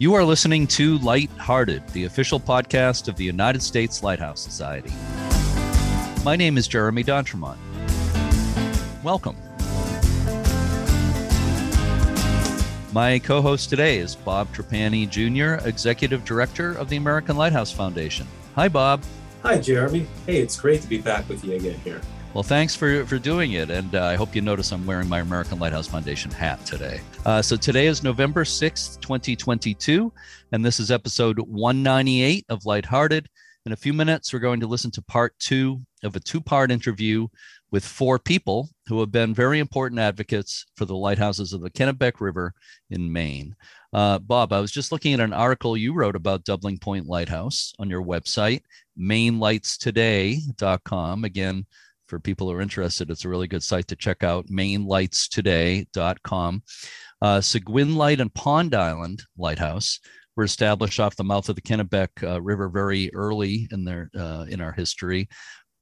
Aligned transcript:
You 0.00 0.14
are 0.14 0.24
listening 0.24 0.66
to 0.68 0.96
Lighthearted, 1.00 1.86
the 1.90 2.06
official 2.06 2.40
podcast 2.40 3.06
of 3.06 3.16
the 3.16 3.24
United 3.24 3.62
States 3.62 4.02
Lighthouse 4.02 4.40
Society. 4.40 4.90
My 6.24 6.36
name 6.36 6.56
is 6.56 6.66
Jeremy 6.66 7.02
D'Entremont. 7.02 7.58
Welcome. 9.02 9.36
My 12.94 13.18
co 13.18 13.42
host 13.42 13.68
today 13.68 13.98
is 13.98 14.16
Bob 14.16 14.50
Trapani 14.54 15.06
Jr., 15.06 15.62
Executive 15.68 16.24
Director 16.24 16.72
of 16.72 16.88
the 16.88 16.96
American 16.96 17.36
Lighthouse 17.36 17.70
Foundation. 17.70 18.26
Hi, 18.54 18.68
Bob. 18.68 19.04
Hi, 19.42 19.58
Jeremy. 19.58 20.06
Hey, 20.24 20.40
it's 20.40 20.58
great 20.58 20.80
to 20.80 20.88
be 20.88 20.96
back 20.96 21.28
with 21.28 21.44
you 21.44 21.52
again 21.52 21.78
here. 21.84 22.00
Well, 22.32 22.44
thanks 22.44 22.76
for, 22.76 23.04
for 23.06 23.18
doing 23.18 23.54
it. 23.54 23.70
And 23.70 23.96
uh, 23.96 24.04
I 24.04 24.14
hope 24.14 24.36
you 24.36 24.40
notice 24.40 24.70
I'm 24.70 24.86
wearing 24.86 25.08
my 25.08 25.18
American 25.18 25.58
Lighthouse 25.58 25.88
Foundation 25.88 26.30
hat 26.30 26.64
today. 26.64 27.00
Uh, 27.26 27.42
so 27.42 27.56
today 27.56 27.88
is 27.88 28.04
November 28.04 28.44
6th, 28.44 29.00
2022, 29.00 30.12
and 30.52 30.64
this 30.64 30.78
is 30.78 30.92
episode 30.92 31.40
198 31.40 32.44
of 32.48 32.64
Lighthearted. 32.64 33.28
In 33.66 33.72
a 33.72 33.76
few 33.76 33.92
minutes, 33.92 34.32
we're 34.32 34.38
going 34.38 34.60
to 34.60 34.68
listen 34.68 34.92
to 34.92 35.02
part 35.02 35.36
two 35.40 35.80
of 36.04 36.14
a 36.14 36.20
two 36.20 36.40
part 36.40 36.70
interview 36.70 37.26
with 37.72 37.84
four 37.84 38.20
people 38.20 38.68
who 38.86 39.00
have 39.00 39.10
been 39.10 39.34
very 39.34 39.58
important 39.58 39.98
advocates 39.98 40.66
for 40.76 40.84
the 40.84 40.94
lighthouses 40.94 41.52
of 41.52 41.62
the 41.62 41.70
Kennebec 41.70 42.20
River 42.20 42.54
in 42.90 43.12
Maine. 43.12 43.56
Uh, 43.92 44.20
Bob, 44.20 44.52
I 44.52 44.60
was 44.60 44.70
just 44.70 44.92
looking 44.92 45.14
at 45.14 45.20
an 45.20 45.32
article 45.32 45.76
you 45.76 45.92
wrote 45.92 46.14
about 46.14 46.44
Doubling 46.44 46.78
Point 46.78 47.06
Lighthouse 47.06 47.72
on 47.80 47.90
your 47.90 48.04
website, 48.04 48.62
mainlightstoday.com. 48.96 51.24
Again, 51.24 51.66
for 52.10 52.18
people 52.18 52.48
who 52.48 52.56
are 52.56 52.60
interested, 52.60 53.08
it's 53.08 53.24
a 53.24 53.28
really 53.28 53.46
good 53.46 53.62
site 53.62 53.86
to 53.88 53.96
check 53.96 54.24
out, 54.24 54.48
mainlightstoday.com. 54.48 56.62
Uh, 57.22 57.40
Seguin 57.40 57.94
Light 57.94 58.20
and 58.20 58.34
Pond 58.34 58.74
Island 58.74 59.22
Lighthouse 59.38 60.00
were 60.36 60.44
established 60.44 60.98
off 60.98 61.16
the 61.16 61.24
mouth 61.24 61.48
of 61.48 61.54
the 61.54 61.62
Kennebec 61.62 62.08
uh, 62.22 62.42
River 62.42 62.68
very 62.68 63.14
early 63.14 63.68
in 63.70 63.84
their 63.84 64.10
uh, 64.18 64.46
in 64.48 64.60
our 64.60 64.72
history. 64.72 65.28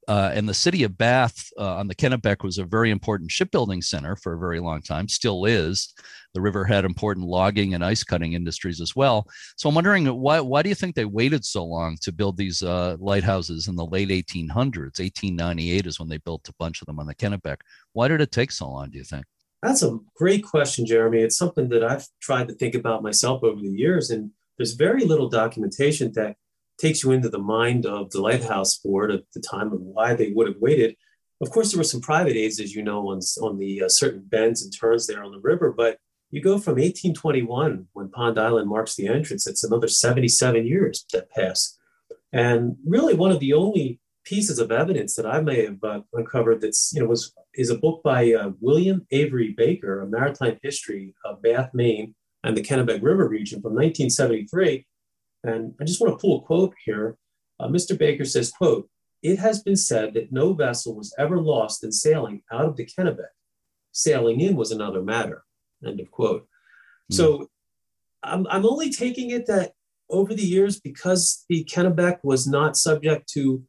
Uh, 0.06 0.30
and 0.32 0.48
the 0.48 0.54
city 0.54 0.84
of 0.84 0.96
Bath 0.96 1.48
uh, 1.58 1.76
on 1.76 1.86
the 1.86 1.94
Kennebec 1.94 2.42
was 2.42 2.58
a 2.58 2.64
very 2.64 2.90
important 2.90 3.30
shipbuilding 3.30 3.82
center 3.82 4.16
for 4.16 4.34
a 4.34 4.38
very 4.38 4.60
long 4.60 4.82
time, 4.82 5.08
still 5.08 5.44
is. 5.44 5.92
The 6.38 6.42
river 6.42 6.64
had 6.64 6.84
important 6.84 7.26
logging 7.26 7.74
and 7.74 7.84
ice 7.84 8.04
cutting 8.04 8.34
industries 8.34 8.80
as 8.80 8.94
well. 8.94 9.26
So 9.56 9.68
I'm 9.68 9.74
wondering 9.74 10.06
why, 10.06 10.38
why 10.38 10.62
do 10.62 10.68
you 10.68 10.76
think 10.76 10.94
they 10.94 11.04
waited 11.04 11.44
so 11.44 11.64
long 11.64 11.96
to 12.02 12.12
build 12.12 12.36
these 12.36 12.62
uh, 12.62 12.96
lighthouses 13.00 13.66
in 13.66 13.74
the 13.74 13.84
late 13.84 14.10
1800s? 14.10 15.00
1898 15.00 15.86
is 15.86 15.98
when 15.98 16.08
they 16.08 16.18
built 16.18 16.48
a 16.48 16.54
bunch 16.56 16.80
of 16.80 16.86
them 16.86 17.00
on 17.00 17.08
the 17.08 17.14
Kennebec. 17.16 17.56
Why 17.92 18.06
did 18.06 18.20
it 18.20 18.30
take 18.30 18.52
so 18.52 18.70
long, 18.70 18.90
do 18.90 18.98
you 18.98 19.02
think? 19.02 19.24
That's 19.64 19.82
a 19.82 19.98
great 20.14 20.44
question, 20.44 20.86
Jeremy. 20.86 21.22
It's 21.22 21.36
something 21.36 21.68
that 21.70 21.82
I've 21.82 22.06
tried 22.22 22.46
to 22.46 22.54
think 22.54 22.76
about 22.76 23.02
myself 23.02 23.42
over 23.42 23.60
the 23.60 23.66
years. 23.66 24.10
And 24.10 24.30
there's 24.58 24.74
very 24.74 25.04
little 25.04 25.28
documentation 25.28 26.12
that 26.12 26.36
takes 26.80 27.02
you 27.02 27.10
into 27.10 27.30
the 27.30 27.40
mind 27.40 27.84
of 27.84 28.12
the 28.12 28.20
Lighthouse 28.20 28.78
Board 28.78 29.10
at 29.10 29.24
the 29.34 29.40
time 29.40 29.72
of 29.72 29.80
why 29.80 30.14
they 30.14 30.30
would 30.30 30.46
have 30.46 30.60
waited. 30.60 30.94
Of 31.40 31.50
course, 31.50 31.72
there 31.72 31.78
were 31.78 31.84
some 31.84 32.00
private 32.00 32.36
aids, 32.36 32.60
as 32.60 32.76
you 32.76 32.84
know, 32.84 33.08
on, 33.08 33.18
on 33.42 33.58
the 33.58 33.82
uh, 33.82 33.88
certain 33.88 34.22
bends 34.24 34.62
and 34.62 34.72
turns 34.72 35.08
there 35.08 35.24
on 35.24 35.32
the 35.32 35.40
river, 35.40 35.74
but 35.76 35.98
you 36.30 36.42
go 36.42 36.58
from 36.58 36.74
1821, 36.74 37.88
when 37.92 38.10
Pond 38.10 38.38
Island 38.38 38.68
marks 38.68 38.94
the 38.94 39.08
entrance, 39.08 39.46
it's 39.46 39.64
another 39.64 39.88
77 39.88 40.66
years 40.66 41.06
that 41.12 41.30
pass. 41.30 41.78
And 42.32 42.76
really, 42.86 43.14
one 43.14 43.30
of 43.30 43.40
the 43.40 43.54
only 43.54 44.00
pieces 44.24 44.58
of 44.58 44.70
evidence 44.70 45.16
that 45.16 45.26
I 45.26 45.40
may 45.40 45.64
have 45.64 45.82
uh, 45.82 46.00
uncovered 46.12 46.60
that's, 46.60 46.92
you 46.92 47.00
know, 47.00 47.08
was 47.08 47.32
is 47.54 47.70
a 47.70 47.78
book 47.78 48.02
by 48.02 48.32
uh, 48.32 48.50
William 48.60 49.06
Avery 49.10 49.54
Baker, 49.56 50.02
A 50.02 50.06
Maritime 50.06 50.58
History 50.62 51.14
of 51.24 51.42
Bath, 51.42 51.70
Maine, 51.72 52.14
and 52.44 52.56
the 52.56 52.62
Kennebec 52.62 53.02
River 53.02 53.26
region 53.26 53.62
from 53.62 53.72
1973 53.72 54.86
and 55.44 55.74
I 55.80 55.84
just 55.84 56.00
want 56.00 56.12
to 56.12 56.20
pull 56.20 56.38
a 56.38 56.42
quote 56.42 56.74
here. 56.84 57.16
Uh, 57.60 57.68
Mr. 57.68 57.98
Baker 57.98 58.24
says, 58.24 58.50
quote, 58.50 58.88
it 59.22 59.38
has 59.38 59.62
been 59.62 59.76
said 59.76 60.14
that 60.14 60.32
no 60.32 60.52
vessel 60.52 60.94
was 60.94 61.14
ever 61.18 61.40
lost 61.40 61.82
in 61.82 61.92
sailing 61.92 62.42
out 62.52 62.64
of 62.66 62.76
the 62.76 62.86
Kennebec. 62.86 63.32
Sailing 63.92 64.40
in 64.40 64.54
was 64.56 64.70
another 64.70 65.02
matter, 65.02 65.44
end 65.86 66.00
of 66.00 66.10
quote. 66.10 66.46
Mm. 67.12 67.16
So 67.16 67.48
I'm, 68.22 68.46
I'm 68.48 68.66
only 68.66 68.90
taking 68.90 69.30
it 69.30 69.46
that 69.46 69.72
over 70.10 70.34
the 70.34 70.42
years, 70.42 70.80
because 70.80 71.44
the 71.48 71.64
Kennebec 71.64 72.18
was 72.22 72.46
not 72.46 72.76
subject 72.76 73.28
to, 73.30 73.62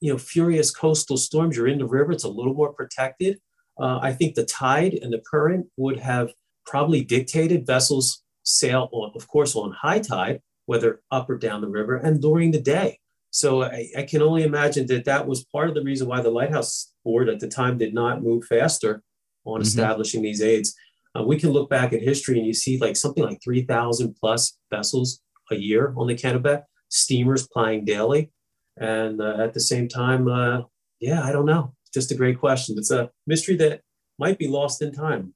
you 0.00 0.12
know, 0.12 0.18
furious 0.18 0.70
coastal 0.70 1.16
storms, 1.16 1.56
you're 1.56 1.68
in 1.68 1.78
the 1.78 1.86
river, 1.86 2.12
it's 2.12 2.24
a 2.24 2.28
little 2.28 2.54
more 2.54 2.72
protected. 2.72 3.38
Uh, 3.80 3.98
I 4.02 4.12
think 4.12 4.34
the 4.34 4.44
tide 4.44 4.98
and 5.00 5.12
the 5.12 5.22
current 5.30 5.66
would 5.78 5.98
have 5.98 6.32
probably 6.66 7.02
dictated 7.02 7.66
vessels 7.66 8.22
sail 8.42 8.88
on, 8.92 9.12
of 9.14 9.26
course, 9.26 9.56
on 9.56 9.72
high 9.72 10.00
tide, 10.00 10.40
whether 10.66 11.00
up 11.10 11.30
or 11.30 11.38
down 11.38 11.62
the 11.62 11.68
river, 11.68 11.96
and 11.96 12.20
during 12.20 12.50
the 12.50 12.60
day. 12.60 12.98
So 13.30 13.62
I, 13.62 13.88
I, 13.96 14.02
can 14.02 14.22
only 14.22 14.42
imagine 14.42 14.86
that 14.88 15.04
that 15.04 15.26
was 15.26 15.44
part 15.44 15.68
of 15.68 15.74
the 15.74 15.84
reason 15.84 16.08
why 16.08 16.20
the 16.20 16.30
Lighthouse 16.30 16.92
Board 17.04 17.28
at 17.28 17.38
the 17.38 17.48
time 17.48 17.78
did 17.78 17.94
not 17.94 18.22
move 18.22 18.44
faster 18.44 19.02
on 19.44 19.54
mm-hmm. 19.54 19.62
establishing 19.62 20.20
these 20.20 20.42
aids. 20.42 20.74
Uh, 21.18 21.22
we 21.22 21.38
can 21.38 21.50
look 21.50 21.68
back 21.68 21.92
at 21.92 22.02
history 22.02 22.38
and 22.38 22.46
you 22.46 22.54
see 22.54 22.78
like 22.78 22.96
something 22.96 23.24
like 23.24 23.40
3,000 23.42 24.14
plus 24.14 24.56
vessels 24.70 25.20
a 25.50 25.56
year 25.56 25.92
on 25.96 26.06
the 26.06 26.14
Kennebec, 26.14 26.62
steamers 26.88 27.48
plying 27.48 27.84
daily. 27.84 28.30
And 28.76 29.20
uh, 29.20 29.36
at 29.38 29.52
the 29.52 29.60
same 29.60 29.88
time, 29.88 30.28
uh, 30.28 30.62
yeah, 31.00 31.22
I 31.22 31.32
don't 31.32 31.46
know. 31.46 31.74
Just 31.92 32.12
a 32.12 32.14
great 32.14 32.38
question. 32.38 32.76
It's 32.78 32.90
a 32.90 33.10
mystery 33.26 33.56
that 33.56 33.80
might 34.18 34.38
be 34.38 34.48
lost 34.48 34.82
in 34.82 34.92
time. 34.92 35.34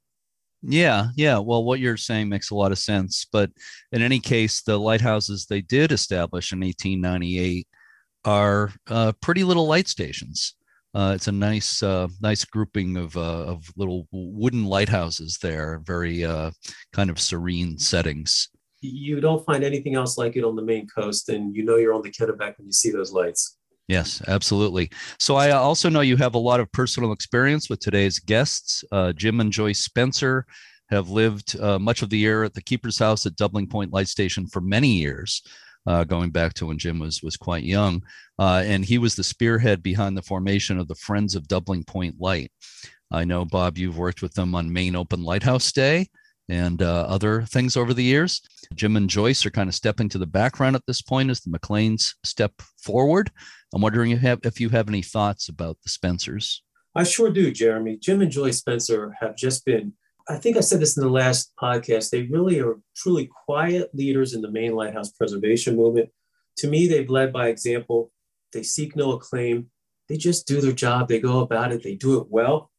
Yeah, 0.63 1.09
yeah. 1.17 1.39
Well, 1.39 1.65
what 1.65 1.81
you're 1.81 1.97
saying 1.97 2.29
makes 2.29 2.51
a 2.51 2.55
lot 2.55 2.73
of 2.73 2.79
sense. 2.79 3.27
But 3.31 3.51
in 3.93 4.01
any 4.01 4.19
case, 4.19 4.63
the 4.63 4.79
lighthouses 4.79 5.47
they 5.47 5.61
did 5.61 5.93
establish 5.93 6.53
in 6.53 6.61
1898 6.61 7.67
are 8.25 8.73
uh, 8.89 9.13
pretty 9.21 9.45
little 9.45 9.67
light 9.67 9.89
stations. 9.89 10.55
Uh, 10.95 11.13
it's 11.15 11.29
a 11.29 11.33
nice, 11.33 11.83
uh, 11.83 12.07
nice 12.21 12.45
grouping 12.45 12.97
of 12.97 13.17
uh, 13.17 13.45
of 13.47 13.69
little 13.77 14.07
wooden 14.13 14.65
lighthouses 14.65 15.39
there, 15.43 15.81
very 15.85 16.25
uh, 16.25 16.51
kind 16.93 17.11
of 17.11 17.19
serene 17.19 17.79
settings. 17.79 18.49
You 18.81 19.21
don't 19.21 19.45
find 19.45 19.65
anything 19.65 19.95
else 19.95 20.19
like 20.19 20.37
it 20.37 20.45
on 20.45 20.57
the 20.57 20.63
Maine 20.63 20.87
coast, 20.87 21.29
and 21.31 21.55
you 21.57 21.65
know 21.65 21.77
you're 21.77 21.95
on 21.95 22.03
the 22.03 22.11
Kennebec 22.11 22.59
when 22.59 22.67
you 22.67 22.73
see 22.73 22.91
those 22.91 23.13
lights. 23.13 23.57
Yes, 23.89 24.23
absolutely. 24.29 24.91
So 25.19 25.37
I 25.37 25.51
also 25.51 25.91
know 25.91 26.01
you 26.01 26.17
have 26.17 26.35
a 26.35 26.39
lot 26.39 26.61
of 26.61 26.73
personal 26.73 27.13
experience 27.13 27.69
with 27.69 27.81
today's 27.81 28.19
guests. 28.19 28.83
Uh, 28.91 29.13
Jim 29.13 29.41
and 29.41 29.53
Joyce 29.53 29.81
Spencer 29.81 30.47
have 30.89 31.11
lived 31.11 31.59
uh, 31.61 31.79
much 31.79 32.03
of 32.03 32.09
the 32.09 32.19
year 32.19 32.45
at 32.45 32.55
the 32.55 32.63
Keeper's 32.63 32.99
House 32.99 33.27
at 33.27 33.37
Doubling 33.37 33.67
Point 33.67 33.93
Light 33.93 34.09
Station 34.09 34.47
for 34.47 34.61
many 34.61 34.89
years, 34.89 35.43
uh, 35.87 36.05
going 36.05 36.31
back 36.31 36.55
to 36.55 36.67
when 36.67 36.79
Jim 36.79 36.99
was 36.99 37.23
was 37.23 37.37
quite 37.37 37.65
young, 37.65 38.03
uh, 38.39 38.63
and 38.65 38.85
he 38.85 38.99
was 38.99 39.15
the 39.15 39.25
spearhead 39.25 39.83
behind 39.83 40.17
the 40.17 40.23
formation 40.23 40.79
of 40.79 40.89
the 40.89 40.95
Friends 40.95 41.35
of 41.35 41.49
Doubling 41.49 41.85
Point 41.85 42.21
Light. 42.21 42.51
I 43.11 43.25
know 43.25 43.45
Bob, 43.45 43.79
you've 43.79 43.99
worked 43.99 44.23
with 44.23 44.35
them 44.35 44.55
on 44.55 44.73
Maine 44.73 44.97
Open 44.97 45.23
Lighthouse 45.23 45.71
Day 45.73 46.09
and 46.49 46.83
uh, 46.83 47.07
other 47.09 47.43
things 47.43 47.77
over 47.77 47.95
the 47.95 48.03
years. 48.03 48.43
Jim 48.75 48.97
and 48.97 49.09
Joyce 49.09 49.47
are 49.47 49.51
kind 49.51 49.69
of 49.69 49.75
stepping 49.75 50.09
to 50.11 50.19
the 50.19 50.27
background 50.27 50.77
at 50.77 50.83
this 50.87 51.01
point 51.01 51.31
as 51.31 51.41
the 51.41 51.51
McLeans 51.51 52.15
step 52.25 52.53
forward. 52.83 53.31
I'm 53.73 53.83
wondering 53.83 54.11
if 54.11 54.23
you 54.23 54.29
have, 54.29 54.41
if 54.45 54.61
you 54.61 54.69
have 54.71 54.89
any 54.89 55.03
thoughts 55.03 55.49
about 55.49 55.79
the 55.83 55.91
Spencers. 55.91 56.63
I 56.95 57.05
sure 57.05 57.31
do, 57.31 57.51
Jeremy. 57.51 57.97
Jim 57.97 58.21
and 58.21 58.31
Joyce 58.31 58.59
Spencer 58.59 59.17
have 59.21 59.37
just 59.37 59.65
been, 59.65 59.95
I 60.29 60.37
think 60.37 60.57
I 60.57 60.61
said 60.61 60.81
this 60.81 60.97
in 60.97 61.03
the 61.03 61.11
last 61.11 61.53
podcast, 61.61 62.11
they 62.11 62.23
really 62.23 62.59
are 62.61 62.81
truly 62.97 63.29
quiet 63.45 63.95
leaders 63.95 64.33
in 64.33 64.41
the 64.41 64.51
Maine 64.51 64.75
lighthouse 64.75 65.13
preservation 65.13 65.77
movement. 65.77 66.09
To 66.59 66.69
me, 66.69 66.87
they've 66.87 67.11
led 67.11 67.33
by 67.33 67.49
example. 67.49 68.11
They 68.53 68.63
seek 68.63 68.97
no 68.97 69.13
acclaim. 69.13 69.71
They 70.09 70.17
just 70.17 70.47
do 70.47 70.61
their 70.61 70.73
job. 70.73 71.09
They 71.09 71.21
go 71.21 71.41
about 71.41 71.73
it. 71.73 71.83
They 71.83 71.95
do 71.95 72.21
it 72.21 72.29
well. 72.31 72.71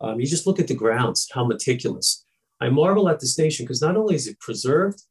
Um, 0.00 0.20
you 0.20 0.26
just 0.26 0.46
look 0.46 0.60
at 0.60 0.68
the 0.68 0.74
grounds, 0.74 1.28
how 1.32 1.44
meticulous. 1.44 2.24
I 2.60 2.68
marvel 2.68 3.08
at 3.08 3.18
the 3.18 3.26
station 3.26 3.64
because 3.64 3.82
not 3.82 3.96
only 3.96 4.14
is 4.14 4.28
it 4.28 4.38
preserved, 4.38 5.02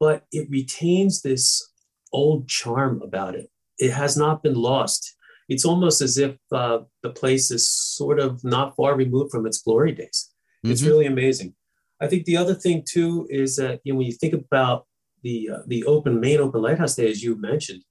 but 0.00 0.24
it 0.32 0.48
retains 0.50 1.20
this 1.20 1.70
old 2.12 2.48
charm 2.48 3.02
about 3.02 3.34
it. 3.34 3.50
It 3.78 3.92
has 3.92 4.16
not 4.16 4.42
been 4.42 4.54
lost. 4.54 5.14
It's 5.48 5.64
almost 5.64 6.00
as 6.00 6.16
if 6.16 6.36
uh, 6.50 6.80
the 7.02 7.10
place 7.10 7.50
is 7.50 7.68
sort 7.68 8.20
of 8.20 8.42
not 8.42 8.74
far 8.76 8.96
removed 8.96 9.30
from 9.30 9.46
its 9.46 9.60
glory 9.60 9.92
days. 9.92 10.25
Mm-hmm. 10.66 10.72
It's 10.72 10.82
really 10.82 11.06
amazing. 11.06 11.54
I 12.00 12.08
think 12.08 12.24
the 12.24 12.36
other 12.36 12.54
thing 12.54 12.82
too 12.86 13.26
is 13.30 13.56
that 13.56 13.80
you 13.84 13.92
know 13.92 13.98
when 13.98 14.06
you 14.06 14.12
think 14.12 14.34
about 14.34 14.86
the 15.22 15.50
uh, 15.54 15.58
the 15.66 15.84
open 15.84 16.20
Maine 16.20 16.40
open 16.40 16.60
lighthouse 16.60 16.96
day 16.96 17.10
as 17.10 17.22
you 17.22 17.40
mentioned, 17.40 17.82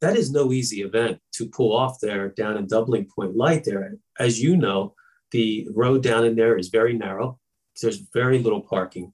that 0.00 0.16
is 0.16 0.30
no 0.30 0.52
easy 0.52 0.82
event 0.82 1.20
to 1.32 1.48
pull 1.48 1.74
off 1.74 1.98
there 2.00 2.28
down 2.28 2.56
in 2.56 2.66
Doubling 2.66 3.06
Point 3.06 3.34
Light. 3.34 3.64
There, 3.64 3.94
as 4.18 4.40
you 4.40 4.56
know, 4.56 4.94
the 5.30 5.66
road 5.74 6.02
down 6.02 6.24
in 6.24 6.36
there 6.36 6.56
is 6.56 6.68
very 6.68 6.92
narrow. 6.92 7.38
There's 7.80 8.02
very 8.12 8.38
little 8.38 8.62
parking. 8.62 9.12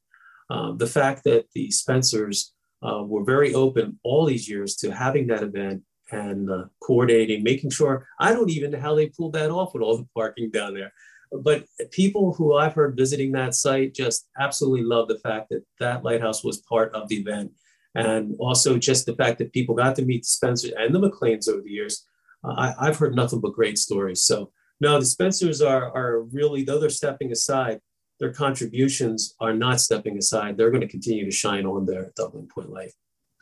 Um, 0.50 0.78
the 0.78 0.86
fact 0.86 1.24
that 1.24 1.46
the 1.54 1.70
Spencers 1.70 2.52
uh, 2.82 3.02
were 3.04 3.24
very 3.24 3.54
open 3.54 3.98
all 4.02 4.26
these 4.26 4.48
years 4.48 4.74
to 4.76 4.90
having 4.90 5.26
that 5.28 5.42
event 5.42 5.82
and 6.10 6.50
uh, 6.50 6.64
coordinating, 6.82 7.42
making 7.42 7.70
sure 7.70 8.06
I 8.18 8.32
don't 8.32 8.50
even 8.50 8.72
know 8.72 8.80
how 8.80 8.94
they 8.94 9.08
pulled 9.08 9.34
that 9.34 9.50
off 9.50 9.72
with 9.72 9.82
all 9.82 9.96
the 9.96 10.08
parking 10.14 10.50
down 10.50 10.74
there. 10.74 10.92
But 11.32 11.64
people 11.90 12.32
who 12.32 12.56
I've 12.56 12.74
heard 12.74 12.96
visiting 12.96 13.32
that 13.32 13.54
site 13.54 13.94
just 13.94 14.28
absolutely 14.38 14.84
love 14.84 15.08
the 15.08 15.18
fact 15.18 15.48
that 15.50 15.64
that 15.80 16.04
lighthouse 16.04 16.44
was 16.44 16.58
part 16.58 16.94
of 16.94 17.08
the 17.08 17.16
event. 17.16 17.52
and 17.96 18.34
also 18.40 18.76
just 18.76 19.06
the 19.06 19.14
fact 19.14 19.38
that 19.38 19.52
people 19.52 19.74
got 19.74 19.94
to 19.94 20.04
meet 20.04 20.22
the 20.22 20.28
Spencer 20.28 20.68
and 20.76 20.92
the 20.92 20.98
McLeans 20.98 21.48
over 21.48 21.62
the 21.62 21.70
years. 21.70 22.06
Uh, 22.42 22.72
I, 22.80 22.86
have 22.86 22.98
heard 22.98 23.14
nothing 23.14 23.40
but 23.40 23.52
great 23.52 23.78
stories. 23.78 24.22
So 24.24 24.50
no, 24.80 24.98
the 24.98 25.06
Spencers 25.06 25.62
are 25.62 25.94
are 25.96 26.22
really 26.22 26.64
though 26.64 26.78
they're 26.80 26.90
stepping 26.90 27.30
aside, 27.32 27.80
their 28.20 28.32
contributions 28.32 29.34
are 29.40 29.54
not 29.54 29.80
stepping 29.80 30.18
aside. 30.18 30.56
They're 30.56 30.70
going 30.70 30.80
to 30.80 30.88
continue 30.88 31.24
to 31.24 31.30
shine 31.30 31.66
on 31.66 31.86
their 31.86 32.12
Doubling 32.16 32.48
Point 32.48 32.70
life. 32.70 32.92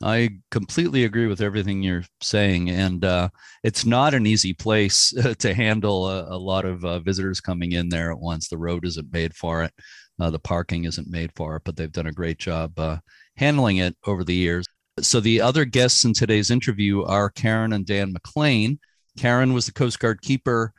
I 0.03 0.31
completely 0.51 1.05
agree 1.05 1.27
with 1.27 1.41
everything 1.41 1.83
you're 1.83 2.05
saying, 2.21 2.71
and 2.71 3.05
uh, 3.05 3.29
it's 3.63 3.87
not 3.87 4.15
an 4.15 4.27
easy 4.27 4.53
place 4.53 5.15
to 5.39 5.55
handle 5.55 6.09
a, 6.09 6.35
a 6.35 6.39
lot 6.39 6.65
of 6.65 6.85
uh, 6.85 6.99
visitors 6.99 7.41
coming 7.41 7.73
in 7.73 7.89
there 7.89 8.11
at 8.11 8.19
once. 8.19 8.49
The 8.49 8.59
road 8.59 8.85
isn't 8.85 9.13
made 9.13 9.35
for 9.35 9.63
it, 9.63 9.73
uh, 10.21 10.31
the 10.31 10.39
parking 10.39 10.85
isn't 10.85 11.09
made 11.09 11.31
for 11.37 11.57
it, 11.57 11.63
but 11.65 11.77
they've 11.77 11.93
done 11.93 12.09
a 12.09 12.13
great 12.13 12.39
job 12.39 12.79
uh, 12.79 12.99
handling 13.37 13.79
it 13.79 13.97
over 14.07 14.25
the 14.25 14.35
years. 14.35 14.67
So 15.01 15.21
the 15.21 15.41
other 15.41 15.65
guests 15.65 16.05
in 16.05 16.13
today's 16.13 16.51
interview 16.51 17.03
are 17.05 17.31
Karen 17.31 17.73
and 17.73 17.87
Dan 17.87 18.13
McLean. 18.13 18.79
Karen 19.19 19.53
was 19.53 19.67
the 19.67 19.73
Coast 19.73 19.99
Guard 20.01 20.21
keeper 20.21 20.73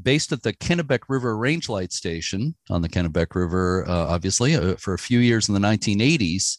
based 0.00 0.32
at 0.32 0.42
the 0.42 0.52
Kennebec 0.52 1.00
River 1.08 1.36
Range 1.36 1.68
Light 1.68 1.92
Station 1.92 2.54
on 2.70 2.82
the 2.82 2.88
Kennebec 2.88 3.34
River, 3.34 3.84
uh, 3.88 4.06
obviously, 4.06 4.54
uh, 4.54 4.76
for 4.76 4.94
a 4.94 4.98
few 4.98 5.18
years 5.18 5.48
in 5.48 5.54
the 5.54 5.60
1980s. 5.60 6.58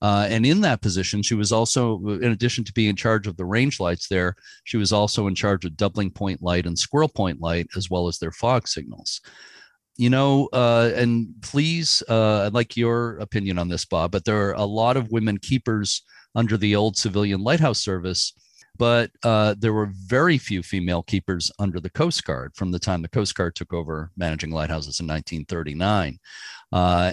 Uh, 0.00 0.26
and 0.30 0.46
in 0.46 0.60
that 0.60 0.80
position, 0.80 1.22
she 1.22 1.34
was 1.34 1.50
also, 1.50 1.98
in 2.06 2.30
addition 2.30 2.64
to 2.64 2.72
being 2.72 2.90
in 2.90 2.96
charge 2.96 3.26
of 3.26 3.36
the 3.36 3.44
range 3.44 3.80
lights 3.80 4.08
there, 4.08 4.34
she 4.64 4.76
was 4.76 4.92
also 4.92 5.26
in 5.26 5.34
charge 5.34 5.64
of 5.64 5.76
doubling 5.76 6.10
point 6.10 6.42
light 6.42 6.66
and 6.66 6.78
squirrel 6.78 7.08
point 7.08 7.40
light, 7.40 7.66
as 7.76 7.90
well 7.90 8.06
as 8.06 8.18
their 8.18 8.32
fog 8.32 8.68
signals. 8.68 9.20
You 9.96 10.10
know, 10.10 10.48
uh, 10.52 10.92
and 10.94 11.28
please, 11.42 12.02
uh, 12.08 12.44
I'd 12.46 12.54
like 12.54 12.76
your 12.76 13.18
opinion 13.18 13.58
on 13.58 13.68
this, 13.68 13.84
Bob, 13.84 14.12
but 14.12 14.24
there 14.24 14.48
are 14.48 14.52
a 14.52 14.64
lot 14.64 14.96
of 14.96 15.10
women 15.10 15.38
keepers 15.38 16.02
under 16.36 16.56
the 16.56 16.76
old 16.76 16.96
civilian 16.96 17.42
lighthouse 17.42 17.80
service 17.80 18.32
but 18.78 19.10
uh, 19.24 19.56
there 19.58 19.72
were 19.72 19.90
very 19.92 20.38
few 20.38 20.62
female 20.62 21.02
keepers 21.02 21.50
under 21.58 21.80
the 21.80 21.90
Coast 21.90 22.24
Guard 22.24 22.52
from 22.54 22.70
the 22.70 22.78
time 22.78 23.02
the 23.02 23.08
Coast 23.08 23.34
Guard 23.34 23.56
took 23.56 23.72
over 23.72 24.10
managing 24.16 24.52
lighthouses 24.52 25.00
in 25.00 25.06
1939. 25.06 26.18
Uh, 26.72 27.12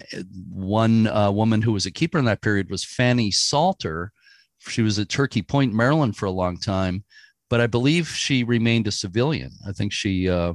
one 0.49 1.07
uh, 1.07 1.31
woman 1.31 1.61
who 1.61 1.71
was 1.71 1.85
a 1.85 1.91
keeper 1.91 2.17
in 2.17 2.25
that 2.25 2.41
period 2.41 2.69
was 2.69 2.83
Fanny 2.83 3.31
Salter. 3.31 4.11
She 4.59 4.81
was 4.81 4.99
at 4.99 5.09
Turkey 5.09 5.41
Point, 5.41 5.73
Maryland 5.73 6.17
for 6.17 6.25
a 6.25 6.31
long 6.31 6.57
time, 6.57 7.03
but 7.49 7.61
I 7.61 7.67
believe 7.67 8.07
she 8.09 8.43
remained 8.43 8.87
a 8.87 8.91
civilian. 8.91 9.51
I 9.67 9.71
think 9.71 9.93
she 9.93 10.29
uh, 10.29 10.53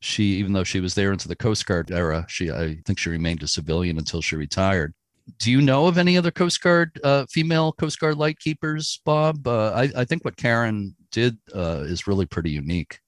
she 0.00 0.24
even 0.34 0.52
though 0.52 0.64
she 0.64 0.80
was 0.80 0.94
there 0.94 1.12
into 1.12 1.28
the 1.28 1.36
Coast 1.36 1.66
Guard 1.66 1.90
era, 1.90 2.26
she 2.28 2.50
I 2.50 2.78
think 2.86 2.98
she 2.98 3.10
remained 3.10 3.42
a 3.42 3.48
civilian 3.48 3.98
until 3.98 4.20
she 4.20 4.36
retired 4.36 4.94
do 5.38 5.50
you 5.50 5.60
know 5.60 5.86
of 5.86 5.98
any 5.98 6.16
other 6.16 6.30
Coast 6.30 6.60
Guard 6.60 6.98
uh, 7.04 7.26
female 7.30 7.72
Coast 7.72 7.98
Guard 8.00 8.16
light 8.16 8.38
keepers, 8.38 9.00
Bob? 9.04 9.46
Uh, 9.46 9.72
I, 9.72 9.90
I, 9.96 10.04
think 10.04 10.24
what 10.24 10.36
Karen 10.36 10.94
did 11.10 11.38
uh, 11.54 11.84
is 11.84 12.06
really 12.06 12.26
pretty 12.26 12.50
unique. 12.50 12.98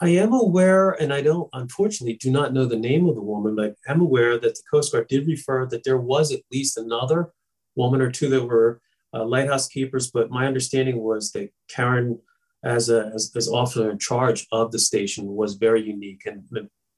I 0.00 0.08
am 0.08 0.32
aware, 0.32 0.90
and 0.90 1.12
I 1.12 1.22
don't, 1.22 1.48
unfortunately, 1.52 2.14
do 2.14 2.30
not 2.30 2.52
know 2.52 2.66
the 2.66 2.76
name 2.76 3.08
of 3.08 3.14
the 3.14 3.22
woman, 3.22 3.54
but 3.54 3.76
I'm 3.88 4.00
aware 4.00 4.38
that 4.38 4.54
the 4.54 4.62
Coast 4.70 4.92
Guard 4.92 5.06
did 5.08 5.26
refer 5.26 5.66
that 5.66 5.84
there 5.84 5.98
was 5.98 6.32
at 6.32 6.40
least 6.50 6.76
another 6.76 7.32
woman 7.76 8.00
or 8.00 8.10
two 8.10 8.28
that 8.30 8.44
were 8.44 8.80
uh, 9.12 9.24
lighthouse 9.24 9.68
keepers. 9.68 10.10
But 10.10 10.30
my 10.30 10.46
understanding 10.46 11.00
was 11.00 11.30
that 11.32 11.50
Karen, 11.68 12.18
as 12.64 12.88
a 12.88 13.12
as, 13.14 13.32
as 13.36 13.48
officer 13.48 13.90
in 13.90 13.98
charge 13.98 14.46
of 14.50 14.72
the 14.72 14.78
station, 14.78 15.26
was 15.26 15.54
very 15.54 15.82
unique 15.82 16.22
and 16.26 16.44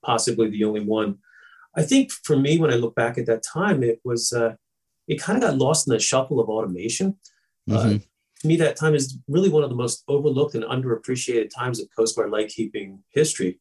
possibly 0.02 0.48
the 0.48 0.64
only 0.64 0.84
one. 0.84 1.18
I 1.76 1.82
think 1.82 2.10
for 2.10 2.36
me, 2.36 2.58
when 2.58 2.72
I 2.72 2.76
look 2.76 2.94
back 2.94 3.18
at 3.18 3.26
that 3.26 3.42
time, 3.42 3.82
it 3.82 4.00
was 4.04 4.32
uh, 4.32 4.54
it 5.06 5.20
kind 5.20 5.36
of 5.36 5.50
got 5.50 5.58
lost 5.58 5.86
in 5.86 5.92
the 5.92 6.00
shuffle 6.00 6.40
of 6.40 6.48
automation. 6.48 7.18
Uh, 7.70 7.74
mm-hmm. 7.74 7.96
Uh, 7.96 7.98
to 8.46 8.48
me, 8.48 8.56
that 8.58 8.76
time 8.76 8.94
is 8.94 9.18
really 9.28 9.48
one 9.48 9.64
of 9.64 9.70
the 9.70 9.76
most 9.76 10.04
overlooked 10.06 10.54
and 10.54 10.64
underappreciated 10.64 11.50
times 11.50 11.80
of 11.80 11.88
Coast 11.96 12.16
Guard 12.16 12.30
lightkeeping 12.30 12.98
history. 13.10 13.58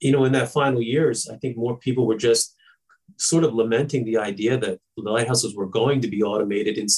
You 0.00 0.12
know, 0.12 0.24
in 0.24 0.32
that 0.32 0.48
final 0.48 0.80
years, 0.80 1.28
I 1.28 1.36
think 1.36 1.56
more 1.56 1.78
people 1.78 2.06
were 2.06 2.16
just 2.16 2.56
sort 3.18 3.44
of 3.44 3.54
lamenting 3.54 4.04
the 4.04 4.16
idea 4.16 4.56
that 4.56 4.78
the 4.96 5.10
lighthouses 5.10 5.54
were 5.54 5.68
going 5.68 6.00
to 6.00 6.08
be 6.08 6.22
automated 6.22 6.78
and, 6.78 6.88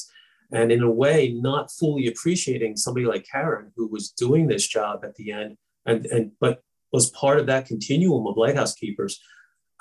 and 0.52 0.70
in 0.70 0.82
a 0.82 0.90
way 0.90 1.32
not 1.34 1.70
fully 1.72 2.06
appreciating 2.06 2.76
somebody 2.76 3.04
like 3.04 3.26
Karen 3.30 3.72
who 3.76 3.88
was 3.88 4.10
doing 4.10 4.46
this 4.46 4.66
job 4.66 5.04
at 5.04 5.16
the 5.16 5.32
end 5.32 5.56
and, 5.84 6.06
and 6.06 6.30
but 6.40 6.60
was 6.92 7.10
part 7.10 7.40
of 7.40 7.46
that 7.46 7.66
continuum 7.66 8.26
of 8.28 8.36
lighthouse 8.36 8.74
keepers 8.74 9.20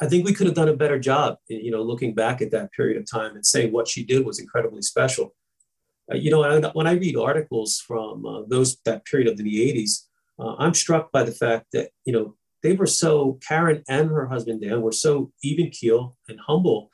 I 0.01 0.07
think 0.07 0.25
we 0.25 0.33
could 0.33 0.47
have 0.47 0.55
done 0.55 0.67
a 0.67 0.75
better 0.75 0.99
job, 0.99 1.37
you 1.47 1.71
know, 1.71 1.81
looking 1.81 2.13
back 2.13 2.41
at 2.41 2.51
that 2.51 2.73
period 2.73 2.97
of 2.97 3.09
time 3.09 3.35
and 3.35 3.45
saying 3.45 3.71
what 3.71 3.87
she 3.87 4.03
did 4.03 4.25
was 4.25 4.39
incredibly 4.39 4.81
special. 4.81 5.33
Uh, 6.11 6.15
you 6.15 6.29
know, 6.29 6.71
when 6.73 6.87
I 6.87 6.93
read 6.93 7.15
articles 7.15 7.79
from 7.79 8.25
uh, 8.25 8.41
those 8.47 8.77
that 8.85 9.05
period 9.05 9.27
of 9.27 9.37
the 9.37 9.43
80s, 9.43 10.05
uh, 10.39 10.55
I'm 10.59 10.73
struck 10.73 11.11
by 11.11 11.23
the 11.23 11.31
fact 11.31 11.67
that 11.73 11.89
you 12.03 12.13
know 12.13 12.35
they 12.63 12.73
were 12.73 12.87
so 12.87 13.39
Karen 13.47 13.83
and 13.87 14.09
her 14.09 14.27
husband 14.27 14.61
Dan 14.61 14.81
were 14.81 14.91
so 14.91 15.31
even 15.43 15.69
keel 15.69 16.17
and 16.27 16.39
humble 16.39 16.91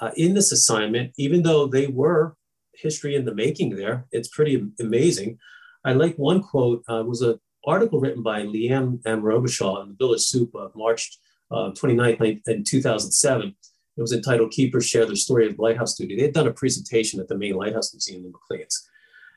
uh, 0.00 0.10
in 0.16 0.34
this 0.34 0.52
assignment, 0.52 1.12
even 1.18 1.42
though 1.42 1.66
they 1.66 1.86
were 1.86 2.36
history 2.74 3.14
in 3.14 3.24
the 3.24 3.34
making. 3.34 3.76
There, 3.76 4.06
it's 4.12 4.28
pretty 4.28 4.64
amazing. 4.80 5.38
I 5.84 5.92
like 5.92 6.16
one 6.16 6.42
quote 6.42 6.82
uh, 6.88 7.02
was 7.06 7.22
an 7.22 7.38
article 7.66 8.00
written 8.00 8.22
by 8.22 8.42
Leanne 8.42 9.00
M. 9.06 9.22
Robichaud 9.22 9.82
in 9.82 9.88
the 9.90 9.96
Village 9.98 10.22
Soup 10.22 10.50
of 10.54 10.74
March 10.74 11.18
uh, 11.50 11.70
29th 11.70 12.40
in 12.46 12.64
2007. 12.64 13.54
It 13.98 14.00
was 14.00 14.12
entitled 14.12 14.52
Keepers 14.52 14.86
Share 14.86 15.06
Their 15.06 15.16
Story 15.16 15.48
of 15.48 15.58
Lighthouse 15.58 15.96
Duty. 15.96 16.16
They 16.16 16.22
had 16.22 16.32
done 16.32 16.46
a 16.46 16.52
presentation 16.52 17.18
at 17.18 17.26
the 17.26 17.36
Maine 17.36 17.56
Lighthouse 17.56 17.92
Museum 17.92 18.24
in 18.24 18.32
the 18.32 18.38
McLean's. 18.38 18.88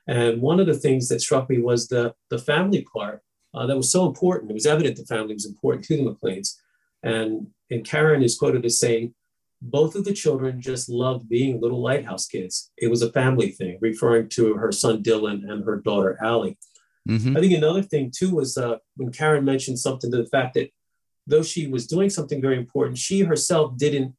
And 0.07 0.39
one 0.39 0.59
of 0.59 0.67
the 0.67 0.75
things 0.75 1.09
that 1.09 1.21
struck 1.21 1.49
me 1.49 1.59
was 1.59 1.87
the, 1.87 2.13
the 2.29 2.37
family 2.37 2.85
part 2.93 3.21
uh, 3.55 3.65
that 3.65 3.75
was 3.75 3.91
so 3.91 4.05
important. 4.05 4.51
It 4.51 4.53
was 4.53 4.67
evident 4.67 4.97
the 4.97 5.05
family 5.05 5.33
was 5.33 5.47
important 5.47 5.85
to 5.85 5.97
the 5.97 6.03
McLeans. 6.03 6.57
And, 7.01 7.47
and 7.71 7.83
Karen 7.83 8.21
is 8.21 8.37
quoted 8.37 8.63
as 8.63 8.79
saying, 8.79 9.15
both 9.63 9.95
of 9.95 10.05
the 10.05 10.13
children 10.13 10.61
just 10.61 10.89
loved 10.89 11.29
being 11.29 11.59
little 11.59 11.81
lighthouse 11.81 12.27
kids. 12.27 12.71
It 12.77 12.87
was 12.87 13.01
a 13.01 13.11
family 13.11 13.49
thing, 13.49 13.77
referring 13.81 14.29
to 14.29 14.55
her 14.55 14.71
son 14.71 15.03
Dylan 15.03 15.49
and 15.49 15.63
her 15.65 15.77
daughter 15.77 16.17
Allie. 16.23 16.57
Mm-hmm. 17.09 17.35
I 17.35 17.39
think 17.39 17.53
another 17.53 17.81
thing 17.81 18.11
too 18.15 18.35
was 18.35 18.57
uh, 18.57 18.77
when 18.95 19.11
Karen 19.11 19.45
mentioned 19.45 19.79
something 19.79 20.11
to 20.11 20.17
the 20.17 20.29
fact 20.29 20.53
that 20.55 20.69
though 21.27 21.43
she 21.43 21.67
was 21.67 21.87
doing 21.87 22.09
something 22.09 22.41
very 22.41 22.57
important, 22.57 22.97
she 22.97 23.21
herself 23.21 23.77
didn't 23.77 24.15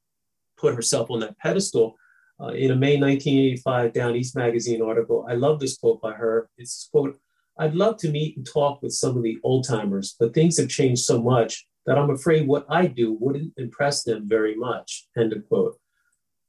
put 0.62 0.74
herself 0.74 1.10
on 1.10 1.20
that 1.20 1.38
pedestal. 1.38 1.96
Uh, 2.40 2.48
in 2.48 2.70
a 2.70 2.76
May 2.76 2.98
1985 2.98 3.92
Down 3.92 4.16
East 4.16 4.34
magazine 4.34 4.80
article, 4.80 5.26
I 5.28 5.34
love 5.34 5.60
this 5.60 5.76
quote 5.76 6.00
by 6.00 6.12
her. 6.12 6.48
It's 6.56 6.88
quote, 6.90 7.18
I'd 7.58 7.74
love 7.74 7.98
to 7.98 8.10
meet 8.10 8.36
and 8.36 8.46
talk 8.46 8.80
with 8.80 8.92
some 8.92 9.16
of 9.16 9.22
the 9.22 9.38
old 9.42 9.66
timers, 9.68 10.16
but 10.18 10.32
things 10.32 10.56
have 10.56 10.70
changed 10.70 11.02
so 11.02 11.20
much 11.20 11.66
that 11.84 11.98
I'm 11.98 12.10
afraid 12.10 12.46
what 12.46 12.64
I 12.70 12.86
do 12.86 13.16
wouldn't 13.20 13.52
impress 13.58 14.04
them 14.04 14.28
very 14.28 14.54
much. 14.54 15.06
End 15.18 15.32
of 15.32 15.46
quote. 15.48 15.76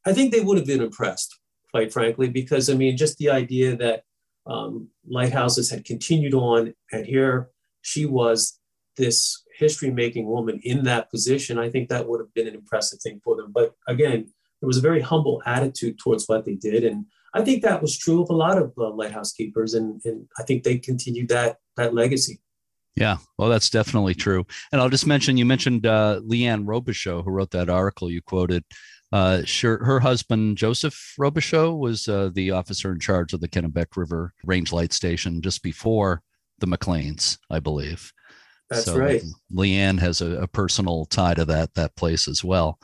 I 0.06 0.14
think 0.14 0.32
they 0.32 0.42
would 0.42 0.58
have 0.58 0.68
been 0.68 0.82
impressed, 0.82 1.38
quite 1.72 1.92
frankly, 1.92 2.30
because 2.30 2.70
I 2.70 2.76
mean, 2.76 2.96
just 2.96 3.18
the 3.18 3.32
idea 3.32 3.76
that 3.76 4.04
um, 4.46 4.90
lighthouses 5.08 5.70
had 5.70 5.86
continued 5.86 6.34
on, 6.34 6.74
and 6.92 7.06
here 7.06 7.50
she 7.82 8.06
was, 8.06 8.60
this 8.96 9.44
history 9.58 9.92
making 9.92 10.26
woman 10.28 10.60
in 10.64 10.84
that 10.84 11.10
position, 11.10 11.58
I 11.58 11.70
think 11.70 11.90
that 11.90 12.08
would 12.08 12.20
have 12.20 12.34
been 12.34 12.48
an 12.48 12.56
impressive 12.56 13.00
thing 13.02 13.22
for 13.24 13.36
them. 13.36 13.52
But 13.54 13.74
again, 13.88 14.32
there 14.62 14.68
was 14.68 14.78
a 14.78 14.82
very 14.82 15.02
humble 15.02 15.42
attitude 15.46 16.00
towards 16.00 16.26
what 16.28 16.46
they 16.46 16.56
did. 16.56 16.84
And 16.84 17.06
I 17.34 17.42
think 17.42 17.64
that 17.64 17.82
was 17.82 17.98
true 17.98 18.22
of 18.22 18.30
a 18.30 18.36
lot 18.36 18.58
of 18.58 18.72
uh, 18.78 18.90
lighthouse 18.92 19.34
keepers. 19.34 19.74
And, 19.74 20.02
and 20.06 20.26
I 20.40 20.44
think 20.44 20.64
they 20.64 20.78
continued 20.78 21.30
that, 21.30 21.58
that 21.76 21.94
legacy. 21.94 22.40
Yeah, 22.96 23.18
well, 23.38 23.50
that's 23.50 23.70
definitely 23.70 24.14
true. 24.14 24.46
And 24.72 24.80
I'll 24.80 24.90
just 24.90 25.08
mention 25.08 25.38
you 25.38 25.46
mentioned 25.46 25.86
uh, 25.86 26.22
Leanne 26.24 26.66
Robichaud, 26.66 27.24
who 27.24 27.32
wrote 27.32 27.52
that 27.52 27.70
article 27.70 28.10
you 28.10 28.22
quoted. 28.22 28.64
Uh, 29.12 29.44
sure, 29.46 29.84
her 29.84 30.00
husband 30.00 30.58
Joseph 30.58 31.14
Robichaud 31.20 31.78
was 31.78 32.08
uh, 32.08 32.30
the 32.34 32.52
officer 32.52 32.92
in 32.92 33.00
charge 33.00 33.34
of 33.34 33.42
the 33.42 33.48
Kennebec 33.48 33.96
River 33.96 34.34
Range 34.44 34.72
Light 34.72 34.94
Station 34.94 35.42
just 35.42 35.62
before 35.62 36.22
the 36.60 36.68
McLeans, 36.68 37.38
I 37.50 37.60
believe. 37.60 38.12
That's 38.74 38.86
so 38.86 38.98
right. 38.98 39.22
Leanne 39.54 40.00
has 40.00 40.22
a, 40.22 40.42
a, 40.42 40.48
personal 40.48 41.06
tie 41.06 41.34
to 41.34 41.46
that 41.46 41.74
that 41.76 41.96
place 41.96 42.28
as 42.28 42.44
well. 42.44 42.80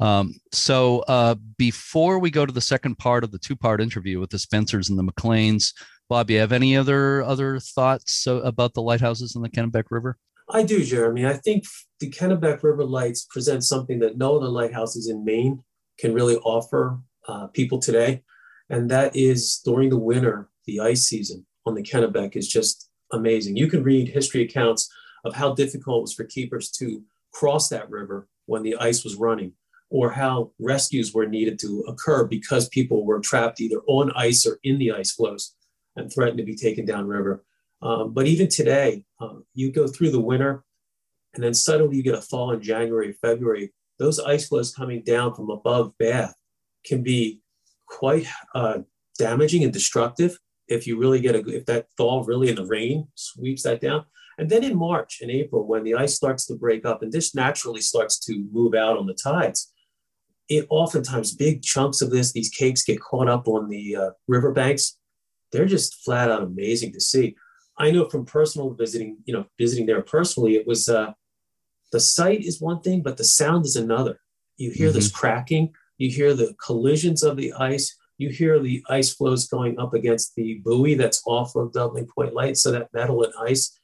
Um, 0.00 0.34
so 0.52 1.00
uh, 1.08 1.34
before 1.56 2.18
we 2.18 2.30
go 2.30 2.46
to 2.46 2.52
the 2.52 2.60
second 2.60 2.98
part 2.98 3.24
of 3.24 3.32
the 3.32 3.38
two 3.38 3.56
part 3.56 3.80
interview 3.80 4.20
with 4.20 4.30
the 4.30 4.38
Spencers 4.38 4.88
and 4.88 4.98
the 4.98 5.02
McLeans, 5.02 5.72
Bob, 6.08 6.30
you 6.30 6.38
have 6.38 6.52
any 6.52 6.76
other 6.76 7.22
other 7.22 7.58
thoughts 7.60 8.26
uh, 8.26 8.40
about 8.42 8.74
the 8.74 8.82
lighthouses 8.82 9.34
in 9.34 9.42
the 9.42 9.50
Kennebec 9.50 9.84
River? 9.90 10.16
I 10.50 10.62
do, 10.62 10.82
Jeremy. 10.82 11.26
I 11.26 11.34
think 11.34 11.64
the 12.00 12.10
Kennebec 12.10 12.62
River 12.62 12.84
lights 12.84 13.24
present 13.24 13.64
something 13.64 13.98
that 13.98 14.16
no 14.16 14.36
other 14.36 14.48
lighthouses 14.48 15.08
in 15.08 15.24
Maine 15.24 15.62
can 15.98 16.14
really 16.14 16.36
offer 16.36 17.00
uh, 17.26 17.48
people 17.48 17.78
today, 17.78 18.22
and 18.70 18.90
that 18.90 19.14
is 19.14 19.60
during 19.64 19.90
the 19.90 19.98
winter, 19.98 20.48
the 20.66 20.80
ice 20.80 21.04
season 21.04 21.44
on 21.66 21.74
the 21.74 21.82
Kennebec 21.82 22.36
is 22.36 22.48
just 22.48 22.88
amazing. 23.12 23.56
You 23.56 23.68
can 23.68 23.82
read 23.82 24.08
history 24.08 24.42
accounts 24.42 24.90
of 25.28 25.34
how 25.34 25.54
difficult 25.54 25.98
it 25.98 26.06
was 26.06 26.14
for 26.14 26.24
keepers 26.24 26.70
to 26.70 27.02
cross 27.32 27.68
that 27.68 27.90
river 27.90 28.28
when 28.46 28.62
the 28.62 28.76
ice 28.76 29.04
was 29.04 29.14
running. 29.16 29.52
or 29.90 30.10
how 30.10 30.52
rescues 30.58 31.14
were 31.14 31.26
needed 31.26 31.58
to 31.58 31.84
occur 31.88 32.24
because 32.24 32.68
people 32.68 33.04
were 33.04 33.20
trapped 33.20 33.60
either 33.60 33.80
on 33.86 34.12
ice 34.14 34.46
or 34.46 34.58
in 34.62 34.78
the 34.78 34.92
ice 34.92 35.12
floes 35.12 35.54
and 35.96 36.12
threatened 36.12 36.38
to 36.38 36.44
be 36.44 36.54
taken 36.54 36.84
downriver. 36.84 37.44
Um, 37.80 38.12
but 38.12 38.26
even 38.26 38.48
today, 38.48 39.04
uh, 39.20 39.36
you 39.54 39.72
go 39.72 39.86
through 39.86 40.10
the 40.10 40.20
winter 40.20 40.64
and 41.34 41.42
then 41.42 41.54
suddenly 41.54 41.96
you 41.96 42.02
get 42.02 42.14
a 42.14 42.22
fall 42.22 42.50
in 42.52 42.60
January, 42.60 43.12
February. 43.12 43.72
Those 43.98 44.20
ice 44.20 44.48
floes 44.48 44.74
coming 44.74 45.02
down 45.02 45.34
from 45.34 45.50
above 45.50 45.96
Bath 45.98 46.34
can 46.84 47.02
be 47.02 47.40
quite 47.88 48.26
uh, 48.54 48.80
damaging 49.18 49.64
and 49.64 49.72
destructive 49.72 50.38
if 50.68 50.86
you 50.86 50.98
really 50.98 51.20
get 51.20 51.34
a 51.34 51.38
if 51.48 51.64
that 51.66 51.86
thaw 51.96 52.22
really 52.26 52.50
in 52.50 52.56
the 52.56 52.66
rain 52.66 53.08
sweeps 53.14 53.62
that 53.62 53.80
down. 53.80 54.04
And 54.38 54.48
then 54.48 54.62
in 54.62 54.78
March 54.78 55.18
and 55.20 55.30
April, 55.30 55.66
when 55.66 55.82
the 55.82 55.94
ice 55.94 56.14
starts 56.14 56.46
to 56.46 56.54
break 56.54 56.86
up 56.86 57.02
and 57.02 57.12
this 57.12 57.34
naturally 57.34 57.80
starts 57.80 58.18
to 58.20 58.46
move 58.52 58.74
out 58.74 58.96
on 58.96 59.06
the 59.06 59.14
tides, 59.14 59.72
it 60.48 60.66
oftentimes 60.70 61.34
big 61.34 61.62
chunks 61.62 62.00
of 62.00 62.10
this, 62.10 62.32
these 62.32 62.48
cakes 62.48 62.84
get 62.84 63.00
caught 63.00 63.28
up 63.28 63.48
on 63.48 63.68
the 63.68 63.96
uh, 63.96 64.10
riverbanks. 64.28 64.96
They're 65.52 65.66
just 65.66 66.04
flat 66.04 66.30
out 66.30 66.42
amazing 66.42 66.92
to 66.92 67.00
see. 67.00 67.36
I 67.76 67.90
know 67.90 68.08
from 68.08 68.24
personal 68.24 68.70
visiting, 68.74 69.18
you 69.24 69.34
know, 69.34 69.46
visiting 69.58 69.86
there 69.86 70.02
personally, 70.02 70.54
it 70.54 70.66
was 70.66 70.88
uh, 70.88 71.12
the 71.92 72.00
sight 72.00 72.44
is 72.44 72.60
one 72.60 72.80
thing, 72.80 73.02
but 73.02 73.16
the 73.16 73.24
sound 73.24 73.66
is 73.66 73.76
another. 73.76 74.20
You 74.56 74.70
hear 74.70 74.88
mm-hmm. 74.88 74.96
this 74.96 75.10
cracking, 75.10 75.72
you 75.96 76.10
hear 76.10 76.34
the 76.34 76.54
collisions 76.64 77.22
of 77.22 77.36
the 77.36 77.52
ice, 77.54 77.96
you 78.18 78.30
hear 78.30 78.58
the 78.58 78.84
ice 78.88 79.14
flows 79.14 79.48
going 79.48 79.78
up 79.78 79.94
against 79.94 80.34
the 80.34 80.60
buoy 80.64 80.94
that's 80.94 81.22
off 81.26 81.54
of 81.54 81.72
Doubling 81.72 82.06
Point 82.06 82.34
Light. 82.34 82.56
So 82.56 82.72
that 82.72 82.92
metal 82.92 83.22
and 83.22 83.32
ice 83.40 83.77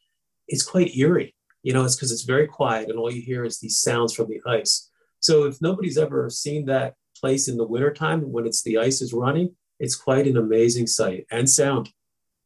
is 0.49 0.63
quite 0.63 0.97
eerie. 0.97 1.35
You 1.63 1.73
know, 1.73 1.85
it's 1.85 1.97
because 1.97 2.13
it's 2.13 2.25
very 2.25 2.47
quiet 2.47 2.91
and 2.91 2.99
all 2.99 3.13
you 3.13 3.23
hear 3.23 3.45
is 3.45 3.59
these 3.59 3.79
sounds 3.79 4.15
from 4.15 4.29
the 4.29 4.41
ice. 4.47 4.91
So 5.21 5.45
if 5.45 5.61
nobody's 5.63 5.97
ever 5.97 6.29
seen 6.29 6.67
that 6.67 6.95
place 7.19 7.49
in 7.49 7.57
the 7.57 7.67
wintertime 7.67 8.31
when 8.31 8.47
it's 8.47 8.63
the 8.63 8.79
ice 8.79 9.01
is 9.01 9.15
running, 9.15 9.57
it's 9.81 9.97
quite 9.97 10.27
an 10.27 10.37
amazing 10.37 10.87
sight 10.87 11.27
and 11.31 11.49
sound. 11.49 11.91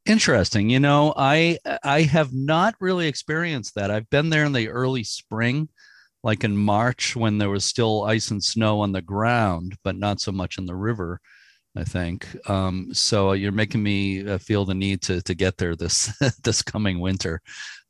Interesting. 0.07 0.71
You 0.71 0.81
know, 0.81 1.13
I 1.17 1.59
I 1.83 2.03
have 2.03 2.33
not 2.33 2.75
really 2.81 3.09
experienced 3.09 3.75
that. 3.75 3.91
I've 3.91 4.09
been 4.09 4.31
there 4.31 4.45
in 4.45 4.53
the 4.53 4.69
early 4.69 5.05
spring, 5.05 5.69
like 6.23 6.45
in 6.45 6.57
March 6.57 7.15
when 7.15 7.39
there 7.39 7.51
was 7.51 7.65
still 7.65 8.05
ice 8.05 8.31
and 8.31 8.43
snow 8.43 8.81
on 8.81 8.93
the 8.93 9.03
ground, 9.03 9.77
but 9.85 9.97
not 9.97 10.21
so 10.21 10.33
much 10.33 10.57
in 10.57 10.65
the 10.65 10.77
river. 10.77 11.21
I 11.79 11.85
think. 11.85 12.27
Um, 12.51 12.89
so 12.93 13.33
you're 13.33 13.53
making 13.53 13.83
me 13.83 14.29
uh, 14.29 14.39
feel 14.39 14.65
the 14.65 14.75
need 14.75 15.01
to 15.03 15.23
to 15.23 15.35
get 15.35 15.57
there 15.59 15.77
this 15.77 16.13
this 16.43 16.61
coming 16.61 16.99
winter 16.99 17.41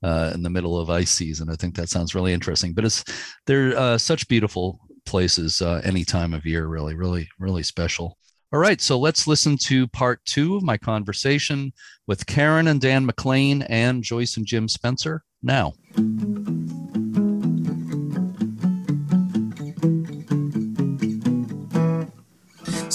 uh, 0.02 0.32
in 0.34 0.42
the 0.42 0.50
middle 0.50 0.78
of 0.78 0.90
ice 0.90 1.10
season. 1.10 1.48
I 1.48 1.54
think 1.54 1.74
that 1.76 1.88
sounds 1.88 2.14
really 2.14 2.32
interesting. 2.32 2.74
But 2.74 2.84
it's 2.84 3.04
they're 3.46 3.76
uh, 3.76 3.98
such 3.98 4.28
beautiful 4.28 4.80
places 5.06 5.62
uh, 5.62 5.80
any 5.84 6.04
time 6.04 6.34
of 6.34 6.44
year. 6.44 6.66
Really, 6.66 6.94
really, 6.94 7.28
really 7.38 7.62
special. 7.62 8.18
All 8.52 8.60
right, 8.60 8.80
so 8.80 8.98
let's 8.98 9.26
listen 9.26 9.58
to 9.64 9.86
part 9.88 10.24
two 10.24 10.56
of 10.56 10.62
my 10.62 10.78
conversation 10.78 11.72
with 12.06 12.26
Karen 12.26 12.68
and 12.68 12.80
Dan 12.80 13.04
McLean 13.04 13.62
and 13.62 14.02
Joyce 14.02 14.38
and 14.38 14.46
Jim 14.46 14.68
Spencer 14.68 15.22
now. 15.42 15.74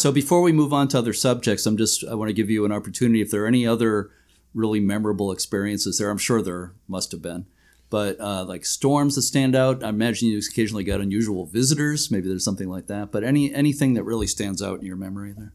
So 0.04 0.12
before 0.12 0.42
we 0.42 0.52
move 0.52 0.74
on 0.74 0.90
to 0.90 0.98
other 0.98 1.14
subjects, 1.14 1.66
I'm 1.66 1.78
just 1.78 2.04
I 2.04 2.14
want 2.16 2.28
to 2.28 2.34
give 2.34 2.50
you 2.50 2.66
an 2.66 2.74
opportunity 2.74 3.22
if 3.22 3.32
there 3.32 3.46
are 3.46 3.48
any 3.48 3.66
other 3.66 4.12
really 4.54 4.82
memorable 4.82 5.32
experiences 5.32 5.98
there. 5.98 6.10
I'm 6.10 6.18
sure 6.18 6.42
there 6.42 6.74
must 6.90 7.14
have 7.14 7.22
been. 7.22 7.46
But 7.90 8.20
uh, 8.20 8.44
like 8.44 8.66
storms 8.66 9.16
that 9.16 9.22
stand 9.22 9.56
out, 9.56 9.82
I 9.82 9.88
imagine 9.88 10.28
you 10.28 10.38
occasionally 10.40 10.84
got 10.84 11.00
unusual 11.00 11.46
visitors. 11.46 12.12
Maybe 12.12 12.28
there's 12.28 12.44
something 12.44 12.68
like 12.68 12.88
that. 12.88 13.14
But 13.14 13.24
any 13.24 13.54
anything 13.54 13.94
that 13.94 14.04
really 14.04 14.28
stands 14.28 14.62
out 14.62 14.82
in 14.82 14.86
your 14.86 14.98
memory 14.98 15.32
there? 15.32 15.54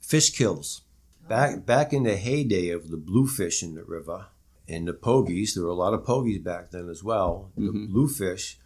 Fish 0.00 0.30
kills. 0.30 0.80
Back 1.28 1.66
back 1.66 1.92
in 1.92 2.04
the 2.04 2.16
heyday 2.16 2.70
of 2.70 2.90
the 2.90 2.96
bluefish 2.96 3.62
in 3.62 3.74
the 3.74 3.84
river 3.84 4.28
and 4.66 4.88
the 4.88 4.94
pogies, 4.94 5.52
there 5.54 5.64
were 5.64 5.68
a 5.68 5.74
lot 5.74 5.92
of 5.92 6.04
pogies 6.04 6.42
back 6.42 6.70
then 6.70 6.88
as 6.88 7.04
well. 7.04 7.52
The 7.54 7.64
mm-hmm. 7.64 7.92
bluefish, 7.92 8.58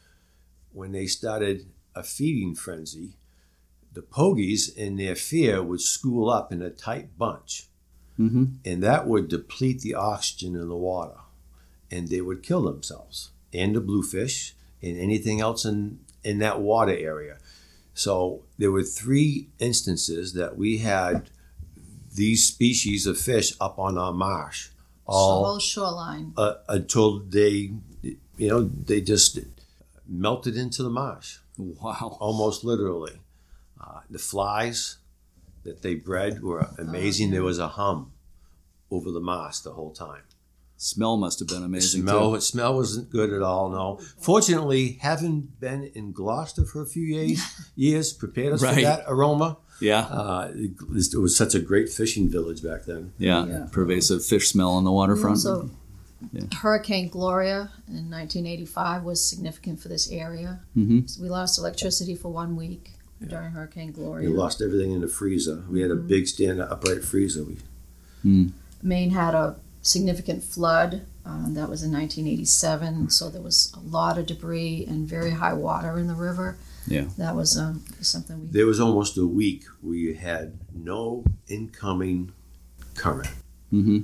when 0.70 0.92
they 0.92 1.06
started 1.06 1.72
a 1.92 2.04
feeding 2.04 2.54
frenzy, 2.54 3.16
the 3.94 4.02
pogies 4.02 4.74
in 4.76 4.96
their 4.96 5.14
fear 5.14 5.62
would 5.62 5.80
school 5.80 6.28
up 6.28 6.52
in 6.52 6.60
a 6.60 6.70
tight 6.70 7.16
bunch 7.16 7.68
mm-hmm. 8.18 8.44
and 8.64 8.82
that 8.82 9.06
would 9.06 9.28
deplete 9.28 9.80
the 9.80 9.94
oxygen 9.94 10.54
in 10.54 10.68
the 10.68 10.76
water, 10.76 11.18
and 11.90 12.08
they 12.08 12.20
would 12.20 12.42
kill 12.42 12.62
themselves 12.62 13.30
and 13.52 13.74
the 13.74 13.80
bluefish 13.80 14.54
and 14.82 14.98
anything 14.98 15.40
else 15.40 15.64
in 15.64 16.00
in 16.22 16.38
that 16.38 16.60
water 16.60 16.96
area. 16.96 17.38
So 17.92 18.42
there 18.58 18.72
were 18.72 18.82
three 18.82 19.48
instances 19.58 20.32
that 20.32 20.56
we 20.56 20.78
had 20.78 21.30
these 22.14 22.46
species 22.46 23.06
of 23.06 23.18
fish 23.18 23.52
up 23.60 23.78
on 23.78 23.98
our 23.98 24.12
marsh, 24.12 24.70
all 25.06 25.44
whole 25.44 25.58
shoreline, 25.58 26.32
uh, 26.36 26.54
until 26.68 27.20
they, 27.20 27.72
you 28.02 28.48
know, 28.48 28.62
they 28.62 29.00
just 29.00 29.38
melted 30.08 30.56
into 30.56 30.82
the 30.82 30.90
marsh. 30.90 31.38
Wow! 31.56 32.16
Almost 32.20 32.64
literally, 32.64 33.20
uh, 33.84 34.00
the 34.10 34.18
flies 34.18 34.98
that 35.64 35.82
they 35.82 35.94
bred 35.94 36.42
were 36.42 36.68
amazing. 36.78 37.28
Oh. 37.28 37.32
There 37.32 37.42
was 37.42 37.58
a 37.58 37.68
hum 37.68 38.12
over 38.90 39.10
the 39.10 39.20
moss 39.20 39.60
the 39.60 39.72
whole 39.72 39.92
time. 39.92 40.22
Smell 40.76 41.16
must 41.16 41.38
have 41.38 41.48
been 41.48 41.62
amazing. 41.62 42.02
Smell, 42.02 42.34
too. 42.34 42.40
smell 42.40 42.74
wasn't 42.74 43.08
good 43.08 43.32
at 43.32 43.42
all. 43.42 43.70
No, 43.70 44.00
fortunately, 44.18 44.98
having 45.00 45.52
been 45.60 45.84
in 45.94 46.12
Gloucester 46.12 46.64
for 46.64 46.82
a 46.82 46.86
few 46.86 47.04
years, 47.04 47.40
years 47.76 48.12
prepared 48.12 48.52
us 48.52 48.62
right. 48.62 48.74
for 48.74 48.80
that 48.82 49.04
aroma. 49.06 49.58
Yeah, 49.80 50.00
uh, 50.00 50.52
it, 50.54 50.72
it, 51.14 51.18
was 51.18 51.36
such 51.36 51.54
a 51.54 51.60
great 51.60 51.88
fishing 51.88 52.28
village 52.28 52.62
back 52.62 52.84
then. 52.84 53.12
Yeah, 53.18 53.46
yeah. 53.46 53.66
pervasive 53.70 54.24
fish 54.24 54.50
smell 54.50 54.70
on 54.70 54.84
the 54.84 54.92
waterfront. 54.92 55.38
So, 55.38 55.70
yeah. 56.32 56.42
Hurricane 56.54 57.08
Gloria 57.08 57.70
in 57.88 58.10
1985 58.10 59.04
was 59.04 59.28
significant 59.28 59.80
for 59.80 59.88
this 59.88 60.10
area. 60.10 60.60
Mm-hmm. 60.76 61.06
So 61.06 61.22
we 61.22 61.28
lost 61.28 61.58
electricity 61.58 62.14
for 62.14 62.30
one 62.30 62.56
week 62.56 62.93
yeah. 63.24 63.38
during 63.38 63.52
Hurricane 63.52 63.92
Gloria. 63.92 64.30
We 64.30 64.36
lost 64.36 64.62
everything 64.62 64.92
in 64.92 65.00
the 65.00 65.08
freezer. 65.08 65.64
We 65.68 65.80
had 65.80 65.90
a 65.90 65.94
mm-hmm. 65.94 66.08
big 66.08 66.28
stand 66.28 66.60
upright 66.60 67.04
freezer. 67.04 67.44
We. 67.44 67.58
Mm. 68.24 68.52
Maine 68.82 69.10
had 69.10 69.34
a 69.34 69.56
significant 69.82 70.42
flood. 70.42 71.02
Um, 71.26 71.54
that 71.54 71.70
was 71.70 71.82
in 71.82 71.90
1987. 71.90 73.08
So 73.10 73.30
there 73.30 73.40
was 73.40 73.72
a 73.74 73.80
lot 73.80 74.18
of 74.18 74.26
debris 74.26 74.84
and 74.86 75.08
very 75.08 75.30
high 75.30 75.54
water 75.54 75.98
in 75.98 76.06
the 76.06 76.14
river. 76.14 76.58
Yeah. 76.86 77.06
That 77.16 77.34
was 77.34 77.58
um, 77.58 77.82
something 78.00 78.40
we. 78.40 78.46
There 78.48 78.66
was 78.66 78.78
almost 78.78 79.16
a 79.16 79.26
week 79.26 79.64
we 79.82 80.14
had 80.14 80.58
no 80.74 81.24
incoming 81.48 82.32
current 82.94 83.30
mm-hmm. 83.72 84.00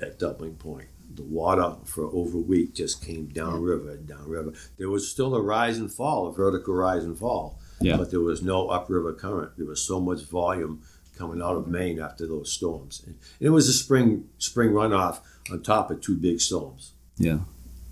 at 0.00 0.18
Doubling 0.18 0.56
Point. 0.56 0.88
The 1.14 1.22
water 1.22 1.76
for 1.84 2.06
over 2.06 2.38
a 2.38 2.40
week 2.40 2.74
just 2.74 3.04
came 3.04 3.26
downriver, 3.26 3.94
yeah. 3.94 4.16
downriver. 4.16 4.52
There 4.78 4.90
was 4.90 5.08
still 5.08 5.34
a 5.36 5.40
rise 5.40 5.78
and 5.78 5.92
fall, 5.92 6.26
a 6.26 6.32
vertical 6.32 6.74
rise 6.74 7.04
and 7.04 7.16
fall, 7.16 7.60
yeah. 7.80 7.96
but 7.96 8.10
there 8.10 8.20
was 8.20 8.42
no 8.42 8.68
upriver 8.68 9.12
current. 9.12 9.52
There 9.56 9.66
was 9.66 9.80
so 9.80 10.00
much 10.00 10.22
volume 10.22 10.82
coming 11.16 11.42
out 11.42 11.56
of 11.56 11.68
Maine 11.68 12.00
after 12.00 12.26
those 12.26 12.50
storms. 12.50 13.02
And 13.06 13.16
it 13.40 13.50
was 13.50 13.68
a 13.68 13.72
spring 13.72 14.28
spring 14.38 14.70
runoff 14.70 15.20
on 15.50 15.62
top 15.62 15.90
of 15.90 16.00
two 16.00 16.16
big 16.16 16.40
storms. 16.40 16.92
Yeah. 17.16 17.38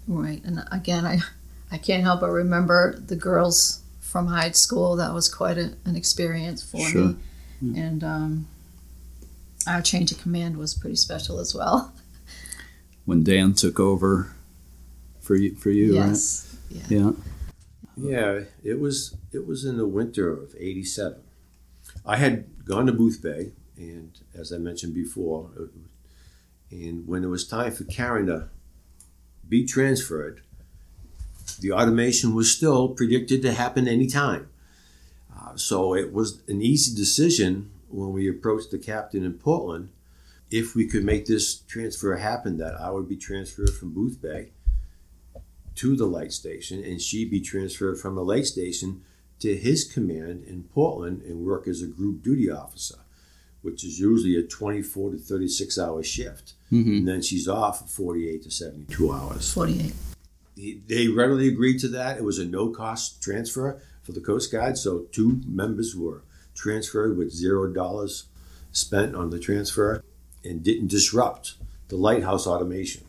Right. 0.08 0.42
And 0.44 0.64
again, 0.72 1.06
I 1.06 1.18
I 1.70 1.78
can't 1.78 2.02
help 2.02 2.20
but 2.20 2.30
remember 2.30 2.98
the 2.98 3.16
girls 3.16 3.82
from 4.00 4.26
high 4.26 4.50
school. 4.50 4.96
That 4.96 5.14
was 5.14 5.28
quite 5.28 5.58
a, 5.58 5.72
an 5.84 5.96
experience 5.96 6.62
for 6.62 6.80
sure. 6.80 7.08
me. 7.08 7.16
Mm. 7.62 7.76
And 7.76 8.04
um, 8.04 8.46
our 9.66 9.80
change 9.80 10.12
of 10.12 10.20
command 10.20 10.56
was 10.56 10.74
pretty 10.74 10.96
special 10.96 11.38
as 11.38 11.54
well. 11.54 11.92
When 13.04 13.24
Dan 13.24 13.54
took 13.54 13.80
over 13.80 14.32
for 15.20 15.34
you, 15.34 15.54
for 15.54 15.70
you, 15.70 15.94
yes. 15.94 16.56
right? 16.70 16.82
Yeah. 16.88 16.98
yeah. 16.98 17.12
Yeah, 17.96 18.40
it 18.64 18.80
was 18.80 19.16
it 19.32 19.46
was 19.46 19.64
in 19.64 19.76
the 19.76 19.86
winter 19.86 20.32
of 20.32 20.54
'87. 20.58 21.20
I 22.06 22.16
had 22.16 22.64
gone 22.64 22.86
to 22.86 22.92
Boothbay, 22.92 23.52
and 23.76 24.18
as 24.34 24.52
I 24.52 24.58
mentioned 24.58 24.94
before, 24.94 25.50
and 26.70 27.06
when 27.06 27.22
it 27.22 27.28
was 27.28 27.46
time 27.46 27.72
for 27.72 27.84
Karen 27.84 28.26
to 28.26 28.48
be 29.48 29.66
transferred, 29.66 30.42
the 31.60 31.72
automation 31.72 32.34
was 32.34 32.50
still 32.50 32.88
predicted 32.88 33.42
to 33.42 33.52
happen 33.52 33.86
anytime. 33.86 34.48
Uh, 35.34 35.56
so 35.56 35.94
it 35.94 36.12
was 36.12 36.42
an 36.48 36.62
easy 36.62 36.94
decision 36.94 37.70
when 37.88 38.12
we 38.12 38.28
approached 38.28 38.70
the 38.70 38.78
captain 38.78 39.24
in 39.24 39.34
Portland 39.34 39.90
if 40.50 40.74
we 40.74 40.86
could 40.86 41.04
make 41.04 41.26
this 41.26 41.56
transfer 41.60 42.16
happen 42.16 42.58
that 42.58 42.78
I 42.80 42.90
would 42.90 43.08
be 43.08 43.16
transferred 43.16 43.70
from 43.70 43.94
Boothbay 43.94 44.50
to 45.76 45.96
the 45.96 46.06
light 46.06 46.32
station 46.32 46.82
and 46.84 47.00
she'd 47.00 47.30
be 47.30 47.40
transferred 47.40 47.98
from 47.98 48.14
the 48.14 48.24
light 48.24 48.46
station 48.46 49.02
to 49.40 49.56
his 49.56 49.84
command 49.84 50.44
in 50.44 50.64
Portland 50.64 51.22
and 51.22 51.44
work 51.44 51.66
as 51.66 51.82
a 51.82 51.86
group 51.86 52.22
duty 52.22 52.50
officer, 52.50 52.98
which 53.62 53.84
is 53.84 53.98
usually 53.98 54.36
a 54.36 54.42
24 54.42 55.12
to 55.12 55.18
36 55.18 55.78
hour 55.78 56.02
shift. 56.02 56.54
Mm-hmm. 56.70 56.90
And 56.90 57.08
then 57.08 57.22
she's 57.22 57.48
off 57.48 57.90
48 57.90 58.42
to 58.44 58.50
72 58.50 59.12
hours. 59.12 59.52
48. 59.52 59.92
They 60.86 61.08
readily 61.08 61.48
agreed 61.48 61.80
to 61.80 61.88
that. 61.88 62.18
It 62.18 62.24
was 62.24 62.38
a 62.38 62.44
no 62.44 62.68
cost 62.70 63.22
transfer. 63.22 63.80
for 64.02 64.12
the 64.12 64.20
Coast 64.20 64.52
Guard. 64.52 64.76
So 64.76 65.06
two 65.12 65.40
members 65.46 65.96
were 65.96 66.22
transferred 66.54 67.16
with 67.16 67.32
zero 67.32 67.72
dollars 67.72 68.24
spent 68.72 69.14
on 69.14 69.30
the 69.30 69.38
transfer 69.38 70.02
and 70.44 70.62
didn't 70.62 70.88
disrupt 70.88 71.54
the 71.88 71.96
lighthouse 71.96 72.46
automation. 72.46 73.04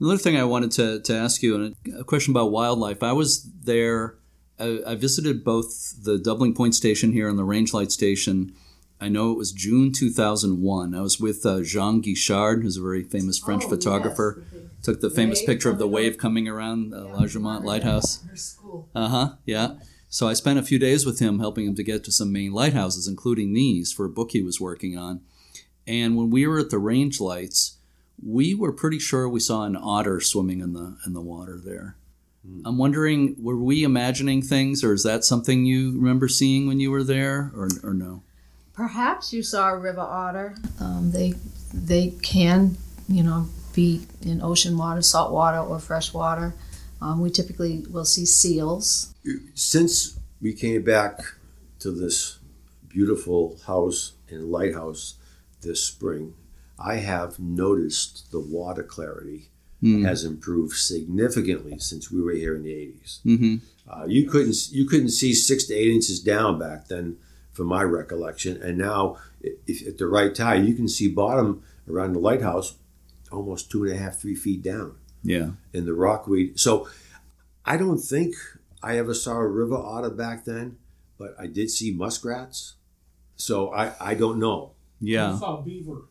Another 0.00 0.18
thing 0.18 0.36
I 0.36 0.44
wanted 0.44 0.70
to, 0.72 1.00
to 1.00 1.14
ask 1.14 1.42
you, 1.42 1.54
and 1.56 1.76
a 1.98 2.04
question 2.04 2.32
about 2.32 2.52
wildlife. 2.52 3.02
I 3.02 3.12
was 3.12 3.42
there, 3.64 4.16
I, 4.58 4.80
I 4.86 4.94
visited 4.94 5.42
both 5.44 6.04
the 6.04 6.18
Doubling 6.18 6.54
Point 6.54 6.74
station 6.74 7.12
here 7.12 7.28
and 7.28 7.38
the 7.38 7.44
Range 7.44 7.70
Rangelight 7.72 7.90
station. 7.90 8.54
I 9.00 9.08
know 9.08 9.32
it 9.32 9.38
was 9.38 9.52
June 9.52 9.92
2001. 9.92 10.94
I 10.94 11.00
was 11.00 11.18
with 11.20 11.44
uh, 11.46 11.62
Jean 11.62 12.00
Guichard, 12.02 12.62
who's 12.62 12.76
a 12.76 12.80
very 12.82 13.02
famous 13.04 13.38
French 13.38 13.64
Oh, 13.66 13.68
photographer. 13.70 14.44
yes, 14.52 14.62
the 14.62 14.68
Took 14.92 15.00
the 15.00 15.10
famous 15.10 15.44
picture 15.44 15.70
of 15.70 15.78
the 15.78 15.88
wave 15.88 16.14
up. 16.14 16.18
coming 16.18 16.46
around 16.48 16.94
uh, 16.94 17.04
La 17.08 17.26
Jument 17.26 17.64
Lighthouse. 17.64 18.24
Her 18.28 18.36
school. 18.36 18.88
Uh 18.94 19.08
huh. 19.08 19.28
Yeah. 19.44 19.74
So 20.08 20.26
I 20.28 20.32
spent 20.34 20.58
a 20.58 20.62
few 20.62 20.78
days 20.78 21.04
with 21.04 21.18
him, 21.18 21.38
helping 21.40 21.66
him 21.66 21.74
to 21.74 21.82
get 21.82 22.02
to 22.04 22.12
some 22.12 22.32
Maine 22.32 22.52
lighthouses, 22.52 23.06
including 23.08 23.52
these 23.52 23.92
for 23.92 24.04
a 24.06 24.08
book 24.08 24.30
he 24.30 24.42
was 24.42 24.60
working 24.60 24.96
on. 24.96 25.20
And 25.86 26.16
when 26.16 26.30
we 26.30 26.46
were 26.46 26.58
at 26.60 26.70
the 26.70 26.78
range 26.78 27.20
lights, 27.20 27.77
we 28.24 28.54
were 28.54 28.72
pretty 28.72 28.98
sure 28.98 29.28
we 29.28 29.40
saw 29.40 29.64
an 29.64 29.76
otter 29.76 30.20
swimming 30.20 30.60
in 30.60 30.72
the 30.72 30.96
in 31.06 31.12
the 31.12 31.20
water 31.20 31.60
there. 31.62 31.96
I'm 32.64 32.78
wondering, 32.78 33.36
were 33.38 33.58
we 33.58 33.84
imagining 33.84 34.40
things, 34.40 34.82
or 34.82 34.94
is 34.94 35.02
that 35.02 35.24
something 35.24 35.66
you 35.66 35.92
remember 35.92 36.28
seeing 36.28 36.66
when 36.66 36.80
you 36.80 36.90
were 36.90 37.04
there, 37.04 37.50
or 37.54 37.68
or 37.82 37.92
no? 37.92 38.22
Perhaps 38.72 39.32
you 39.32 39.42
saw 39.42 39.70
a 39.70 39.76
river 39.76 40.00
otter. 40.00 40.56
Um, 40.80 41.10
they 41.10 41.34
they 41.74 42.10
can, 42.22 42.76
you 43.08 43.22
know, 43.22 43.48
be 43.74 44.06
in 44.22 44.40
ocean 44.40 44.78
water, 44.78 45.02
salt 45.02 45.32
water, 45.32 45.58
or 45.58 45.78
fresh 45.78 46.14
water. 46.14 46.54
Um, 47.00 47.20
we 47.20 47.30
typically 47.30 47.84
will 47.90 48.04
see 48.04 48.24
seals. 48.24 49.14
Since 49.54 50.18
we 50.40 50.52
came 50.52 50.82
back 50.82 51.20
to 51.80 51.90
this 51.90 52.38
beautiful 52.88 53.58
house 53.66 54.14
and 54.28 54.50
lighthouse 54.50 55.14
this 55.60 55.84
spring, 55.84 56.34
I 56.78 56.96
have 56.96 57.38
noticed 57.38 58.30
the 58.30 58.40
water 58.40 58.82
clarity 58.82 59.50
Mm. 59.80 60.04
has 60.04 60.24
improved 60.24 60.74
significantly 60.76 61.78
since 61.78 62.10
we 62.10 62.20
were 62.20 62.32
here 62.32 62.56
in 62.56 62.64
the 62.64 62.72
80s. 62.72 63.20
Mm-hmm. 63.24 63.56
Uh, 63.88 64.06
you 64.06 64.28
couldn't 64.28 64.72
you 64.72 64.84
couldn't 64.86 65.10
see 65.10 65.32
six 65.32 65.66
to 65.68 65.74
eight 65.74 65.92
inches 65.92 66.18
down 66.18 66.58
back 66.58 66.88
then, 66.88 67.16
from 67.52 67.68
my 67.68 67.82
recollection. 67.84 68.60
And 68.60 68.76
now, 68.76 69.18
if 69.40 69.86
at 69.86 69.98
the 69.98 70.08
right 70.08 70.34
tide, 70.34 70.66
you 70.66 70.74
can 70.74 70.88
see 70.88 71.06
bottom 71.06 71.62
around 71.88 72.14
the 72.14 72.18
lighthouse, 72.18 72.74
almost 73.30 73.70
two 73.70 73.84
and 73.84 73.92
a 73.92 73.96
half, 73.96 74.18
three 74.18 74.34
feet 74.34 74.62
down 74.64 74.96
Yeah. 75.22 75.50
in 75.72 75.86
the 75.86 75.94
rockweed. 75.94 76.58
So, 76.58 76.88
I 77.64 77.76
don't 77.76 77.98
think 78.00 78.34
I 78.82 78.98
ever 78.98 79.14
saw 79.14 79.36
a 79.38 79.46
river 79.46 79.76
otter 79.76 80.10
back 80.10 80.44
then, 80.44 80.76
but 81.18 81.36
I 81.38 81.46
did 81.46 81.70
see 81.70 81.92
muskrats. 81.92 82.74
So 83.36 83.72
I 83.72 83.94
I 84.00 84.14
don't 84.14 84.40
know. 84.40 84.72
Yeah. 85.00 85.38
saw 85.38 85.60
beaver. 85.62 86.02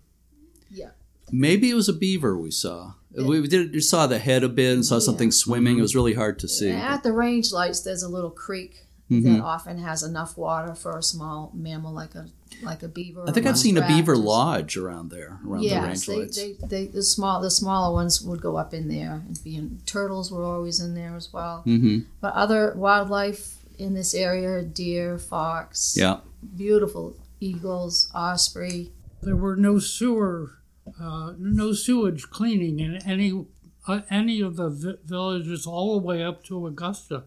Maybe 1.31 1.69
it 1.69 1.73
was 1.75 1.89
a 1.89 1.93
beaver 1.93 2.37
we 2.37 2.51
saw. 2.51 2.93
We 3.15 3.47
did 3.47 3.73
we 3.73 3.79
saw 3.81 4.05
the 4.07 4.19
head 4.19 4.43
a 4.43 4.49
bit 4.49 4.73
and 4.73 4.85
saw 4.85 4.95
Yeah. 4.95 4.99
something 5.01 5.31
swimming. 5.31 5.77
It 5.79 5.81
was 5.81 5.95
really 5.95 6.13
hard 6.13 6.39
to 6.39 6.47
see. 6.47 6.69
At 6.69 7.03
the 7.03 7.11
range 7.11 7.51
lights, 7.51 7.81
there's 7.81 8.03
a 8.03 8.09
little 8.09 8.29
creek 8.29 8.85
Mhm. 9.09 9.23
that 9.23 9.41
often 9.41 9.77
has 9.79 10.03
enough 10.03 10.37
water 10.37 10.75
for 10.75 10.97
a 10.97 11.01
small 11.03 11.51
mammal 11.55 11.93
like 11.93 12.13
a 12.15 12.27
like 12.63 12.81
a 12.83 12.87
beaver. 12.87 13.23
I 13.27 13.31
think 13.31 13.45
I've 13.45 13.57
seen 13.57 13.77
a 13.77 13.85
beaver 13.87 14.15
lodge 14.17 14.77
around 14.77 15.09
there, 15.11 15.39
around 15.45 15.61
the 15.63 15.75
range 15.75 16.05
they, 16.05 16.15
lights. 16.17 16.37
they, 16.37 16.53
they, 16.67 16.85
the 16.87 17.03
small 17.03 17.41
the 17.41 17.51
smaller 17.51 17.93
ones 17.93 18.21
would 18.21 18.41
go 18.41 18.55
up 18.57 18.73
in 18.73 18.87
there 18.87 19.23
and 19.27 19.41
be 19.43 19.55
in. 19.55 19.79
Turtles 19.85 20.31
were 20.31 20.43
always 20.43 20.79
in 20.79 20.93
there 20.95 21.15
as 21.15 21.31
well. 21.33 21.63
mm-hmm. 21.65 21.99
But 22.21 22.33
other 22.33 22.73
wildlife 22.75 23.57
in 23.77 23.93
this 23.93 24.13
area, 24.13 24.63
deer, 24.63 25.17
fox, 25.19 25.95
Yeah. 25.97 26.19
beautiful 26.55 27.15
eagles, 27.39 28.09
osprey. 28.15 28.91
There 29.21 29.35
were 29.35 29.55
no 29.55 29.77
sewer, 29.79 30.53
uh, 30.99 31.33
no 31.37 31.73
sewage 31.73 32.29
cleaning 32.29 32.79
in 32.79 32.95
any 33.05 33.45
uh, 33.87 34.01
any 34.09 34.41
of 34.41 34.55
the 34.57 34.69
vi- 34.69 34.95
villages 35.05 35.65
all 35.65 35.99
the 35.99 36.05
way 36.05 36.23
up 36.23 36.43
to 36.45 36.65
Augusta. 36.67 37.23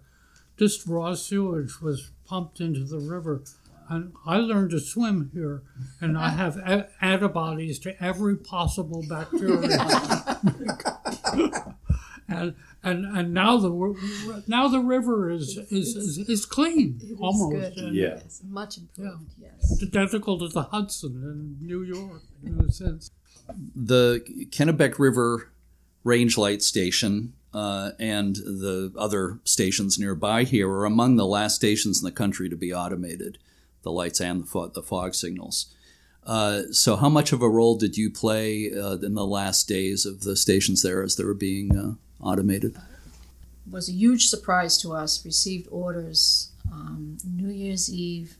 Just 0.58 0.86
raw 0.86 1.14
sewage 1.14 1.80
was 1.80 2.10
pumped 2.26 2.60
into 2.60 2.84
the 2.84 2.98
river. 2.98 3.42
And 3.88 4.12
I 4.24 4.36
learned 4.36 4.70
to 4.70 4.78
swim 4.78 5.30
here, 5.34 5.62
and 6.00 6.16
I 6.16 6.28
have 6.30 6.56
a- 6.58 6.88
antibodies 7.00 7.78
to 7.80 8.00
every 8.02 8.36
possible 8.36 9.04
bacteria. 9.08 9.68
and 12.28 12.54
and 12.82 13.04
and 13.18 13.34
now 13.34 13.56
the 13.58 14.42
now 14.46 14.68
the 14.68 14.80
river 14.80 15.30
is 15.30 15.58
is 15.70 15.96
is, 15.96 16.18
is 16.28 16.46
clean 16.46 17.00
It 17.02 17.18
was 17.18 17.40
almost. 17.40 17.74
good. 17.76 17.92
Yeah. 17.94 18.14
Yes, 18.14 18.42
much 18.46 18.78
improved. 18.78 19.32
Yes. 19.40 19.72
It's 19.72 19.82
identical 19.82 20.38
to 20.38 20.48
the 20.48 20.62
Hudson 20.62 21.56
in 21.60 21.66
New 21.66 21.82
York 21.82 22.22
in 22.44 22.60
a 22.60 22.70
sense. 22.70 23.10
The 23.74 24.22
Kennebec 24.50 24.98
River 24.98 25.50
Range 26.04 26.36
Light 26.36 26.62
Station 26.62 27.34
uh, 27.52 27.92
and 27.98 28.36
the 28.36 28.92
other 28.96 29.40
stations 29.44 29.98
nearby 29.98 30.44
here 30.44 30.70
are 30.70 30.84
among 30.84 31.16
the 31.16 31.26
last 31.26 31.56
stations 31.56 32.00
in 32.00 32.04
the 32.04 32.12
country 32.12 32.48
to 32.48 32.56
be 32.56 32.72
automated, 32.72 33.38
the 33.82 33.92
lights 33.92 34.20
and 34.20 34.42
the, 34.42 34.46
fo- 34.46 34.68
the 34.68 34.82
fog 34.82 35.14
signals. 35.14 35.74
Uh, 36.24 36.62
so, 36.70 36.96
how 36.96 37.08
much 37.08 37.32
of 37.32 37.42
a 37.42 37.48
role 37.48 37.76
did 37.76 37.96
you 37.96 38.10
play 38.10 38.70
uh, 38.72 38.98
in 38.98 39.14
the 39.14 39.26
last 39.26 39.66
days 39.66 40.04
of 40.04 40.20
the 40.20 40.36
stations 40.36 40.82
there 40.82 41.02
as 41.02 41.16
they 41.16 41.24
were 41.24 41.34
being 41.34 41.76
uh, 41.76 41.94
automated? 42.22 42.76
was 43.70 43.88
a 43.88 43.92
huge 43.92 44.26
surprise 44.26 44.76
to 44.78 44.92
us. 44.92 45.24
Received 45.24 45.68
orders 45.70 46.52
um, 46.72 47.18
New 47.24 47.50
Year's 47.50 47.92
Eve. 47.92 48.36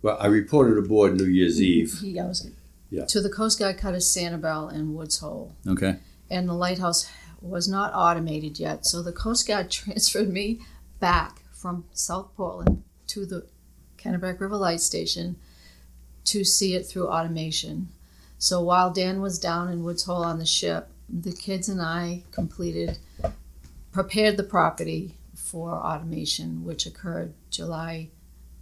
Well, 0.00 0.16
I 0.20 0.26
reported 0.26 0.78
aboard 0.78 1.16
New 1.16 1.26
Year's 1.26 1.60
Eve. 1.60 1.98
He 2.00 2.12
goes 2.12 2.48
Yeah. 2.92 3.06
to 3.06 3.20
the 3.22 3.30
Coast 3.30 3.58
Guard 3.58 3.78
cutter 3.78 3.96
Sanibel 3.98 4.72
and 4.72 4.94
Woods 4.94 5.18
Hole, 5.18 5.54
Okay. 5.66 5.96
and 6.30 6.48
the 6.48 6.52
lighthouse 6.54 7.08
was 7.40 7.66
not 7.66 7.92
automated 7.94 8.58
yet. 8.60 8.84
So 8.86 9.02
the 9.02 9.12
Coast 9.12 9.46
Guard 9.48 9.70
transferred 9.80 10.28
me 10.30 10.60
back 11.00 11.42
from 11.52 11.84
South 11.92 12.30
Portland 12.36 12.84
to 13.08 13.24
the 13.26 13.46
Kennebec 13.96 14.38
River 14.40 14.56
Light 14.56 14.80
Station 14.80 15.36
to 16.24 16.44
see 16.44 16.74
it 16.74 16.86
through 16.86 17.08
automation. 17.08 17.88
So 18.38 18.60
while 18.60 18.92
Dan 18.92 19.20
was 19.20 19.38
down 19.38 19.68
in 19.72 19.82
Woods 19.84 20.04
Hole 20.04 20.24
on 20.24 20.38
the 20.38 20.46
ship, 20.46 20.88
the 21.08 21.32
kids 21.32 21.68
and 21.68 21.80
I 21.80 22.24
completed, 22.30 22.98
prepared 23.90 24.36
the 24.36 24.42
property 24.44 25.16
for 25.34 25.72
automation, 25.72 26.64
which 26.64 26.86
occurred 26.86 27.32
July 27.50 28.10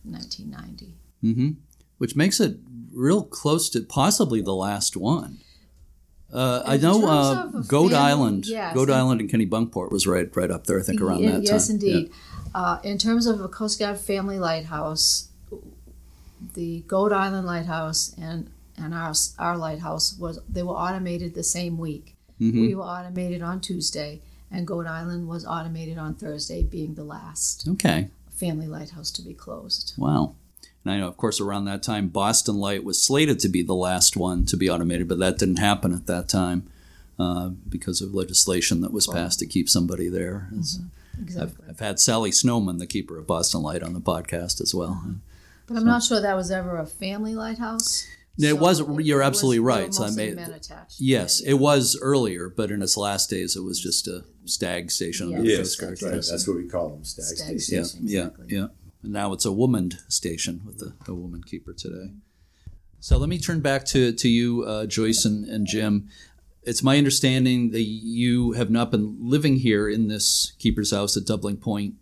1990. 0.05 0.95
hmm 1.21 1.51
Which 2.01 2.17
makes 2.17 2.41
it 2.41 2.57
real 2.95 3.23
close 3.23 3.69
to 3.71 3.81
possibly 3.83 4.41
the 4.41 4.55
last 4.55 4.97
one. 4.97 5.39
Uh, 6.33 6.63
I 6.65 6.77
know 6.79 7.07
uh, 7.07 7.47
Goat 7.69 7.91
family- 7.91 7.95
Island, 7.95 8.47
yes. 8.47 8.75
Goat 8.75 8.89
Island 8.91 9.21
and 9.21 9.29
Kennebunkport 9.31 9.91
was 9.93 10.07
right 10.07 10.35
right 10.35 10.51
up 10.51 10.67
there. 10.67 10.81
I 10.81 10.83
think 10.83 11.01
around 11.03 11.21
Ye- 11.21 11.29
that 11.29 11.43
yes, 11.43 11.67
time. 11.67 11.75
indeed. 11.75 12.11
Uh, 12.55 12.79
in 12.83 12.97
terms 12.97 13.27
of 13.27 13.41
a 13.43 13.49
Coast 13.49 13.79
Guard 13.79 13.99
family 13.99 14.39
lighthouse, 14.39 15.29
the 16.55 16.81
Goat 16.89 17.13
Island 17.13 17.47
Lighthouse 17.47 18.15
and 18.19 18.49
and 18.79 18.95
our 18.95 19.13
our 19.39 19.57
lighthouse 19.59 20.17
was 20.19 20.39
they 20.49 20.63
were 20.63 20.75
automated 20.75 21.35
the 21.35 21.43
same 21.45 21.77
week. 21.79 22.17
Yeah. 22.39 22.53
Mhm. 22.53 22.61
We 22.69 22.75
were 22.75 22.85
automated 22.85 23.43
on 23.43 23.61
Tuesday, 23.61 24.23
and 24.51 24.67
Goat 24.67 24.87
Island 24.87 25.29
was 25.29 25.45
automated 25.45 25.99
on 25.99 26.15
Thursday, 26.15 26.63
being 26.63 26.95
the 26.95 27.05
last 27.05 27.69
Okay. 27.69 28.09
family 28.31 28.67
lighthouse 28.67 29.11
to 29.13 29.23
be 29.23 29.35
closed. 29.35 29.93
Wow. 29.99 30.35
And 30.85 30.93
I 30.95 30.99
know, 30.99 31.09
of 31.09 31.17
course, 31.17 31.41
around 31.41 31.67
that 31.67 31.83
time, 31.83 32.09
Boston 32.09 32.57
Light 32.57 32.85
was 32.85 33.03
slated 33.03 33.39
to 33.41 33.49
be 33.49 33.63
the 33.63 33.75
last 33.75 34.17
one 34.17 34.47
to 34.47 34.57
be 34.57 34.71
automated, 34.71 35.09
but 35.09 35.19
that 35.19 35.37
didn't 35.39 35.59
happen 35.59 35.93
at 35.93 36.07
that 36.07 36.29
time 36.29 36.71
uh, 37.19 37.49
because 37.69 38.01
of 38.01 38.15
legislation 38.15 38.81
that 38.81 38.93
was 38.93 39.07
passed 39.07 39.39
to 39.41 39.47
keep 39.47 39.69
somebody 39.69 40.09
there. 40.09 40.49
It's- 40.53 40.79
I've, 41.39 41.55
I've 41.69 41.81
had 41.81 42.01
Sally 42.01 42.33
Snowman, 42.33 42.79
the 42.79 42.87
keeper 42.87 43.19
of 43.19 43.27
Boston 43.27 43.61
Light, 43.61 43.83
on 43.83 43.93
the 43.93 44.01
podcast 44.01 44.63
as 44.63 44.75
well. 44.75 45.05
But 45.67 45.77
I'm 45.77 45.85
not 45.85 46.03
sure 46.03 46.19
that 46.19 46.35
was 46.35 46.51
ever 46.51 46.79
a 46.79 46.87
family 46.87 47.35
lighthouse. 47.35 48.07
No, 48.39 48.49
it 48.49 48.59
was- 48.59 48.79
So 48.79 48.99
you're 49.01 49.19
was- 49.19 49.27
absolutely 49.27 49.57
they 49.57 49.61
were 49.61 49.69
right. 49.69 49.95
So 49.95 50.05
I 50.05 50.07
mostly 50.07 50.27
made- 50.29 50.37
men 50.37 50.51
attached. 50.53 50.99
Yes, 50.99 51.41
it 51.43 51.55
was 51.55 51.99
earlier, 52.01 52.49
but 52.49 52.71
in 52.71 52.81
its 52.81 52.97
last 52.97 53.29
days, 53.29 53.55
it 53.55 53.61
was 53.63 53.79
just 53.79 54.09
a 54.09 54.25
stag 54.47 54.91
station. 54.91 55.35
under 55.35 55.47
Yes, 55.47 55.77
that's 55.77 56.03
Right, 56.03 56.13
that's 56.13 56.49
what 56.49 56.57
we 56.57 56.67
call 56.67 56.89
them, 56.89 57.05
stag, 57.05 57.25
Stag 57.27 57.61
stations. 57.61 57.71
Yeah, 58.03 58.29
station, 58.31 58.47
yeah, 58.49 58.57
yeah. 58.61 58.67
And 59.03 59.13
now 59.13 59.33
it's 59.33 59.45
a 59.45 59.53
womaned 59.53 59.99
station 60.09 60.63
with 60.65 60.83
a, 60.83 60.95
a 61.11 61.15
woman 61.15 61.43
keeper 61.43 61.73
today. 61.73 62.13
So 63.01 63.17
let 63.17 63.29
me 63.29 63.39
turn 63.39 63.61
back 63.61 63.85
to, 63.87 64.13
to 64.13 64.29
you, 64.29 64.65
uh, 64.65 64.87
Joyce 64.87 65.25
and, 65.25 65.47
and 65.47 65.67
Jim. 65.67 66.09
It's 66.63 66.83
my 66.83 66.99
understanding 66.99 67.71
that 67.71 67.83
you 67.83 68.53
have 68.53 68.71
not 68.71 68.91
been 68.91 69.17
living 69.19 69.57
here 69.57 69.89
in 69.89 70.09
this 70.09 70.53
keeper's 70.59 70.91
house 70.91 71.17
at 71.17 71.25
Doubling 71.25 71.57
Point 71.57 71.95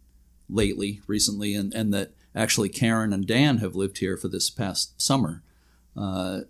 lately, 0.48 1.00
recently, 1.06 1.54
and, 1.54 1.72
and 1.72 1.94
that 1.94 2.12
actually 2.34 2.68
Karen 2.68 3.12
and 3.12 3.26
Dan 3.26 3.58
have 3.58 3.76
lived 3.76 3.98
here 3.98 4.16
for 4.16 4.26
this 4.26 4.50
past 4.50 5.00
summer. 5.00 5.44
Uh, 5.96 6.40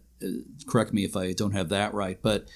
correct 0.66 0.94
me 0.94 1.04
if 1.04 1.16
I 1.16 1.32
don't 1.32 1.52
have 1.52 1.68
that 1.68 1.92
right, 1.92 2.18
but 2.22 2.48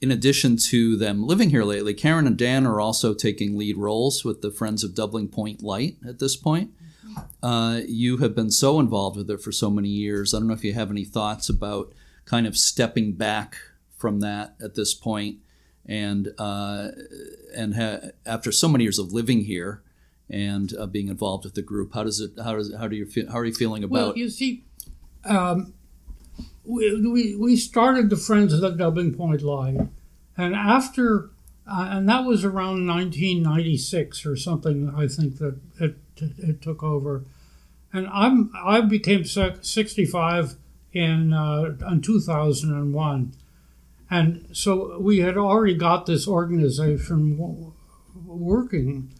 in 0.00 0.10
addition 0.10 0.56
to 0.56 0.96
them 0.96 1.26
living 1.26 1.50
here 1.50 1.64
lately, 1.64 1.94
Karen 1.94 2.26
and 2.26 2.36
Dan 2.36 2.66
are 2.66 2.80
also 2.80 3.14
taking 3.14 3.56
lead 3.56 3.76
roles 3.76 4.24
with 4.24 4.42
the 4.42 4.50
Friends 4.50 4.84
of 4.84 4.94
Doubling 4.94 5.28
Point 5.28 5.62
Light 5.62 5.96
at 6.06 6.18
this 6.18 6.36
point. 6.36 6.70
Uh, 7.42 7.80
you 7.86 8.18
have 8.18 8.34
been 8.34 8.50
so 8.50 8.80
involved 8.80 9.16
with 9.16 9.30
it 9.30 9.40
for 9.40 9.52
so 9.52 9.70
many 9.70 9.88
years. 9.88 10.34
I 10.34 10.38
don't 10.38 10.48
know 10.48 10.54
if 10.54 10.64
you 10.64 10.74
have 10.74 10.90
any 10.90 11.04
thoughts 11.04 11.48
about 11.48 11.92
kind 12.24 12.46
of 12.46 12.56
stepping 12.56 13.12
back 13.12 13.56
from 13.96 14.20
that 14.20 14.54
at 14.62 14.74
this 14.74 14.94
point, 14.94 15.38
and 15.86 16.32
uh, 16.38 16.88
and 17.56 17.74
ha- 17.74 18.10
after 18.26 18.52
so 18.52 18.68
many 18.68 18.84
years 18.84 18.98
of 18.98 19.12
living 19.12 19.44
here 19.44 19.82
and 20.28 20.74
uh, 20.78 20.86
being 20.86 21.08
involved 21.08 21.44
with 21.44 21.54
the 21.54 21.62
group, 21.62 21.94
how 21.94 22.04
does 22.04 22.20
it? 22.20 22.32
How 22.42 22.54
does? 22.54 22.74
How 22.74 22.88
do 22.88 22.96
you 22.96 23.06
feel? 23.06 23.30
How 23.30 23.38
are 23.38 23.44
you 23.44 23.54
feeling 23.54 23.82
about? 23.84 23.94
Well, 23.94 24.18
you 24.18 24.28
see, 24.28 24.64
um, 25.24 25.72
we, 26.64 27.00
we, 27.10 27.36
we 27.36 27.56
started 27.56 28.10
the 28.10 28.16
Friends 28.16 28.52
of 28.52 28.60
the 28.60 28.70
Doubling 28.70 29.14
Point 29.14 29.42
Light, 29.42 29.80
and 30.36 30.54
after, 30.54 31.30
uh, 31.68 31.88
and 31.90 32.08
that 32.08 32.24
was 32.24 32.44
around 32.44 32.86
1996 32.86 34.24
or 34.26 34.36
something. 34.36 34.92
I 34.96 35.06
think 35.06 35.38
that 35.38 35.58
it 35.80 35.96
it 36.16 36.62
took 36.62 36.82
over, 36.82 37.24
and 37.92 38.08
I'm 38.08 38.50
I 38.64 38.80
became 38.80 39.24
65 39.24 40.56
in 40.92 41.32
uh, 41.32 41.76
in 41.90 42.00
2001, 42.00 43.32
and 44.10 44.48
so 44.52 44.98
we 44.98 45.18
had 45.18 45.36
already 45.36 45.74
got 45.74 46.06
this 46.06 46.26
organization 46.26 47.36
w- 47.36 47.72
working, 48.26 49.12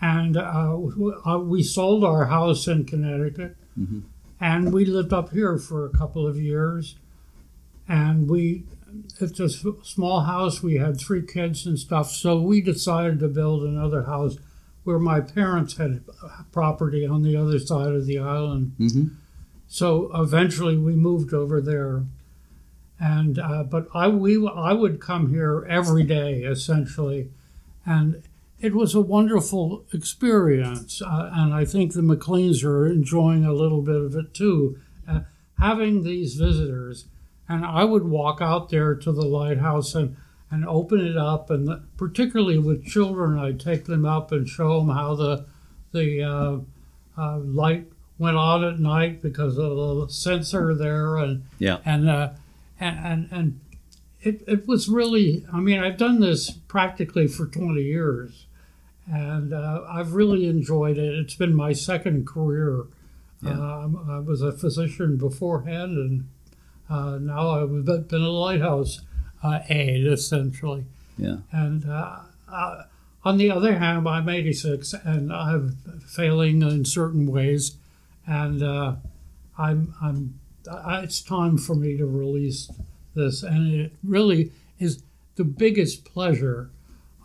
and 0.00 0.36
uh, 0.36 0.76
we 1.40 1.62
sold 1.62 2.04
our 2.04 2.26
house 2.26 2.66
in 2.66 2.84
Connecticut 2.84 3.56
Mm-hmm. 3.78 4.00
and 4.40 4.72
we 4.72 4.84
lived 4.84 5.12
up 5.12 5.30
here 5.32 5.58
for 5.58 5.84
a 5.84 5.88
couple 5.90 6.28
of 6.28 6.36
years 6.40 6.94
and 7.88 8.28
we 8.30 8.62
it's 9.20 9.40
a 9.40 9.48
small 9.48 10.20
house. 10.20 10.62
We 10.62 10.76
had 10.76 11.00
three 11.00 11.22
kids 11.22 11.66
and 11.66 11.78
stuff 11.78 12.10
so 12.10 12.40
we 12.40 12.60
decided 12.60 13.18
to 13.20 13.28
build 13.28 13.62
another 13.62 14.04
house 14.04 14.36
where 14.84 14.98
my 14.98 15.20
parents 15.20 15.78
had 15.78 16.04
property 16.52 17.06
on 17.06 17.22
the 17.22 17.36
other 17.36 17.58
side 17.58 17.92
of 17.92 18.06
the 18.06 18.18
island. 18.18 18.72
Hmm 18.78 19.06
so 19.74 20.08
eventually 20.14 20.78
we 20.78 20.94
moved 20.94 21.34
over 21.34 21.60
there. 21.60 22.04
And 23.00 23.40
uh, 23.40 23.64
but 23.64 23.88
I 23.92 24.06
we 24.06 24.48
I 24.48 24.72
would 24.72 25.00
come 25.00 25.30
here 25.30 25.66
every 25.68 26.04
day 26.04 26.44
essentially. 26.44 27.30
And 27.84 28.22
it 28.60 28.72
was 28.72 28.94
a 28.94 29.00
wonderful 29.00 29.84
experience 29.92 31.02
uh, 31.02 31.30
and 31.32 31.52
I 31.52 31.64
think 31.64 31.92
the 31.92 32.02
McLeans 32.02 32.62
are 32.62 32.86
enjoying 32.86 33.44
a 33.44 33.52
little 33.52 33.82
bit 33.82 33.96
of 33.96 34.14
it 34.14 34.32
too. 34.32 34.78
Uh, 35.08 35.22
having 35.58 36.04
these 36.04 36.36
visitors 36.36 37.06
and 37.48 37.64
I 37.64 37.84
would 37.84 38.04
walk 38.04 38.40
out 38.40 38.70
there 38.70 38.94
to 38.94 39.12
the 39.12 39.24
lighthouse 39.24 39.94
and 39.94 40.16
and 40.50 40.64
open 40.66 41.00
it 41.00 41.16
up 41.16 41.50
and 41.50 41.82
particularly 41.96 42.58
with 42.58 42.84
children 42.86 43.38
I'd 43.38 43.58
take 43.60 43.84
them 43.86 44.04
up 44.04 44.30
and 44.32 44.48
show 44.48 44.78
them 44.80 44.90
how 44.90 45.14
the 45.16 45.46
the 45.92 46.22
uh, 46.22 47.20
uh, 47.20 47.38
light 47.38 47.86
went 48.18 48.36
on 48.36 48.62
at 48.64 48.78
night 48.78 49.20
because 49.22 49.58
of 49.58 49.76
the 49.76 50.06
sensor 50.08 50.74
there 50.74 51.16
and 51.16 51.44
Yeah. 51.58 51.78
and 51.84 52.08
uh, 52.08 52.30
and 52.78 52.98
and, 53.04 53.28
and 53.32 53.60
it, 54.20 54.42
it 54.46 54.66
was 54.68 54.88
really 54.88 55.44
I 55.52 55.60
mean 55.60 55.80
I've 55.80 55.96
done 55.98 56.20
this 56.20 56.50
practically 56.50 57.26
for 57.26 57.46
20 57.46 57.82
years 57.82 58.46
and 59.10 59.52
uh, 59.52 59.82
I've 59.88 60.14
really 60.14 60.46
enjoyed 60.46 60.98
it 60.98 61.14
it's 61.18 61.34
been 61.34 61.54
my 61.54 61.72
second 61.72 62.26
career 62.26 62.84
Yeah. 63.42 63.50
um, 63.52 64.06
I 64.08 64.18
was 64.20 64.40
a 64.40 64.52
physician 64.52 65.16
beforehand 65.16 65.98
and 65.98 66.28
uh, 66.88 67.18
now 67.20 67.62
I've 67.62 67.84
been 67.84 68.22
a 68.22 68.30
lighthouse 68.30 69.00
uh, 69.42 69.60
aide 69.68 70.06
essentially. 70.06 70.84
Yeah. 71.16 71.38
and 71.52 71.88
uh, 71.88 72.20
on 73.24 73.38
the 73.38 73.50
other 73.50 73.78
hand, 73.78 74.08
I'm 74.08 74.28
86 74.28 74.92
and 75.04 75.32
I'm 75.32 75.78
failing 76.06 76.62
in 76.62 76.84
certain 76.84 77.26
ways, 77.26 77.76
and 78.26 78.62
uh, 78.62 78.96
I'm 79.56 79.94
I'm 80.02 80.38
it's 81.02 81.20
time 81.20 81.58
for 81.58 81.74
me 81.74 81.96
to 81.96 82.06
release 82.06 82.70
this, 83.14 83.42
and 83.42 83.74
it 83.74 83.92
really 84.02 84.52
is 84.78 85.02
the 85.36 85.44
biggest 85.44 86.04
pleasure 86.04 86.70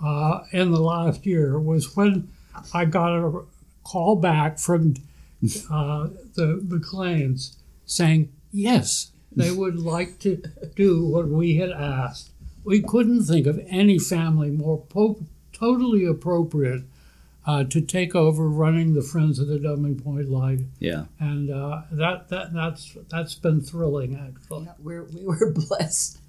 uh, 0.04 0.42
in 0.52 0.72
the 0.72 0.80
last 0.80 1.26
year 1.26 1.60
was 1.60 1.96
when 1.96 2.30
I 2.74 2.86
got 2.86 3.16
a 3.18 3.42
call 3.84 4.16
back 4.16 4.58
from 4.60 4.96
uh, 5.70 6.08
the 6.36 6.62
McLeans 6.66 7.56
saying 7.86 8.32
yes, 8.52 9.12
they 9.36 9.52
would 9.52 9.80
like 9.80 10.20
to 10.20 10.42
do 10.76 11.06
what 11.06 11.28
we 11.28 11.56
had 11.58 11.72
asked. 11.72 12.32
We 12.64 12.82
couldn't 12.82 13.24
think 13.24 13.48
of 13.48 13.60
any 13.68 13.98
family 14.00 14.50
more 14.52 14.78
po- 14.80 15.24
totally 15.54 16.06
appropriate 16.06 16.84
uh, 17.46 17.64
to 17.64 17.82
take 17.82 18.14
over 18.16 18.48
running 18.50 18.94
the 18.94 19.02
Friends 19.02 19.40
of 19.40 19.48
the 19.48 19.58
Doubling 19.60 20.00
Point 20.00 20.30
Light, 20.30 20.60
Yeah. 20.80 21.06
and 21.20 21.50
uh, 21.50 21.82
that 21.92 22.28
that 22.30 22.54
that's 22.54 22.96
that's 23.10 23.36
been 23.36 23.62
thrilling 23.62 24.16
actually. 24.16 24.66
Yeah, 24.66 24.74
we're, 24.80 25.04
we 25.06 25.24
were 25.26 25.52
blessed, 25.68 26.20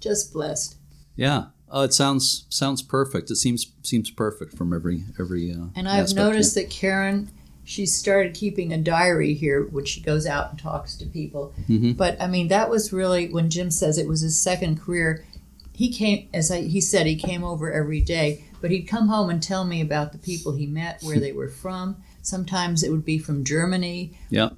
just 0.00 0.32
blessed. 0.32 0.76
Yeah. 1.14 1.46
Oh, 1.68 1.82
it 1.82 1.92
sounds 1.92 2.46
sounds 2.48 2.80
perfect. 2.82 3.30
It 3.30 3.36
seems 3.36 3.70
seems 3.82 4.10
perfect 4.10 4.56
from 4.56 4.72
every 4.72 5.04
every. 5.20 5.52
Uh, 5.52 5.66
And 5.76 5.88
I've 5.88 6.04
aspect, 6.04 6.16
noticed 6.26 6.54
that 6.54 6.70
Karen, 6.70 7.28
she 7.68 7.84
started 7.84 8.32
keeping 8.32 8.72
a 8.72 8.78
diary 8.78 9.34
here, 9.34 9.66
when 9.66 9.84
she 9.84 10.00
goes 10.00 10.24
out 10.24 10.50
and 10.50 10.58
talks 10.58 10.94
to 10.96 11.04
people. 11.04 11.52
Mhm. 11.68 11.96
But 11.96 12.16
I 12.22 12.28
mean, 12.28 12.46
that 12.48 12.70
was 12.70 12.92
really 12.92 13.28
when 13.28 13.50
Jim 13.50 13.72
says 13.72 13.98
it 13.98 14.06
was 14.06 14.20
his 14.20 14.40
second 14.40 14.80
career. 14.80 15.24
He 15.72 15.92
came, 15.92 16.28
as 16.32 16.50
I, 16.50 16.62
he 16.62 16.80
said, 16.80 17.06
he 17.06 17.16
came 17.16 17.42
over 17.42 17.70
every 17.72 18.00
day, 18.00 18.44
but 18.62 18.70
he'd 18.70 18.84
come 18.84 19.08
home 19.08 19.28
and 19.30 19.42
tell 19.42 19.64
me 19.64 19.80
about 19.80 20.12
the 20.12 20.18
people 20.18 20.52
he 20.52 20.66
met, 20.66 21.02
where 21.02 21.18
they 21.18 21.32
were 21.32 21.48
from. 21.48 21.96
Sometimes 22.22 22.84
it 22.84 22.90
would 22.92 23.04
be 23.04 23.18
from 23.18 23.42
Germany, 23.44 24.12
Yeah. 24.30 24.50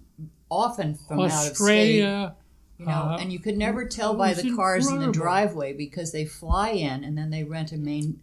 often 0.50 0.94
from 0.94 1.20
out 1.20 1.24
of 1.26 1.32
state. 1.32 1.50
Australia, 1.52 2.34
You 2.78 2.86
know, 2.86 2.92
Uh, 2.92 3.18
and 3.20 3.32
you 3.32 3.40
could 3.40 3.56
never 3.58 3.84
tell 3.86 4.14
by 4.14 4.34
the 4.34 4.54
cars 4.54 4.88
in 4.88 5.00
the 5.00 5.10
driveway 5.10 5.72
because 5.72 6.12
they 6.12 6.24
fly 6.26 6.70
in 6.70 7.02
and 7.02 7.18
then 7.18 7.30
they 7.30 7.42
rent 7.42 7.72
a 7.72 7.76
Maine 7.78 8.20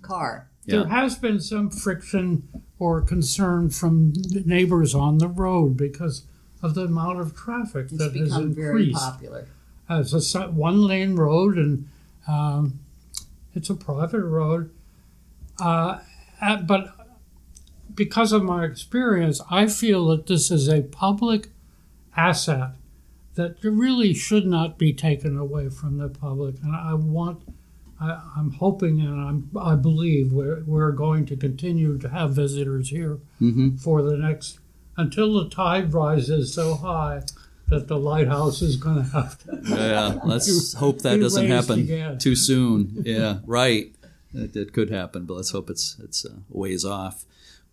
car. 0.00 0.48
Yeah. 0.64 0.78
there 0.80 0.88
has 0.88 1.16
been 1.16 1.38
some 1.38 1.70
friction 1.70 2.48
or 2.82 3.00
concern 3.00 3.70
from 3.70 4.12
neighbors 4.44 4.92
on 4.92 5.18
the 5.18 5.28
road 5.28 5.76
because 5.76 6.24
of 6.60 6.74
the 6.74 6.82
amount 6.82 7.20
of 7.20 7.32
traffic 7.36 7.86
It's 7.90 7.98
that 7.98 8.16
has 8.16 8.36
increased. 8.36 8.98
popular. 8.98 9.46
It's 9.88 10.34
a 10.34 10.42
one 10.48 10.82
lane 10.82 11.14
road 11.14 11.56
and 11.58 11.88
um, 12.26 12.80
it's 13.54 13.70
a 13.70 13.76
private 13.76 14.24
road. 14.24 14.70
Uh, 15.60 16.00
uh, 16.40 16.56
but 16.62 16.92
because 17.94 18.32
of 18.32 18.42
my 18.42 18.64
experience, 18.64 19.40
I 19.48 19.68
feel 19.68 20.08
that 20.08 20.26
this 20.26 20.50
is 20.50 20.68
a 20.68 20.82
public 20.82 21.50
asset 22.16 22.70
that 23.34 23.62
really 23.62 24.12
should 24.12 24.44
not 24.44 24.76
be 24.76 24.92
taken 24.92 25.38
away 25.38 25.68
from 25.68 25.98
the 25.98 26.08
public. 26.08 26.56
And 26.64 26.74
I 26.74 26.94
want, 26.94 27.42
I, 28.02 28.20
I'm 28.36 28.50
hoping 28.52 29.00
and 29.00 29.20
I'm, 29.20 29.50
I 29.60 29.74
believe 29.76 30.32
we're, 30.32 30.62
we're 30.66 30.92
going 30.92 31.26
to 31.26 31.36
continue 31.36 31.98
to 31.98 32.08
have 32.08 32.30
visitors 32.34 32.88
here 32.90 33.18
Mm-hmm. 33.40 33.76
for 33.76 34.02
the 34.02 34.16
next, 34.16 34.58
until 34.96 35.34
the 35.42 35.48
tide 35.48 35.92
rises 35.94 36.52
so 36.54 36.74
high 36.74 37.22
that 37.68 37.88
the 37.88 37.98
lighthouse 37.98 38.60
is 38.62 38.76
going 38.76 38.96
to 39.04 39.10
have 39.10 39.38
to 39.44 39.60
Yeah. 39.68 40.18
Let's 40.24 40.72
hope 40.84 41.00
that 41.02 41.20
doesn't 41.20 41.46
happen 41.48 41.80
again. 41.80 42.18
too 42.18 42.36
soon. 42.36 43.02
Yeah. 43.06 43.38
Right. 43.46 43.94
It, 44.34 44.56
it 44.56 44.72
could 44.72 44.90
happen, 44.90 45.24
but 45.26 45.34
let's 45.34 45.50
hope 45.50 45.68
it's 45.70 45.96
it's 46.02 46.24
a 46.24 46.30
ways 46.48 46.84
off. 46.86 47.24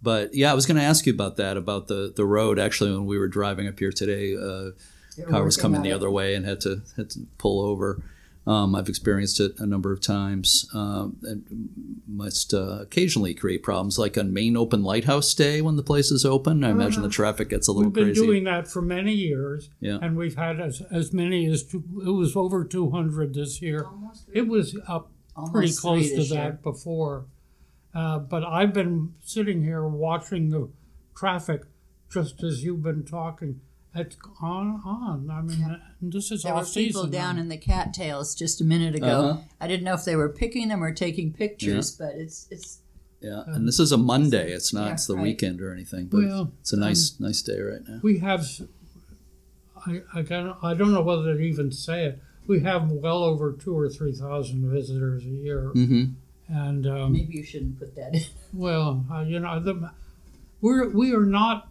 But 0.01 0.33
yeah, 0.33 0.51
I 0.51 0.53
was 0.53 0.65
going 0.65 0.77
to 0.77 0.83
ask 0.83 1.05
you 1.05 1.13
about 1.13 1.37
that 1.37 1.55
about 1.57 1.87
the 1.87 2.11
the 2.15 2.25
road. 2.25 2.59
Actually, 2.59 2.91
when 2.91 3.05
we 3.05 3.17
were 3.17 3.27
driving 3.29 3.67
up 3.67 3.79
here 3.79 3.91
today, 3.93 4.35
uh, 4.35 4.71
car 5.29 5.43
was 5.43 5.55
coming 5.57 5.81
the 5.83 5.91
other 5.93 6.09
way 6.09 6.35
and 6.35 6.45
had 6.45 6.59
to 6.61 6.81
had 6.97 7.09
to 7.11 7.19
pull 7.37 7.61
over. 7.61 8.01
Um, 8.47 8.73
I've 8.73 8.89
experienced 8.89 9.39
it 9.39 9.51
a 9.59 9.65
number 9.65 9.91
of 9.91 10.01
times. 10.01 10.67
Um, 10.73 11.17
and 11.23 11.99
must 12.07 12.53
uh, 12.53 12.79
occasionally 12.81 13.33
create 13.35 13.61
problems, 13.61 13.99
like 13.99 14.17
on 14.17 14.33
Maine 14.33 14.57
open 14.57 14.81
lighthouse 14.83 15.33
day 15.35 15.61
when 15.61 15.75
the 15.75 15.83
place 15.83 16.09
is 16.09 16.25
open. 16.25 16.63
I 16.63 16.71
imagine 16.71 17.03
the 17.03 17.09
traffic 17.09 17.49
gets 17.49 17.67
a 17.67 17.71
little 17.71 17.91
We've 17.91 17.93
been 17.93 18.05
crazy. 18.05 18.25
doing 18.25 18.43
that 18.45 18.67
for 18.67 18.81
many 18.81 19.13
years, 19.13 19.69
Yeah. 19.81 19.99
and 20.01 20.17
we've 20.17 20.35
had 20.35 20.59
as, 20.59 20.81
as 20.89 21.13
many 21.13 21.45
as 21.45 21.63
two, 21.63 21.83
it 22.05 22.09
was 22.11 22.35
over 22.35 22.63
200 22.65 23.33
this 23.35 23.61
year. 23.61 23.85
It 24.33 24.47
was 24.47 24.75
up 24.87 25.11
pretty 25.51 25.73
close 25.73 26.09
to 26.09 26.23
that 26.23 26.43
year. 26.43 26.59
before. 26.63 27.25
Uh, 27.93 28.19
but 28.19 28.43
I've 28.43 28.73
been 28.73 29.13
sitting 29.21 29.63
here 29.63 29.85
watching 29.87 30.49
the 30.49 30.69
traffic 31.15 31.63
just 32.11 32.43
as 32.43 32.63
you've 32.63 32.81
been 32.83 33.03
talking. 33.05 33.61
It's 33.95 34.15
on 34.41 34.81
on. 34.85 35.29
I 35.31 35.41
mean, 35.41 35.81
this 36.01 36.31
is 36.31 36.43
There 36.43 36.53
were 36.53 36.59
off 36.61 36.73
people 36.73 37.07
down 37.07 37.35
now. 37.35 37.41
in 37.41 37.49
the 37.49 37.57
cattails 37.57 38.35
just 38.35 38.61
a 38.61 38.63
minute 38.63 38.93
ago. 38.95 39.07
Uh-huh. 39.07 39.41
I 39.59 39.67
didn't 39.67 39.83
know 39.83 39.95
if 39.95 40.05
they 40.05 40.15
were 40.15 40.29
picking 40.29 40.67
them 40.67 40.83
or 40.83 40.93
taking 40.93 41.33
pictures, 41.33 41.95
but 41.97 42.13
it's 42.15 42.47
it's 42.51 42.79
Yeah, 43.19 43.43
and 43.47 43.67
this 43.67 43.79
is 43.79 43.91
a 43.91 43.97
Monday. 43.97 44.51
It's 44.51 44.71
not 44.73 44.85
Yeah, 44.87 44.93
it's 44.93 45.07
the 45.07 45.15
right. 45.15 45.23
weekend 45.23 45.59
or 45.61 45.73
anything, 45.73 46.05
but 46.05 46.17
Well, 46.23 46.51
it's 46.61 46.71
a 46.71 46.77
nice 46.77 47.15
nice 47.19 47.41
day 47.41 47.59
right 47.59 47.81
now. 47.87 47.99
we 48.03 48.19
have. 48.19 48.45
I 49.87 50.01
I, 50.13 50.23
can, 50.23 50.53
I 50.61 50.73
don't 50.73 50.91
know 50.93 51.01
whether 51.01 51.33
to 51.35 51.39
even 51.41 51.71
say 51.71 52.05
it. 52.05 52.19
We 52.47 52.59
have 52.61 52.91
well 52.91 53.23
over 53.23 53.53
two 53.53 53.77
or 53.77 53.89
three 53.89 54.11
thousand 54.13 54.69
visitors 54.69 55.23
a 55.23 55.29
year, 55.29 55.71
Mm-hmm. 55.73 56.03
and 56.53 56.85
um, 56.87 57.13
maybe 57.13 57.33
you 57.37 57.43
shouldn't 57.43 57.79
put 57.79 57.95
that 57.95 58.13
in. 58.15 58.21
Well, 58.53 59.05
uh, 59.11 59.21
you 59.21 59.39
know, 59.39 59.59
the, 59.59 59.91
we're 60.61 60.89
we 60.89 61.13
are 61.13 61.25
not 61.25 61.68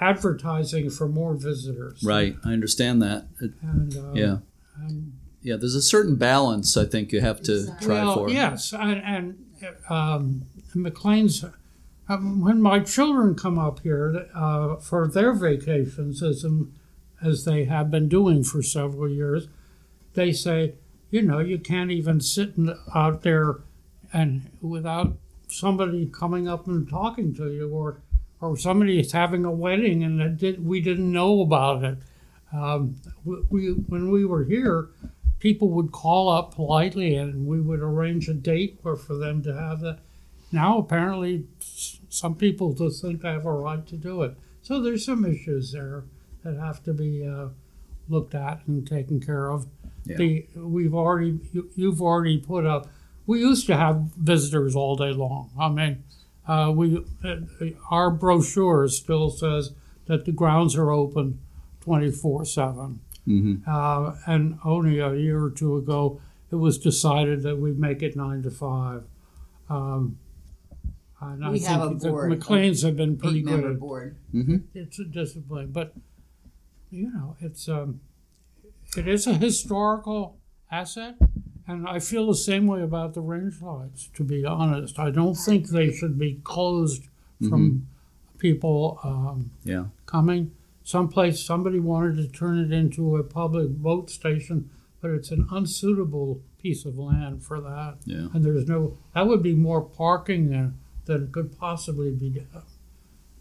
advertising 0.00 0.90
for 0.90 1.08
more 1.08 1.34
visitors. 1.34 2.02
Right. 2.02 2.36
I 2.44 2.52
understand 2.52 3.00
that. 3.02 3.26
It- 3.40 3.52
And, 3.62 3.96
uh, 3.96 4.12
yeah. 4.14 4.36
um, 4.78 5.12
Yeah. 5.42 5.56
There's 5.56 5.74
a 5.74 5.82
certain 5.82 6.16
balance 6.16 6.76
I 6.76 6.84
think 6.84 7.12
you 7.12 7.20
have 7.20 7.42
to 7.42 7.54
Exactly. 7.54 7.86
try 7.86 8.04
well, 8.04 8.14
for. 8.14 8.30
yes, 8.30 8.72
and, 8.72 9.02
and 9.02 9.44
um, 9.88 10.42
McLean's. 10.74 11.44
Um, 12.06 12.42
when 12.42 12.60
my 12.60 12.80
children 12.80 13.34
come 13.34 13.58
up 13.58 13.80
here 13.80 14.28
uh, 14.34 14.76
for 14.76 15.08
their 15.08 15.32
vacations, 15.32 16.22
as 16.22 16.44
um, 16.44 16.74
as 17.22 17.46
they 17.46 17.64
have 17.64 17.90
been 17.90 18.08
doing 18.10 18.44
for 18.44 18.62
several 18.62 19.08
years, 19.08 19.48
they 20.12 20.30
say, 20.30 20.74
you 21.10 21.22
know, 21.22 21.38
you 21.38 21.58
can't 21.58 21.90
even 21.90 22.20
sit 22.20 22.56
in, 22.58 22.74
out 22.94 23.22
there 23.22 23.60
and 24.12 24.50
without 24.60 25.16
somebody 25.48 26.04
coming 26.06 26.46
up 26.46 26.66
and 26.66 26.86
talking 26.90 27.34
to 27.36 27.50
you, 27.50 27.70
or 27.70 28.02
or 28.44 28.56
somebody 28.56 29.00
is 29.00 29.12
having 29.12 29.44
a 29.44 29.50
wedding 29.50 30.02
and 30.04 30.38
did, 30.38 30.64
we 30.64 30.80
didn't 30.80 31.10
know 31.10 31.40
about 31.40 31.82
it. 31.82 31.98
Um, 32.52 32.96
we, 33.24 33.70
when 33.70 34.10
we 34.10 34.24
were 34.24 34.44
here, 34.44 34.90
people 35.40 35.70
would 35.70 35.92
call 35.92 36.28
up 36.28 36.54
politely 36.54 37.16
and 37.16 37.46
we 37.46 37.60
would 37.60 37.80
arrange 37.80 38.28
a 38.28 38.34
date 38.34 38.78
for, 38.82 38.96
for 38.96 39.14
them 39.14 39.42
to 39.42 39.54
have 39.54 39.80
that. 39.80 40.00
Now, 40.52 40.78
apparently, 40.78 41.46
some 42.08 42.34
people 42.36 42.74
just 42.74 43.02
think 43.02 43.22
they 43.22 43.32
have 43.32 43.46
a 43.46 43.52
right 43.52 43.84
to 43.86 43.96
do 43.96 44.22
it. 44.22 44.36
So 44.62 44.80
there's 44.80 45.04
some 45.04 45.24
issues 45.24 45.72
there 45.72 46.04
that 46.44 46.56
have 46.56 46.82
to 46.84 46.92
be 46.92 47.26
uh, 47.26 47.48
looked 48.08 48.34
at 48.34 48.60
and 48.66 48.86
taken 48.86 49.20
care 49.20 49.50
of. 49.50 49.66
Yeah. 50.04 50.16
The, 50.16 50.46
we've 50.54 50.94
already, 50.94 51.40
you, 51.52 51.70
you've 51.74 52.02
already 52.02 52.38
put 52.38 52.66
up, 52.66 52.88
we 53.26 53.40
used 53.40 53.66
to 53.66 53.76
have 53.76 54.02
visitors 54.16 54.76
all 54.76 54.96
day 54.96 55.12
long. 55.12 55.50
I 55.58 55.70
mean, 55.70 56.04
uh, 56.46 56.72
we, 56.74 57.04
uh, 57.24 57.36
our 57.90 58.10
brochure 58.10 58.88
still 58.88 59.30
says 59.30 59.72
that 60.06 60.24
the 60.24 60.32
grounds 60.32 60.76
are 60.76 60.90
open 60.90 61.38
24 61.80 62.44
7. 62.44 63.00
hmm 63.24 63.54
Uh, 63.66 64.14
and 64.26 64.58
only 64.64 64.98
a 64.98 65.14
year 65.14 65.42
or 65.42 65.50
two 65.50 65.76
ago, 65.76 66.20
it 66.50 66.56
was 66.56 66.78
decided 66.78 67.42
that 67.42 67.56
we 67.58 67.72
make 67.72 68.02
it 68.02 68.14
nine 68.16 68.42
to 68.42 68.50
five. 68.50 69.04
Um, 69.70 70.18
and 71.20 71.44
I 71.44 71.50
We 71.50 71.60
have 71.60 71.80
think 71.88 72.02
a 72.02 72.04
the 72.04 72.10
board, 72.10 72.28
McLean's 72.30 72.82
have 72.82 72.96
been 72.96 73.16
pretty 73.16 73.38
Eight 73.38 73.44
member 73.46 73.68
good. 73.70 73.80
board. 73.80 74.16
hmm 74.30 74.56
It's 74.74 74.98
a 74.98 75.04
discipline, 75.04 75.70
but 75.72 75.94
you 76.90 77.10
know, 77.12 77.36
it's 77.40 77.68
um, 77.68 78.00
it 78.96 79.08
is 79.08 79.26
a 79.26 79.34
historical 79.34 80.36
asset, 80.70 81.16
and 81.66 81.88
I 81.88 81.98
feel 81.98 82.26
the 82.26 82.34
same 82.34 82.66
way 82.66 82.82
about 82.82 83.14
the 83.14 83.20
range 83.20 83.60
lights. 83.62 84.08
To 84.14 84.24
be 84.24 84.44
honest, 84.44 84.98
I 84.98 85.10
don't 85.10 85.34
think 85.34 85.68
they 85.68 85.90
should 85.92 86.18
be 86.18 86.40
closed 86.44 87.08
from 87.48 87.86
people. 88.38 88.98
Um, 89.02 89.50
Yeah. 89.64 89.86
coming 90.06 90.52
someplace 90.86 91.42
somebody 91.42 91.80
wanted 91.80 92.16
to 92.16 92.28
turn 92.28 92.58
it 92.58 92.70
into 92.70 93.16
a 93.16 93.22
public 93.24 93.70
boat 93.70 94.10
station 94.10 94.68
but 95.00 95.10
it's 95.10 95.30
an 95.30 95.46
unsuitable 95.50 96.42
piece 96.58 96.84
of 96.84 96.98
land 96.98 97.42
for 97.42 97.58
that 97.60 97.96
Yeah. 98.04 98.28
and 98.34 98.44
there's 98.44 98.68
no 98.68 98.98
that 99.14 99.26
would 99.26 99.42
be 99.42 99.54
more 99.54 99.80
parking 99.80 100.50
than 100.50 100.74
than 101.06 101.32
could 101.32 101.56
possibly 101.58 102.10
be 102.10 102.28
done. 102.30 102.62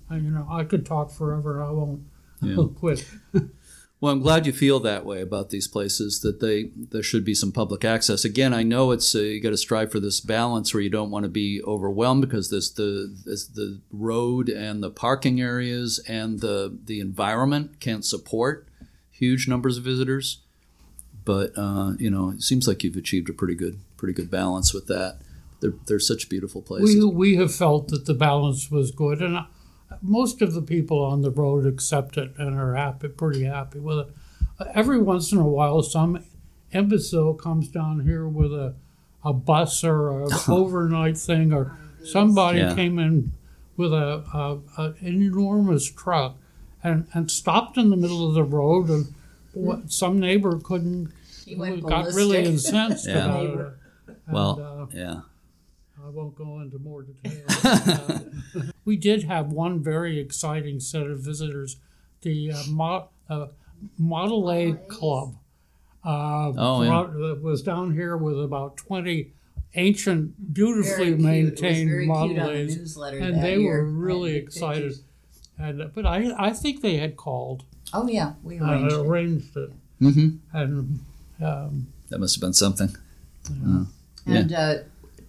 And, 0.10 0.24
you 0.24 0.32
know 0.32 0.48
i 0.50 0.64
could 0.64 0.86
talk 0.86 1.12
forever 1.12 1.62
i 1.62 1.70
won't 1.70 2.04
Yeah. 2.42 2.56
I'll 2.56 2.68
quit 2.82 3.06
Well, 4.04 4.12
I'm 4.12 4.20
glad 4.20 4.46
you 4.46 4.52
feel 4.52 4.82
that 4.82 5.06
way 5.06 5.22
about 5.22 5.50
these 5.50 5.66
places. 5.66 6.20
That 6.20 6.42
they 6.42 6.72
there 6.76 7.02
should 7.02 7.24
be 7.24 7.34
some 7.34 7.54
public 7.54 7.86
access. 7.86 8.26
Again, 8.26 8.54
I 8.54 8.62
know 8.62 8.92
it's 8.92 9.16
uh, 9.16 9.20
you 9.20 9.39
got 9.39 9.52
to 9.52 9.58
strive 9.58 9.94
for 9.94 10.02
this 10.02 10.20
balance 10.20 10.74
where 10.74 10.84
you 10.84 10.89
don't 10.89 11.10
want 11.10 11.24
to 11.24 11.30
be 11.30 11.62
overwhelmed 11.63 12.20
because 12.20 12.50
there's 12.50 12.74
the 12.74 13.16
there's 13.24 13.48
the 13.48 13.80
road 13.94 14.50
and 14.50 14.84
the 14.84 14.89
parking 14.89 15.39
areas 15.39 16.04
and 16.06 16.42
the 16.42 16.78
the 16.84 17.00
environment 17.00 17.80
can't 17.80 18.04
support 18.04 18.68
huge 19.10 19.48
numbers 19.48 19.78
of 19.78 19.86
visitors. 19.86 20.42
But 21.24 21.54
uh, 21.56 21.94
you 21.98 22.10
know, 22.10 22.32
it 22.32 22.42
seems 22.42 22.68
like 22.68 22.84
you've 22.84 22.98
achieved 22.98 23.30
a 23.30 23.34
pretty 23.34 23.56
good 23.56 23.80
pretty 23.96 24.13
good 24.13 24.30
balance 24.30 24.74
with 24.74 24.88
that. 24.88 25.20
They're 25.62 25.76
they're 25.88 26.00
such 26.02 26.28
beautiful 26.28 26.62
places. 26.62 27.06
we, 27.06 27.10
we 27.10 27.36
have 27.38 27.56
felt 27.56 27.88
that 27.88 28.06
the 28.06 28.13
balance 28.13 28.70
was 28.70 28.92
good 28.92 29.22
and 29.22 29.46
most 30.02 30.42
of 30.42 30.54
the 30.54 30.62
people 30.62 31.04
on 31.04 31.22
the 31.22 31.32
road 31.32 31.66
accept 31.66 32.18
it 32.18 32.32
and 32.38 32.56
are 32.58 32.76
happy 32.76 33.08
pretty 33.08 33.44
happy 33.44 33.80
with 33.80 34.00
it 34.00 34.08
Uh, 34.60 34.66
every 34.74 35.02
once 35.02 35.32
in 35.32 35.38
a 35.40 35.48
while 35.48 35.82
some 35.82 36.24
imbecile 36.72 37.34
comes 37.34 37.68
down 37.68 38.02
here 38.02 38.28
with 38.28 38.52
a, 38.54 38.74
a 39.24 39.34
bus 39.34 39.84
or 39.84 40.22
a 40.24 40.28
overnight 40.50 41.18
thing 41.18 41.54
or 41.54 41.78
somebody 42.04 42.60
Yeah. 42.60 42.76
came 42.76 43.00
in 43.00 43.32
with 43.78 43.94
a, 43.94 44.24
a, 44.34 44.60
a 44.82 44.86
an 45.02 45.22
enormous 45.24 45.90
truck 45.92 46.38
and, 46.84 47.08
and 47.14 47.32
stopped 47.32 47.78
in 47.78 47.90
the 47.90 47.98
middle 47.98 48.28
of 48.28 48.34
the 48.36 48.44
road 48.44 48.90
and 48.90 49.14
what, 49.54 49.92
some 49.92 50.20
neighbor 50.20 50.60
couldn't 50.60 51.12
He 51.46 51.56
went 51.56 51.84
got 51.84 52.06
really 52.14 52.44
incensed 52.46 53.08
Yeah. 53.08 53.26
about 53.26 53.46
it 53.46 53.74
And, 54.08 54.34
well, 54.34 54.90
uh, 54.92 54.96
yeah. 54.98 55.22
I 56.06 56.10
won't 56.10 56.36
go 56.36 56.60
into 56.60 56.80
more 56.80 57.04
detail. 57.04 57.44
Uh, 57.63 58.20
we 58.86 58.98
did 58.98 59.24
have 59.24 59.52
one 59.54 59.82
very 59.82 60.20
exciting 60.20 60.80
set 60.80 61.08
of 61.08 61.20
visitors, 61.20 61.78
the 62.22 62.52
uh, 62.52 62.63
Mo- 62.70 63.08
uh, 63.30 63.48
Model 63.98 64.52
A 64.52 64.74
Club. 64.88 65.36
Uh, 66.06 66.52
Oh, 66.58 66.82
yeah. 66.82 66.89
brought- 66.89 67.10
uh, 67.16 67.36
was 67.42 67.62
down 67.62 67.94
here 67.94 68.18
with 68.18 68.38
about 68.42 68.76
20 68.78 69.32
ancient, 69.76 70.54
beautifully 70.54 71.13
Very 71.13 71.16
cute. 71.16 71.20
It 71.20 71.52
was 71.54 71.62
maintained 71.62 71.89
very 71.89 72.06
Model 72.06 72.39
on 72.42 72.46
the 72.48 72.52
A's. 72.52 72.98
And 72.98 73.42
they 73.44 73.58
year. 73.60 73.84
were 73.84 73.89
really 73.89 74.34
I 74.34 74.39
excited. 74.39 74.84
pictures. 74.84 75.04
And, 75.58 75.82
uh, 75.84 75.88
but 75.94 76.06
I, 76.06 76.34
I 76.38 76.52
think 76.52 76.82
they 76.82 76.98
had 76.98 77.16
called, 77.16 77.63
Oh 77.94 78.08
yeah, 78.08 78.34
we 78.44 78.60
uh, 78.60 78.66
arranged 78.70 78.94
it. 78.94 79.00
arranged 79.00 79.58
it. 79.58 79.72
hmm 80.00 80.30
And 80.52 81.00
um, 81.42 81.88
That 82.10 82.20
must 82.20 82.36
have 82.36 82.42
been 82.42 82.54
something. 82.54 82.96
Yeah. 83.50 83.86
And 84.26 84.54
uh, 84.54 84.76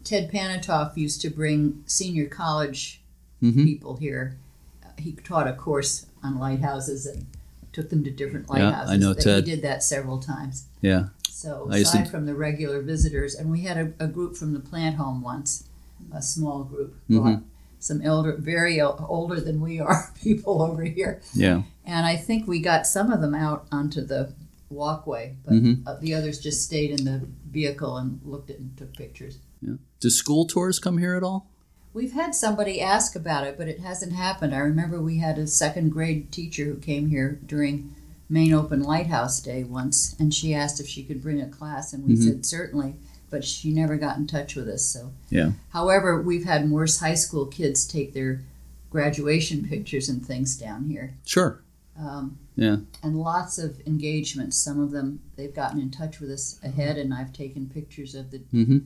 Ted 0.04 0.30
Panayotoff 0.30 0.96
used 0.96 1.20
to 1.22 1.30
bring 1.30 1.82
senior 1.86 2.26
college 2.26 3.00
hmm 3.40 3.64
people 3.64 3.96
here. 3.96 4.36
Uh, 4.84 4.88
he 4.98 5.12
taught 5.12 5.46
a 5.48 5.52
course 5.54 6.06
on 6.22 6.38
lighthouses 6.38 7.04
and 7.06 7.26
took 7.72 7.90
them 7.90 8.04
to 8.04 8.10
different 8.10 8.48
lighthouses. 8.48 8.90
Yeah, 8.90 8.94
I 8.94 8.96
know 8.98 9.14
Ted. 9.14 9.44
He 9.46 9.50
did 9.54 9.62
that 9.62 9.82
several 9.82 10.18
times. 10.18 10.66
Yeah. 10.80 11.08
So 11.28 11.66
used 11.72 11.92
to- 11.92 11.98
aside 11.98 12.10
from 12.10 12.26
the 12.26 12.34
regular 12.34 12.80
visitors, 12.80 13.34
and 13.34 13.50
we 13.50 13.62
had 13.62 13.76
a, 13.76 14.04
a 14.04 14.06
group 14.06 14.36
from 14.36 14.52
the 14.52 14.60
plant 14.60 14.96
home 14.96 15.20
once, 15.22 15.64
a 16.12 16.22
small 16.22 16.64
group, 16.64 16.96
Mhm. 17.10 17.42
some 17.80 18.00
elder, 18.02 18.36
very 18.36 18.78
el- 18.80 19.04
older 19.08 19.40
than 19.40 19.60
we 19.60 19.80
are 19.80 20.12
people 20.22 20.62
over 20.62 20.84
here, 20.84 21.20
Yeah. 21.34 21.62
and 21.84 22.06
I 22.06 22.16
think 22.16 22.46
we 22.46 22.60
got 22.60 22.86
some 22.86 23.10
of 23.10 23.20
them 23.20 23.34
out 23.34 23.66
onto 23.72 24.00
the 24.02 24.32
walkway, 24.70 25.36
but 25.44 25.54
Mhm. 25.54 25.82
uh, 25.86 25.96
the 26.00 26.14
others 26.14 26.38
just 26.38 26.62
stayed 26.62 26.98
in 26.98 27.04
the 27.04 27.26
vehicle 27.50 27.96
and 27.98 28.20
looked 28.24 28.50
at 28.50 28.58
and 28.58 28.76
took 28.76 28.92
pictures. 28.96 29.38
Yeah. 29.64 29.74
Do 30.00 30.10
school 30.10 30.44
tours 30.46 30.78
come 30.78 30.98
here 30.98 31.14
at 31.14 31.22
all? 31.22 31.46
We've 31.92 32.12
had 32.12 32.34
somebody 32.34 32.80
ask 32.80 33.14
about 33.14 33.46
it, 33.46 33.56
but 33.56 33.68
it 33.68 33.80
hasn't 33.80 34.12
happened. 34.12 34.54
I 34.54 34.58
remember 34.58 35.00
we 35.00 35.18
had 35.18 35.38
a 35.38 35.46
second 35.46 35.90
grade 35.90 36.32
teacher 36.32 36.64
who 36.64 36.76
came 36.76 37.08
here 37.08 37.38
during 37.46 37.94
Maine 38.28 38.52
Open 38.52 38.82
Lighthouse 38.82 39.40
Day 39.40 39.62
once, 39.64 40.16
and 40.18 40.34
she 40.34 40.54
asked 40.54 40.80
if 40.80 40.88
she 40.88 41.04
could 41.04 41.22
bring 41.22 41.40
a 41.40 41.48
class, 41.48 41.92
and 41.92 42.04
we 42.04 42.14
Mhm. 42.14 42.24
said 42.24 42.46
certainly, 42.46 42.96
but 43.30 43.44
she 43.44 43.72
never 43.72 43.96
got 43.96 44.16
in 44.18 44.26
touch 44.26 44.56
with 44.56 44.68
us. 44.68 44.84
So, 44.84 45.12
Yeah. 45.30 45.52
however, 45.70 46.20
we've 46.20 46.44
had 46.44 46.68
Morse 46.68 46.98
High 46.98 47.14
School 47.14 47.46
kids 47.46 47.86
take 47.86 48.12
their 48.12 48.42
graduation 48.90 49.64
pictures 49.64 50.08
and 50.08 50.24
things 50.24 50.56
down 50.56 50.84
here, 50.88 51.14
Sure. 51.24 51.60
um, 51.98 52.38
Yeah. 52.56 52.78
and 53.02 53.18
lots 53.18 53.58
of 53.58 53.80
engagements. 53.86 54.56
Some 54.56 54.80
of 54.80 54.90
them 54.90 55.20
they've 55.36 55.54
gotten 55.54 55.80
in 55.80 55.90
touch 55.90 56.20
with 56.20 56.30
us 56.30 56.58
ahead, 56.62 56.96
and 56.98 57.12
I've 57.14 57.32
taken 57.32 57.66
pictures 57.66 58.14
of 58.14 58.30
the 58.30 58.38
hmm 58.50 58.78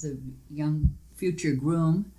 the 0.00 0.18
young 0.50 0.96
future 1.14 1.52
groom, 1.52 2.12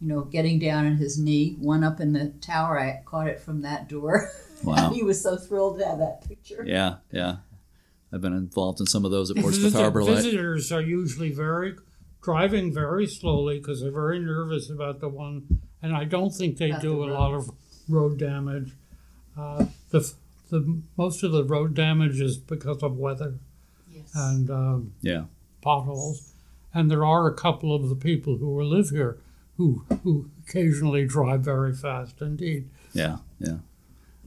you 0.00 0.08
know, 0.08 0.22
getting 0.22 0.58
down 0.58 0.86
on 0.86 0.96
his 0.96 1.18
knee. 1.18 1.56
One 1.60 1.82
up 1.84 2.00
in 2.00 2.12
the 2.12 2.28
tower, 2.40 2.78
I 2.78 3.02
caught 3.04 3.28
it 3.28 3.40
from 3.40 3.62
that 3.62 3.88
door. 3.88 4.30
Wow. 4.62 4.88
he 4.94 5.02
was 5.02 5.20
so 5.20 5.36
thrilled 5.36 5.78
to 5.80 5.84
have 5.84 5.98
that 5.98 6.26
picture. 6.26 6.64
Yeah. 6.66 6.94
Yeah. 7.12 7.36
I've 8.10 8.22
been 8.22 8.32
involved 8.32 8.80
in 8.80 8.86
some 8.86 9.04
of 9.04 9.10
those 9.10 9.28
at 9.28 9.36
The 9.36 9.42
Portsmouth 9.42 9.64
visit- 9.72 9.78
Harbor 9.78 10.02
Light. 10.02 10.14
visitors 10.14 10.72
are 10.72 10.80
usually 10.80 11.30
very 11.32 11.74
driving 12.22 12.72
very 12.72 13.06
slowly 13.06 13.58
because 13.58 13.82
they're 13.82 13.90
very 13.92 14.18
nervous 14.20 14.70
about 14.70 15.00
the 15.00 15.08
one, 15.10 15.60
and 15.82 15.94
I 15.94 16.04
don't 16.04 16.30
think 16.30 16.56
they 16.56 16.70
About 16.70 16.80
do 16.80 16.96
the 17.04 17.12
a 17.12 17.12
lot 17.12 17.34
of 17.34 17.50
road 17.90 18.18
damage. 18.18 18.72
Uh, 19.36 19.66
the 19.90 20.10
the 20.48 20.80
most 20.96 21.22
of 21.24 21.32
the 21.32 21.44
road 21.44 21.74
damage 21.74 22.18
is 22.20 22.38
because 22.38 22.82
of 22.82 22.96
weather 22.96 23.34
Yes. 23.92 24.12
and 24.14 24.48
um, 24.48 24.94
Yeah. 25.02 25.24
potholes, 25.60 26.32
and 26.74 26.90
there 26.90 27.04
are 27.04 27.26
a 27.28 27.34
couple 27.34 27.74
of 27.74 27.88
the 27.88 27.94
people 27.96 28.36
who 28.38 28.60
live 28.62 28.90
here 28.90 29.18
who 29.56 29.84
who 30.02 30.28
occasionally 30.46 31.06
drive 31.06 31.40
very 31.42 31.72
fast 31.72 32.20
indeed. 32.20 32.68
Yeah. 32.92 33.18
Yeah. 33.38 33.58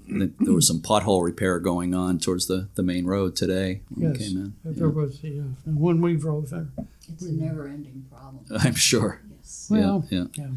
There 0.10 0.53
was 0.53 0.65
some 0.67 0.79
pothole 0.79 1.21
repair 1.25 1.60
going 1.60 1.93
on 1.93 2.17
towards 2.19 2.47
the, 2.47 2.69
the 2.75 2.83
main 2.83 3.05
road 3.05 3.36
today 3.36 3.81
when 3.89 4.13
we 4.13 4.17
Yes. 4.19 4.27
came 4.29 4.38
in. 4.38 4.53
There 4.63 4.89
was 4.89 5.19
the 5.19 5.39
uh, 5.41 5.43
when 5.65 6.01
we 6.01 6.15
drove 6.15 6.49
there. 6.49 6.67
it's 7.12 7.23
a 7.23 7.31
never-ending 7.33 8.05
problem. 8.10 8.45
I'm 8.65 8.75
sure. 8.75 9.21
Yes. 9.38 9.67
Well, 9.69 10.05
yeah, 10.10 10.19
yeah. 10.19 10.25
yeah. 10.45 10.47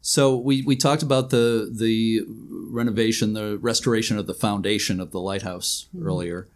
So 0.00 0.36
we, 0.36 0.62
we 0.62 0.76
talked 0.76 1.02
about 1.02 1.28
the 1.30 1.70
the 1.70 2.22
renovation, 2.70 3.34
the 3.34 3.58
restoration 3.58 4.18
of 4.18 4.26
the 4.26 4.34
foundation 4.34 4.98
of 5.00 5.10
the 5.10 5.20
lighthouse 5.20 5.88
earlier. 6.00 6.48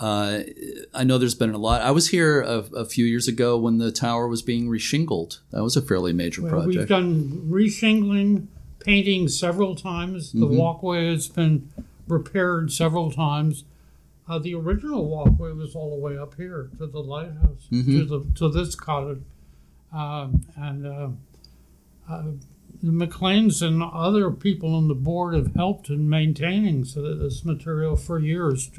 Uh, 0.00 0.44
I 0.94 1.04
know 1.04 1.18
there's 1.18 1.34
been 1.34 1.52
a 1.52 1.58
lot. 1.58 1.82
I 1.82 1.90
was 1.90 2.08
here 2.08 2.40
a, 2.40 2.64
a 2.74 2.84
few 2.86 3.04
years 3.04 3.28
ago 3.28 3.58
when 3.58 3.76
the 3.76 3.92
tower 3.92 4.26
was 4.28 4.40
being 4.40 4.66
reshingled. 4.68 5.40
That 5.50 5.62
was 5.62 5.76
a 5.76 5.82
fairly 5.82 6.14
major 6.14 6.40
Well, 6.42 6.66
We've 6.66 6.88
done 6.88 7.46
reshingling, 7.50 8.46
painting 8.78 9.28
several 9.28 9.76
times. 9.76 10.32
The 10.32 10.46
Mhm. 10.46 10.56
walkway 10.56 11.10
has 11.10 11.28
been 11.28 11.68
repaired 12.08 12.72
several 12.72 13.10
times. 13.12 13.64
Uh, 14.26 14.38
the 14.38 14.54
original 14.54 15.06
walkway 15.06 15.52
was 15.52 15.74
all 15.74 15.90
the 15.90 16.00
way 16.00 16.16
up 16.16 16.34
here 16.36 16.70
to 16.78 16.86
the 16.86 17.00
lighthouse, 17.02 17.66
to 17.68 17.74
Mhm. 17.74 18.08
the 18.08 18.24
to 18.36 18.48
this 18.48 18.74
cottage, 18.74 19.20
um, 19.92 20.40
and 20.56 20.86
uh, 20.86 21.08
uh, 22.08 22.22
the 22.82 22.90
McLeans 22.92 23.60
and 23.60 23.82
other 23.82 24.30
people 24.30 24.74
on 24.74 24.88
the 24.88 24.94
board 24.94 25.34
have 25.34 25.54
helped 25.56 25.90
in 25.90 26.08
maintaining 26.08 26.84
so 26.86 27.02
that 27.02 27.16
this 27.16 27.44
material 27.44 27.96
for 27.96 28.18
years. 28.18 28.70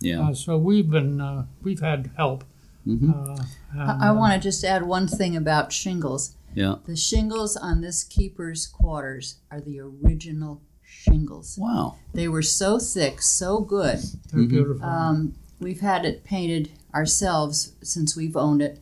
Yeah. 0.00 0.28
Uh, 0.28 0.34
so 0.34 0.56
we've 0.56 0.90
been 0.90 1.20
uh, 1.20 1.46
we've 1.62 1.80
had 1.80 2.10
help. 2.16 2.44
Mhm. 2.86 3.10
Uh, 3.10 3.42
and, 3.72 3.82
I, 3.82 4.06
I 4.06 4.08
uh, 4.08 4.14
want 4.14 4.32
to 4.34 4.40
just 4.48 4.64
add 4.64 4.82
one 4.86 5.06
thing 5.08 5.36
about 5.36 5.72
shingles. 5.72 6.34
Yeah. 6.54 6.76
The 6.86 6.96
shingles 6.96 7.56
on 7.56 7.80
this 7.82 8.02
keeper's 8.04 8.66
quarters 8.66 9.36
are 9.50 9.60
the 9.60 9.78
original 9.80 10.62
shingles. 10.82 11.56
Wow. 11.60 11.96
They 12.14 12.28
were 12.28 12.42
so 12.42 12.78
thick, 12.78 13.20
so 13.20 13.60
good. 13.60 13.98
they're 14.30 14.40
Mhm. 14.40 14.48
beautiful. 14.48 14.84
Um, 14.86 15.34
we've 15.60 15.80
had 15.80 16.04
it 16.06 16.24
painted 16.24 16.70
ourselves 16.94 17.72
since 17.82 18.16
we've 18.16 18.36
owned 18.36 18.62
it 18.62 18.80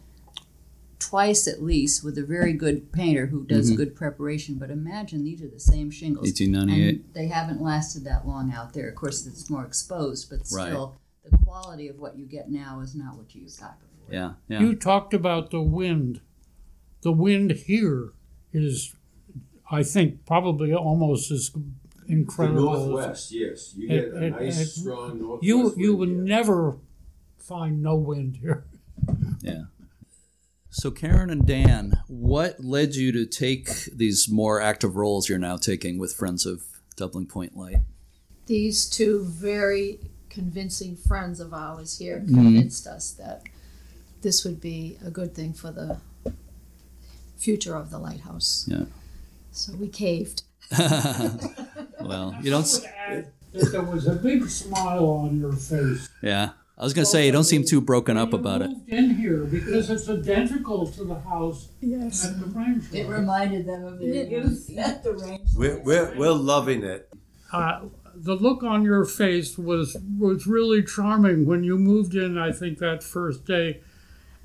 twice 0.98 1.46
at 1.46 1.62
least 1.62 2.02
with 2.02 2.16
a 2.16 2.22
very 2.24 2.52
good 2.52 2.90
painter 2.92 3.26
who 3.26 3.44
does 3.44 3.70
Mhm. 3.70 3.76
good 3.76 3.94
preparation. 3.94 4.54
But 4.56 4.70
imagine 4.70 5.24
these 5.24 5.42
are 5.42 5.48
the 5.48 5.60
same 5.60 5.90
shingles. 5.90 6.26
1898. 6.26 7.04
And 7.04 7.14
they 7.14 7.26
haven't 7.28 7.60
lasted 7.60 8.04
that 8.04 8.26
long 8.26 8.52
out 8.52 8.72
there. 8.72 8.88
Of 8.88 8.94
course, 8.94 9.26
it's 9.26 9.50
more 9.50 9.64
exposed, 9.64 10.30
but 10.30 10.40
Right. 10.52 10.68
still, 10.70 10.94
the 11.30 11.38
quality 11.38 11.88
of 11.88 11.98
what 11.98 12.16
you 12.16 12.26
get 12.26 12.50
now 12.50 12.80
is 12.80 12.94
not 12.94 13.16
what 13.16 13.34
you 13.34 13.42
used 13.42 13.56
to 13.58 13.64
got 13.64 13.78
before. 13.80 14.14
Yeah. 14.14 14.32
Yeah. 14.48 14.60
You 14.60 14.74
talked 14.74 15.14
about 15.14 15.50
the 15.50 15.60
wind. 15.62 16.20
The 17.02 17.12
wind 17.12 17.50
here 17.52 18.12
is, 18.52 18.94
I 19.70 19.82
think, 19.82 20.24
probably 20.26 20.72
almost 20.72 21.30
as 21.30 21.50
incredible. 22.08 22.98
as- 23.00 23.32
yes. 23.32 23.74
You 23.76 23.88
get 23.88 24.04
a 24.04 24.16
It- 24.16 24.22
it- 24.22 24.30
nice, 24.30 24.60
it- 24.60 24.66
strong 24.66 25.20
northwest. 25.20 25.44
You 25.46 25.74
you 25.76 25.96
would 25.96 26.08
never 26.10 26.78
find 27.38 27.82
no 27.82 27.96
wind 27.96 28.36
here. 28.36 28.64
Yeah. 29.40 29.64
So, 30.70 30.90
Karen 30.90 31.30
and 31.30 31.46
Dan, 31.46 31.98
what 32.06 32.62
led 32.62 32.96
you 32.96 33.10
to 33.12 33.24
take 33.24 33.68
these 33.94 34.28
more 34.28 34.60
active 34.60 34.94
roles 34.96 35.28
you're 35.28 35.38
now 35.38 35.56
taking 35.56 35.96
with 35.98 36.12
Friends 36.12 36.44
of 36.44 36.64
Doubling 36.96 37.26
Point 37.26 37.56
Light? 37.56 37.78
These 38.46 38.86
two 38.86 39.24
very 39.24 40.00
convincing 40.40 40.94
friends 41.08 41.38
of 41.40 41.50
ours 41.54 41.90
here 41.98 42.18
Mhm. 42.20 42.34
convinced 42.34 42.86
us 42.96 43.06
that 43.22 43.38
this 44.24 44.44
would 44.44 44.60
be 44.60 44.78
a 45.08 45.10
good 45.18 45.32
thing 45.38 45.52
for 45.62 45.70
the 45.80 45.88
future 47.44 47.74
of 47.82 47.90
the 47.90 47.98
lighthouse. 47.98 48.50
Yeah. 48.68 48.84
So 49.52 49.68
we 49.82 49.88
caved. 49.88 50.42
well, 52.10 52.26
you 52.42 52.50
don't. 52.50 52.68
there 53.52 53.82
was 53.94 54.06
a 54.06 54.14
big 54.28 54.48
smile 54.48 55.06
on 55.22 55.38
your 55.40 55.52
face. 55.72 56.08
Yeah. 56.22 56.50
I 56.78 56.84
was 56.84 56.92
going 56.92 57.06
to 57.06 57.10
say, 57.10 57.24
you 57.24 57.32
don't 57.32 57.44
seem 57.54 57.64
too 57.64 57.80
broken 57.80 58.18
up 58.18 58.32
You 58.32 58.38
about 58.38 58.60
it. 58.60 58.70
in 58.88 59.14
here 59.14 59.44
because 59.44 59.88
it's 59.88 60.06
identical 60.10 60.86
to 60.96 61.04
the 61.04 61.18
house 61.20 61.68
Yes. 61.80 62.26
at 62.26 62.38
the 62.38 62.46
ranch. 62.58 62.84
It 62.92 63.06
reminded 63.08 63.64
them 63.66 63.82
of 63.86 63.98
their 63.98 64.26
youth 64.34 64.70
at 64.76 65.02
the 65.02 65.12
range. 65.14 65.48
We're, 65.56 65.80
we're, 65.82 66.14
we're 66.18 66.32
loving 66.54 66.82
it. 66.84 67.08
uh, 67.50 67.80
the 68.16 68.34
look 68.34 68.62
on 68.62 68.82
your 68.82 69.04
face 69.04 69.58
was 69.58 69.96
was 70.18 70.46
really 70.46 70.82
charming 70.82 71.46
when 71.46 71.64
you 71.64 71.78
moved 71.78 72.14
in. 72.14 72.38
I 72.38 72.52
think 72.52 72.78
that 72.78 73.02
first 73.02 73.44
day, 73.44 73.80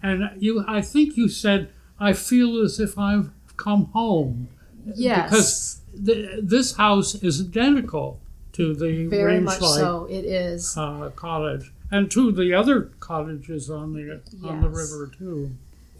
and 0.02 0.30
you, 0.38 0.64
I 0.68 0.82
think 0.82 1.18
you 1.18 1.30
said, 1.30 1.70
"I 2.00 2.14
feel 2.14 2.62
as 2.62 2.80
if 2.80 2.98
I've 2.98 3.32
come 3.58 3.86
home." 3.94 4.50
Yes. 4.96 5.30
Because 5.30 5.82
th- 6.06 6.40
this 6.42 6.76
house 6.76 7.16
is 7.16 7.42
identical 7.42 8.20
to 8.54 8.74
the 8.74 9.06
very 9.08 9.36
range 9.36 9.46
much 9.46 9.60
so. 9.60 10.06
It 10.10 10.26
is. 10.26 10.76
uh, 10.78 11.12
cottage, 11.16 11.72
and 11.92 12.10
to 12.12 12.32
the 12.32 12.54
other 12.54 12.92
cottages 13.00 13.70
on 13.70 13.94
the 13.94 14.22
on 14.44 14.62
the 14.62 14.70
river 14.70 15.10
too. 15.18 15.52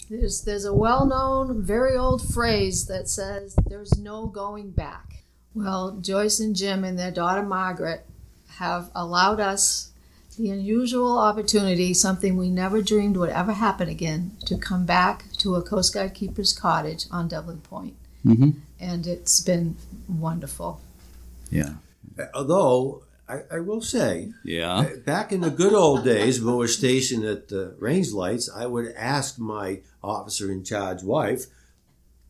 There's 0.10 0.42
there's 0.42 0.66
a 0.66 0.74
well-known, 0.74 1.62
very 1.64 1.96
old 1.96 2.22
phrase 2.34 2.86
that 2.88 3.08
says 3.08 3.56
there's 3.66 3.98
no 3.98 4.26
going 4.26 4.72
back. 4.72 5.21
Well, 5.54 5.98
Joyce 6.00 6.40
and 6.40 6.56
Jim 6.56 6.84
and 6.84 6.98
their 6.98 7.12
daughter 7.12 7.44
Margaret 7.44 8.06
have 8.58 8.90
allowed 8.96 9.40
us 9.40 9.92
the 10.38 10.50
unusual 10.50 11.18
opportunity, 11.18 11.94
something 11.94 12.38
we 12.38 12.50
never 12.50 12.82
dreamed 12.82 13.18
would 13.18 13.30
ever 13.30 13.52
happen 13.52 13.90
again, 13.90 14.32
to 14.46 14.58
come 14.58 14.86
back 14.86 15.26
to 15.40 15.56
a 15.56 15.62
Coast 15.62 15.94
Guard 15.94 16.14
keeper's 16.14 16.54
cottage 16.54 17.06
on 17.12 17.28
Doubling 17.28 17.60
Point. 17.60 17.96
Mm-hmm. 18.26 18.52
And 18.80 19.08
it's 19.08 19.42
been 19.42 19.76
wonderful. 20.08 20.80
Yeah. 21.50 21.74
Although, 22.34 23.04
I, 23.28 23.42
I 23.52 23.60
will 23.60 23.82
say, 23.82 24.32
Yeah. 24.44 24.90
back 25.06 25.32
in 25.32 25.42
the 25.42 25.50
good 25.50 25.74
old 25.74 26.06
days 26.06 26.42
when 26.42 26.54
we 26.54 26.60
were 26.60 26.68
stationed 26.68 27.26
at 27.26 27.50
the 27.50 27.76
range 27.78 28.12
lights, 28.12 28.50
I 28.50 28.68
would 28.68 28.94
ask 28.96 29.38
my 29.38 29.82
officer 30.04 30.52
in 30.52 30.64
charge 30.64 31.04
wife, 31.04 31.46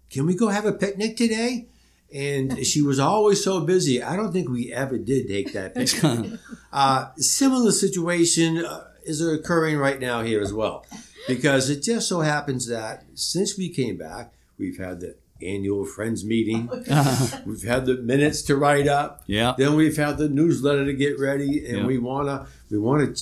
Can 0.09 0.25
we 0.25 0.35
go 0.35 0.47
have 0.47 0.65
a 0.65 0.73
picnic 0.73 1.17
today? 1.17 1.67
And 2.13 2.65
she 2.65 2.81
was 2.81 2.99
always 2.99 3.43
so 3.43 3.61
busy. 3.61 4.03
I 4.03 4.15
don't 4.15 4.31
think 4.33 4.49
we 4.49 4.71
ever 4.73 4.97
did 4.97 5.27
take 5.27 5.53
that 5.53 5.73
picture. 5.75 6.39
Uh, 6.71 7.11
similar 7.17 7.71
situation 7.71 8.65
uh, 8.65 8.87
is 9.03 9.21
occurring 9.25 9.77
right 9.77 9.99
now 9.99 10.21
here 10.21 10.41
as 10.41 10.53
well, 10.53 10.85
because 11.27 11.69
it 11.69 11.81
just 11.81 12.07
so 12.09 12.19
happens 12.21 12.67
that 12.67 13.05
since 13.15 13.57
we 13.57 13.69
came 13.69 13.97
back, 13.97 14.33
we've 14.57 14.77
had 14.77 14.99
the 14.99 15.15
annual 15.41 15.85
friends 15.85 16.23
meeting, 16.23 16.67
we've 17.45 17.63
had 17.63 17.85
the 17.85 17.97
minutes 18.03 18.41
to 18.43 18.55
write 18.55 18.87
up, 18.87 19.23
yeah. 19.25 19.55
then 19.57 19.75
we've 19.75 19.97
had 19.97 20.17
the 20.17 20.29
newsletter 20.29 20.85
to 20.85 20.93
get 20.93 21.19
ready, 21.19 21.65
and 21.65 21.79
Yeah. 21.79 21.85
we 21.85 21.97
wanna 21.97 22.47
we 22.69 22.77
wanna. 22.77 23.13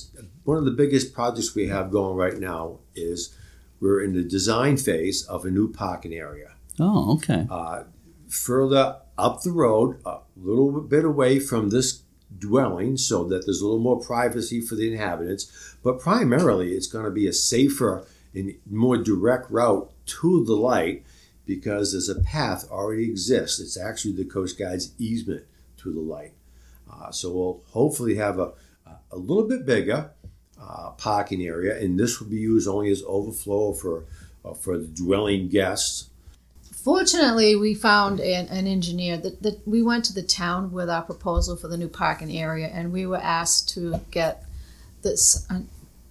One 0.44 0.58
of 0.58 0.64
the 0.64 0.70
biggest 0.72 1.14
projects 1.14 1.54
we 1.54 1.68
have 1.68 1.90
going 1.90 2.16
right 2.16 2.38
now 2.38 2.80
is 2.94 3.34
we're 3.80 4.02
in 4.02 4.14
the 4.14 4.22
design 4.22 4.76
phase 4.76 5.22
of 5.26 5.44
a 5.44 5.50
new 5.50 5.72
parking 5.72 6.12
area 6.12 6.50
Oh, 6.78 7.14
okay. 7.14 7.46
uh, 7.50 7.84
further 8.30 8.96
up 9.18 9.42
the 9.42 9.52
road, 9.52 10.00
a 10.06 10.18
little 10.36 10.80
bit 10.80 11.04
away 11.04 11.38
from 11.38 11.68
this 11.68 12.02
dwelling, 12.36 12.96
so 12.96 13.24
that 13.24 13.44
there's 13.44 13.60
a 13.60 13.66
little 13.66 13.80
more 13.80 14.00
privacy 14.00 14.60
for 14.60 14.76
the 14.76 14.90
inhabitants. 14.92 15.76
But 15.82 15.98
primarily, 15.98 16.72
it's 16.72 16.86
going 16.86 17.04
to 17.04 17.10
be 17.10 17.26
a 17.26 17.32
safer 17.32 18.06
and 18.34 18.54
more 18.68 18.96
direct 18.96 19.50
route 19.50 19.92
to 20.06 20.44
the 20.44 20.54
light 20.54 21.04
because 21.46 21.92
there's 21.92 22.08
a 22.08 22.20
path 22.20 22.70
already 22.70 23.04
exists. 23.10 23.58
It's 23.58 23.78
actually 23.78 24.12
the 24.12 24.24
Coast 24.24 24.58
Guard's 24.58 24.92
easement 24.98 25.44
to 25.78 25.92
the 25.92 26.00
light. 26.00 26.34
Uh, 26.90 27.10
so 27.10 27.32
we'll 27.32 27.62
hopefully 27.70 28.16
have 28.16 28.38
a, 28.38 28.52
a 29.10 29.16
little 29.16 29.48
bit 29.48 29.66
bigger 29.66 30.10
uh, 30.60 30.90
parking 30.90 31.42
area, 31.42 31.76
and 31.78 31.98
this 31.98 32.20
will 32.20 32.28
be 32.28 32.36
used 32.36 32.68
only 32.68 32.90
as 32.90 33.02
overflow 33.06 33.72
for 33.72 34.04
uh, 34.44 34.54
for 34.54 34.78
the 34.78 34.86
dwelling 34.86 35.48
guests. 35.48 36.09
Fortunately, 36.82 37.54
we 37.56 37.74
found 37.74 38.20
an, 38.20 38.48
an 38.48 38.66
engineer 38.66 39.18
that, 39.18 39.42
that 39.42 39.66
we 39.68 39.82
went 39.82 40.04
to 40.06 40.14
the 40.14 40.22
town 40.22 40.72
with 40.72 40.88
our 40.88 41.02
proposal 41.02 41.56
for 41.56 41.68
the 41.68 41.76
new 41.76 41.88
parking 41.88 42.36
area, 42.36 42.68
and 42.68 42.90
we 42.90 43.04
were 43.04 43.18
asked 43.18 43.68
to 43.70 44.00
get 44.10 44.44
this 45.02 45.46
a, 45.50 45.62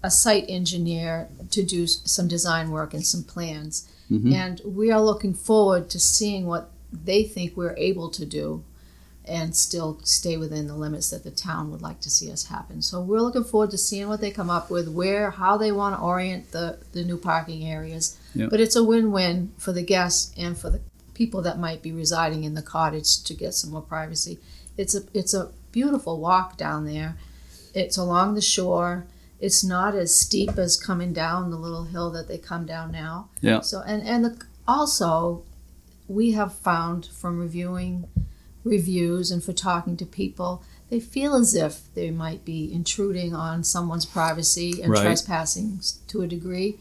a 0.04 0.12
site 0.12 0.46
engineer 0.48 1.28
to 1.52 1.64
do 1.64 1.88
some 1.88 2.28
design 2.28 2.70
work 2.70 2.94
and 2.94 3.06
some 3.06 3.24
plans. 3.24 3.88
Mhm. 4.12 4.34
And 4.34 4.62
we 4.64 4.92
are 4.92 5.02
looking 5.02 5.34
forward 5.34 5.90
to 5.90 6.00
seeing 6.00 6.46
what 6.46 6.70
they 6.92 7.24
think 7.24 7.58
we're 7.58 7.76
able 7.78 8.10
to 8.10 8.26
do 8.26 8.64
and 9.30 9.56
still 9.56 10.00
stay 10.04 10.36
within 10.36 10.68
the 10.68 10.76
limits 10.76 11.12
that 11.12 11.24
the 11.24 11.32
town 11.32 11.72
would 11.72 11.82
like 11.82 12.02
to 12.02 12.10
see 12.10 12.32
us 12.32 12.48
happen. 12.48 12.82
So 12.82 13.00
we're 13.00 13.22
looking 13.22 13.44
forward 13.44 13.72
to 13.72 13.78
seeing 13.78 14.08
what 14.08 14.22
they 14.22 14.32
come 14.32 14.50
up 14.50 14.70
with, 14.70 14.90
where, 14.90 15.32
how 15.32 15.58
they 15.58 15.72
want 15.72 15.96
to 15.96 16.02
orient 16.02 16.52
the, 16.52 16.80
the 16.92 17.04
new 17.04 17.18
parking 17.18 17.64
areas. 17.66 18.18
Yep. 18.34 18.50
But 18.50 18.60
it's 18.60 18.76
a 18.76 18.84
win-win 18.84 19.54
for 19.58 19.72
the 19.72 19.84
guests 19.84 20.34
and 20.38 20.58
for 20.58 20.70
the 20.70 20.82
people 21.14 21.42
that 21.44 21.60
might 21.60 21.82
be 21.82 21.92
residing 21.92 22.44
in 22.44 22.54
the 22.54 22.62
cottage 22.62 23.24
to 23.24 23.34
get 23.34 23.54
some 23.54 23.72
more 23.72 23.82
privacy. 23.82 24.40
It's 24.78 24.96
a 24.96 25.02
it's 25.14 25.34
a 25.34 25.52
beautiful 25.72 26.20
walk 26.20 26.58
down 26.58 26.86
there. 26.86 27.18
It's 27.74 27.98
along 27.98 28.36
the 28.36 28.42
shore. 28.42 29.06
It's 29.40 29.64
not 29.64 29.96
as 29.96 30.16
steep 30.16 30.58
as 30.58 30.80
coming 30.80 31.14
down 31.14 31.52
the 31.52 31.58
little 31.58 31.86
hill 31.86 32.10
that 32.12 32.28
they 32.28 32.38
come 32.38 32.66
down 32.66 32.92
now. 32.92 33.30
Yeah. 33.42 33.60
So 33.60 33.82
and 33.86 34.02
and 34.08 34.26
the, 34.26 34.46
also, 34.68 35.44
we 36.08 36.32
have 36.32 36.54
found 36.54 37.08
from 37.08 37.40
reviewing 37.40 38.08
reviews 38.64 39.32
and 39.32 39.44
for 39.44 39.54
talking 39.54 39.98
to 39.98 40.06
people, 40.06 40.64
they 40.90 41.00
feel 41.00 41.36
as 41.36 41.54
if 41.56 41.94
they 41.94 42.12
might 42.12 42.44
be 42.46 42.72
intruding 42.74 43.34
on 43.36 43.64
someone's 43.64 44.06
privacy 44.06 44.82
and 44.82 44.92
Right. 44.92 45.02
trespassing 45.04 45.82
to 46.08 46.22
a 46.22 46.28
degree. 46.28 46.80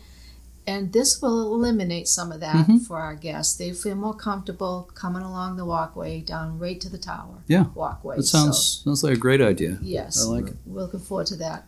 and 0.67 0.93
this 0.93 1.23
will 1.23 1.55
eliminate 1.55 2.07
some 2.07 2.31
of 2.31 2.41
that 2.41 2.67
Mhm. 2.67 2.83
for 2.83 2.99
our 2.99 3.15
guests. 3.15 3.57
They 3.57 3.73
feel 3.73 3.95
more 3.95 4.13
comfortable 4.13 4.91
coming 4.95 5.23
along 5.23 5.57
the 5.57 5.65
walkway 5.65 6.21
down 6.21 6.59
right 6.59 6.79
to 6.83 6.91
the 6.91 6.99
tower. 6.99 7.43
Yeah. 7.47 7.69
walkway. 7.75 8.17
That 8.17 8.25
sounds 8.25 8.83
sounds 8.85 9.03
like 9.03 9.15
a 9.15 9.17
great 9.17 9.41
idea. 9.41 9.79
Yes, 9.81 10.23
I 10.23 10.27
like 10.29 10.49
it. 10.49 10.57
We're 10.67 10.83
looking 10.83 11.01
forward 11.01 11.27
to 11.29 11.37
that. 11.37 11.65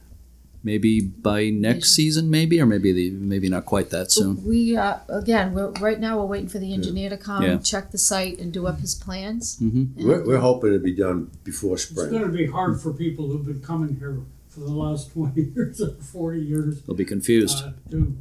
Maybe 0.63 1.01
by 1.01 1.49
next 1.49 1.93
season, 1.93 2.29
maybe, 2.31 2.61
or 2.61 2.67
maybe 2.67 2.93
the 2.93 3.11
maybe 3.13 3.49
not 3.49 3.65
quite 3.65 3.89
that 3.91 4.13
soon. 4.13 4.45
We 4.47 4.77
uh, 4.77 4.99
again, 5.09 5.55
we're 5.55 5.71
right 5.81 5.99
now 5.99 6.19
we're 6.19 6.27
waiting 6.27 6.49
for 6.49 6.59
the 6.59 6.75
engineer 6.75 7.09
to 7.09 7.17
come, 7.17 7.43
Yeah. 7.43 7.57
check 7.59 7.91
the 7.93 7.99
site, 7.99 8.39
and 8.39 8.53
do 8.53 8.67
up 8.67 8.79
his 8.81 8.95
plans. 8.95 9.57
hmm 9.59 9.85
We're, 9.97 10.23
we're 10.27 10.39
hoping 10.39 10.73
to 10.75 10.79
be 10.79 10.95
done 10.95 11.31
before 11.45 11.79
spring. 11.79 12.09
It's 12.09 12.13
going 12.19 12.31
to 12.31 12.37
be 12.37 12.47
hard 12.47 12.79
for 12.79 12.93
people 12.93 13.29
who've 13.29 13.45
been 13.47 13.63
coming 13.63 13.97
here 13.97 14.19
for 14.49 14.61
the 14.61 14.71
last 14.73 15.13
20 15.15 15.41
years 15.41 15.81
or 15.81 15.93
40 15.95 16.41
years 16.41 16.83
They'll 16.83 16.95
be 16.97 17.05
confused. 17.07 17.65
uh, 17.65 17.73
to, 17.93 18.15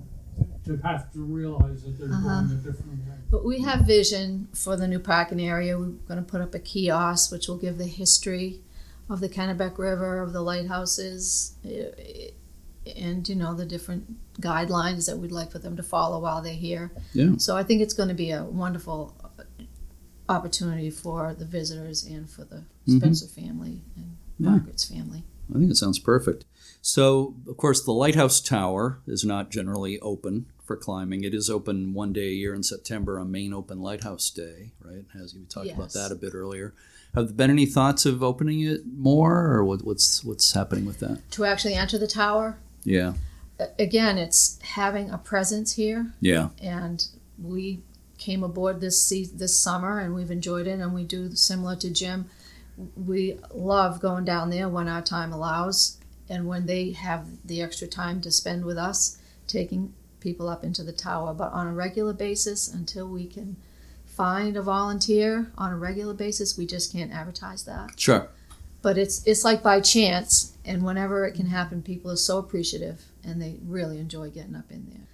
to 0.66 0.78
have 0.78 1.12
to 1.12 1.20
realize 1.20 1.84
that 1.84 2.00
they're 2.00 2.08
Uh-huh. 2.14 2.42
going 2.42 2.52
a 2.52 2.56
different 2.56 2.88
way. 3.06 3.16
But 3.30 3.44
we 3.46 3.60
have 3.62 3.86
vision 3.86 4.48
for 4.54 4.78
the 4.78 4.88
new 4.88 5.00
parking 5.00 5.42
area. 5.42 5.78
We're 5.78 5.88
going 6.08 6.24
to 6.24 6.26
put 6.26 6.40
up 6.40 6.56
a 6.56 6.60
kiosk, 6.60 7.32
which 7.34 7.48
will 7.50 7.58
give 7.58 7.78
the 7.78 7.86
history 7.88 8.62
of 9.10 9.20
the 9.20 9.30
Kennebec 9.30 9.78
River, 9.78 10.22
of 10.22 10.34
the 10.34 10.42
lighthouses, 10.42 11.56
eh, 11.66 12.30
and 12.96 13.28
you 13.28 13.36
know 13.36 13.54
the 13.54 13.66
different 13.66 14.18
guidelines 14.42 15.06
that 15.08 15.18
we'd 15.18 15.32
like 15.32 15.52
for 15.52 15.60
them 15.60 15.76
to 15.78 15.84
follow 15.84 16.20
while 16.20 16.42
they're 16.42 16.54
here. 16.54 16.92
Yeah. 17.14 17.34
So 17.38 17.56
I 17.58 17.64
think 17.64 17.82
it's 17.82 17.94
going 17.94 18.10
to 18.10 18.16
be 18.16 18.32
a 18.32 18.44
wonderful 18.44 19.16
opportunity 20.28 20.90
for 20.90 21.34
the 21.34 21.46
visitors 21.46 22.04
and 22.04 22.30
for 22.30 22.44
the 22.46 22.64
Mhm. 22.88 22.98
Spencer 23.00 23.28
family 23.28 23.82
and 23.96 24.18
Yeah. 24.38 24.52
Margaret's 24.52 24.86
family. 24.86 25.24
I 25.50 25.58
think 25.58 25.72
it 25.72 25.78
sounds 25.78 25.98
perfect. 26.00 26.46
So, 26.82 27.36
of 27.48 27.58
course, 27.58 27.84
the 27.84 27.92
Lighthouse 27.92 28.40
Tower 28.40 29.00
is 29.08 29.24
not 29.26 29.50
generally 29.50 30.00
open 30.00 30.46
for 30.64 30.78
climbing. 30.78 31.24
It 31.24 31.34
is 31.34 31.50
open 31.50 31.94
one 31.94 32.14
day 32.14 32.30
a 32.30 32.34
year 32.34 32.54
in 32.54 32.62
September 32.62 33.20
on 33.20 33.32
Maine 33.32 33.54
Open 33.54 33.82
Lighthouse 33.82 34.30
Day, 34.30 34.74
right? 34.80 35.06
As 35.20 35.34
you 35.34 35.46
talked 35.46 35.72
about 35.72 35.94
that 35.94 36.12
a 36.12 36.16
bit 36.16 36.36
earlier. 36.36 36.76
Have 37.16 37.28
there 37.28 37.34
been 37.36 37.50
any 37.50 37.66
thoughts 37.66 38.06
of 38.06 38.22
opening 38.22 38.62
it 38.62 38.82
more, 38.86 39.48
or 39.48 39.66
what, 39.66 39.84
what's 39.84 40.24
what's 40.24 40.52
happening 40.54 40.86
with 40.86 41.00
that? 41.00 41.20
To 41.32 41.46
actually 41.46 41.74
enter 41.74 41.98
the 41.98 42.08
tower, 42.08 42.58
Yeah, 42.84 43.14
again, 43.80 44.18
it's 44.18 44.60
having 44.62 45.10
a 45.10 45.18
presence 45.18 45.74
here. 45.74 46.14
yeah, 46.22 46.50
and 46.62 47.08
we 47.42 47.82
came 48.18 48.44
aboard 48.44 48.82
this 48.82 49.02
se- 49.02 49.32
this 49.34 49.58
summer 49.58 50.00
and 50.00 50.14
we've 50.14 50.30
enjoyed 50.32 50.68
it 50.68 50.80
and 50.80 50.94
we 50.94 51.04
do 51.04 51.34
similar 51.36 51.76
to 51.78 51.90
Jim. 51.90 52.30
We 52.96 53.38
love 53.54 54.00
going 54.02 54.26
down 54.26 54.50
there 54.50 54.70
when 54.70 54.88
our 54.88 55.02
time 55.02 55.32
allows 55.34 55.98
and 56.30 56.48
when 56.48 56.66
they 56.66 56.92
have 56.92 57.26
the 57.46 57.62
extra 57.62 57.88
time 57.88 58.22
to 58.22 58.32
spend 58.32 58.66
with 58.66 58.78
us 58.78 59.18
taking 59.48 59.94
people 60.20 60.48
up 60.50 60.64
into 60.64 60.84
the 60.84 60.92
tower. 60.92 61.34
But 61.34 61.52
on 61.54 61.68
a 61.68 61.74
regular 61.74 62.14
basis 62.14 62.68
until 62.72 63.08
we 63.08 63.26
can 63.26 63.56
find 64.20 64.58
a 64.58 64.62
volunteer 64.62 65.50
on 65.58 65.72
a 65.72 65.78
regular 65.78 66.14
basis 66.14 66.58
we 66.58 66.66
just 66.66 66.92
can't 66.92 67.12
advertise 67.14 67.64
that 67.64 67.88
sure. 67.98 68.28
but 68.82 68.98
it's 68.98 69.26
it's 69.26 69.46
like 69.46 69.64
by 69.64 69.80
chance 69.80 70.58
and 70.66 70.84
whenever 70.84 71.26
it 71.26 71.34
can 71.40 71.46
happen 71.46 71.82
people 71.82 72.12
are 72.12 72.18
so 72.30 72.38
appreciative 72.38 73.00
and 73.24 73.42
they 73.42 73.56
really 73.66 73.98
enjoy 73.98 74.30
getting 74.30 74.56
up 74.62 74.70
in 74.70 74.86
there 74.92 75.08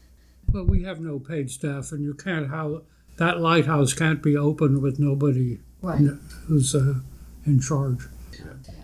But 0.52 0.66
we 0.66 0.84
have 0.90 1.00
no 1.00 1.20
paid 1.20 1.52
staff, 1.52 1.92
and 1.92 2.02
you 2.04 2.14
can't 2.16 2.50
have 2.50 2.82
that 3.18 3.40
lighthouse 3.40 3.94
can't 3.94 4.22
be 4.24 4.36
open 4.50 4.82
with 4.82 4.98
nobody 5.00 5.60
right 5.84 6.02
who's 6.48 6.74
uh, 6.74 6.96
in 7.46 7.60
charge. 7.60 8.02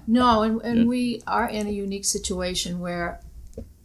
No, 0.08 0.42
and, 0.44 0.62
and 0.62 0.78
Yeah. 0.80 0.86
we 0.86 1.22
are 1.26 1.48
in 1.50 1.66
a 1.68 1.72
unique 1.72 2.06
situation 2.06 2.80
where 2.80 3.22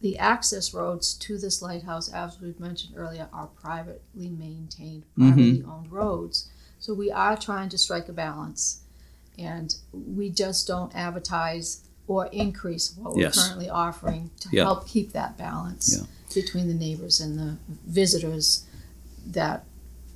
the 0.06 0.16
access 0.18 0.72
roads 0.72 1.14
to 1.14 1.36
this 1.36 1.60
lighthouse, 1.60 2.08
as 2.12 2.40
we've 2.40 2.60
mentioned 2.60 2.94
earlier, 2.96 3.28
are 3.32 3.48
privately 3.48 4.28
maintained, 4.28 5.02
Mhm. 5.18 5.32
privately 5.34 5.64
owned 5.64 5.90
roads. 5.90 6.46
So 6.78 6.94
we 6.94 7.10
are 7.10 7.36
trying 7.36 7.70
to 7.70 7.78
strike 7.78 8.08
a 8.08 8.12
balance. 8.12 8.82
And 9.36 9.74
we 9.92 10.30
just 10.30 10.68
don't 10.68 10.94
advertise 10.94 11.80
or 12.06 12.26
increase 12.26 12.96
what 12.96 13.16
we're 13.16 13.30
currently 13.32 13.68
offering 13.68 14.30
to 14.42 14.48
Yeah. 14.52 14.62
help 14.62 14.86
keep 14.86 15.12
that 15.12 15.36
balance 15.36 15.96
Yeah. 15.96 16.06
between 16.32 16.68
the 16.68 16.74
neighbors 16.74 17.18
and 17.20 17.36
the 17.36 17.56
visitors 17.84 18.62
that 19.26 19.64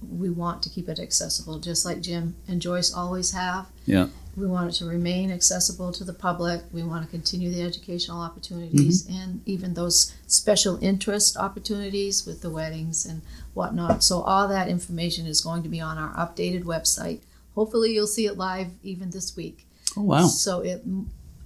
we 0.09 0.31
want 0.31 0.63
to 0.63 0.69
keep 0.71 0.89
it 0.89 1.01
accessible, 1.01 1.59
just 1.59 1.85
like 1.85 2.01
Jim 2.01 2.37
and 2.47 2.63
Joyce 2.63 2.93
always 2.93 3.33
have. 3.33 3.67
Yeah. 3.87 4.07
We 4.37 4.47
want 4.47 4.71
it 4.73 4.79
to 4.79 4.87
remain 4.87 5.31
accessible 5.31 5.93
to 5.93 6.05
the 6.05 6.13
public. 6.13 6.63
We 6.73 6.83
want 6.83 7.05
to 7.05 7.11
continue 7.11 7.51
the 7.51 7.63
educational 7.63 8.21
opportunities 8.21 9.03
Mm-hmm. 9.07 9.21
and 9.21 9.41
even 9.47 9.75
those 9.75 10.15
special 10.27 10.79
interest 10.83 11.37
opportunities 11.37 12.25
with 12.27 12.41
the 12.41 12.51
weddings 12.51 13.05
and 13.05 13.23
whatnot. 13.55 14.03
So, 14.05 14.21
all 14.23 14.47
that 14.49 14.69
information 14.69 15.27
is 15.27 15.41
going 15.41 15.63
to 15.65 15.69
be 15.69 15.81
on 15.81 15.99
our 15.99 16.15
updated 16.15 16.63
website. 16.65 17.21
Hopefully, 17.55 17.93
you'll 17.93 18.07
see 18.07 18.27
it 18.27 18.37
live 18.39 18.69
even 18.83 19.11
this 19.11 19.37
week. 19.37 19.67
Oh 19.97 20.03
wow. 20.03 20.27
So, 20.27 20.61
it, 20.61 20.85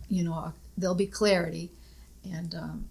you 0.08 0.22
know, 0.22 0.52
there'll 0.76 0.94
be 0.94 1.06
clarity 1.06 1.70
and 2.30 2.54
um, 2.54 2.84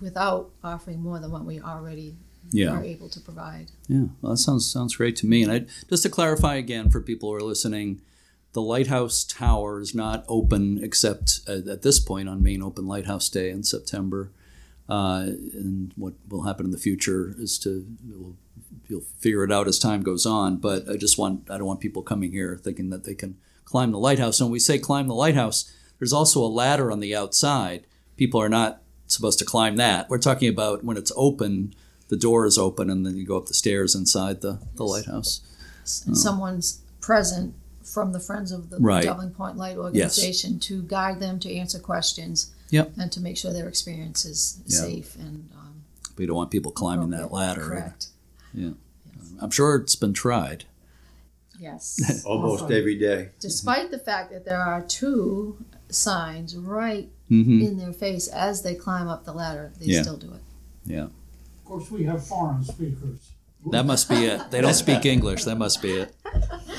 without 0.00 0.50
offering 0.62 1.02
more 1.02 1.18
than 1.18 1.30
what 1.32 1.44
we 1.44 1.60
already 1.60 2.14
Yeah. 2.52 2.70
are 2.76 2.82
able 2.84 3.08
to 3.08 3.20
provide. 3.20 3.70
Yeah, 3.88 4.06
well, 4.20 4.32
that 4.32 4.38
sounds 4.38 4.70
sounds 4.70 4.96
great 4.96 5.16
to 5.16 5.26
me. 5.26 5.42
And 5.42 5.52
I, 5.52 5.64
just 5.88 6.04
to 6.04 6.08
clarify 6.08 6.54
again 6.54 6.90
for 6.90 7.00
people 7.00 7.28
who 7.30 7.36
are 7.36 7.40
listening, 7.42 8.00
the 8.52 8.62
lighthouse 8.62 9.24
tower 9.24 9.80
is 9.80 9.94
not 9.94 10.24
open 10.28 10.82
except 10.82 11.40
at, 11.48 11.66
at 11.66 11.82
this 11.82 11.98
point 11.98 12.28
on 12.28 12.42
Maine 12.42 12.62
Open 12.62 12.86
Lighthouse 12.86 13.28
Day 13.28 13.50
in 13.50 13.62
September. 13.62 14.30
Uh, 14.88 15.26
and 15.54 15.92
what 15.96 16.14
will 16.28 16.42
happen 16.42 16.66
in 16.66 16.72
the 16.72 16.78
future 16.78 17.34
is 17.38 17.58
to 17.60 17.86
we'll, 18.06 18.36
you'll 18.88 19.04
figure 19.18 19.44
it 19.44 19.52
out 19.52 19.68
as 19.68 19.78
time 19.78 20.02
goes 20.02 20.26
on. 20.26 20.56
But 20.56 20.88
I 20.88 20.96
just 20.96 21.16
want 21.18 21.50
I 21.50 21.56
don't 21.56 21.66
want 21.66 21.80
people 21.80 22.02
coming 22.02 22.32
here 22.32 22.58
thinking 22.62 22.90
that 22.90 23.04
they 23.04 23.14
can 23.14 23.38
climb 23.64 23.92
the 23.92 23.98
lighthouse. 23.98 24.40
And 24.40 24.48
when 24.48 24.52
we 24.52 24.58
say 24.58 24.78
climb 24.78 25.08
the 25.08 25.14
lighthouse, 25.14 25.72
there's 25.98 26.12
also 26.12 26.40
a 26.42 26.46
ladder 26.46 26.92
on 26.92 27.00
the 27.00 27.16
outside. 27.16 27.86
People 28.16 28.40
are 28.40 28.48
not 28.48 28.82
supposed 29.06 29.38
to 29.38 29.44
climb 29.44 29.76
that. 29.76 30.10
We're 30.10 30.18
talking 30.18 30.48
about 30.48 30.84
when 30.84 30.96
it's 30.96 31.12
open 31.16 31.74
the 32.12 32.18
door 32.18 32.44
is 32.44 32.58
open 32.58 32.90
and 32.90 33.06
then 33.06 33.16
you 33.16 33.24
go 33.24 33.38
up 33.38 33.46
the 33.46 33.54
stairs 33.54 33.94
inside 33.94 34.42
the, 34.42 34.60
the 34.74 34.84
lighthouse. 34.84 35.40
and 36.06 36.16
someone's 36.16 36.82
present 37.00 37.54
from 37.92 38.12
the 38.12 38.20
Friends 38.20 38.52
of 38.52 38.70
the. 38.70 38.78
Right. 38.78 39.04
Doubling 39.04 39.30
Point 39.30 39.56
Light 39.56 39.76
organization 39.76 40.58
to 40.60 40.82
guide 40.82 41.20
them 41.20 41.38
to 41.40 41.52
answer 41.54 41.78
questions. 41.78 42.52
Yep. 42.70 42.92
And 42.98 43.12
to 43.12 43.20
make 43.20 43.36
sure 43.36 43.52
their 43.52 43.68
experience 43.68 44.24
is 44.24 44.60
Yeah. 44.66 44.78
safe 44.80 45.14
and 45.16 45.50
um, 45.54 45.82
We 46.16 46.24
don't 46.26 46.36
want 46.36 46.50
people 46.50 46.72
climbing 46.72 47.10
that 47.10 47.30
ladder. 47.30 47.60
Correct. 47.62 48.06
Yeah, 48.54 48.70
I'm 49.40 49.50
sure 49.50 49.76
it's 49.76 49.94
been 49.94 50.14
tried. 50.14 50.64
Yes. 51.60 52.22
Almost 52.26 52.70
every 52.70 52.98
day. 52.98 53.30
Despite 53.40 53.90
the 53.90 53.98
fact 53.98 54.32
that 54.32 54.44
there 54.44 54.60
are 54.60 54.82
two 54.82 55.58
signs 55.90 56.56
right 56.56 57.08
Mm-hmm. 57.30 57.62
in 57.62 57.78
their 57.78 57.94
face 57.94 58.28
as 58.28 58.60
they 58.62 58.74
climb 58.74 59.08
up 59.08 59.24
the 59.24 59.32
ladder, 59.32 59.72
they 59.80 59.86
Yeah. 59.86 60.02
still 60.02 60.18
do 60.18 60.34
it. 60.34 60.42
Yeah. 60.84 61.04
Of 61.04 61.64
course, 61.64 61.90
we 61.90 62.04
have 62.04 62.26
foreign 62.26 62.62
speakers. 62.62 63.31
That 63.70 63.86
must 63.86 64.08
be 64.08 64.24
it. 64.24 64.50
They 64.50 64.60
don't 64.60 64.74
speak 64.74 65.06
English. 65.06 65.44
That 65.44 65.56
must 65.56 65.82
be 65.82 65.92
it. 65.92 66.14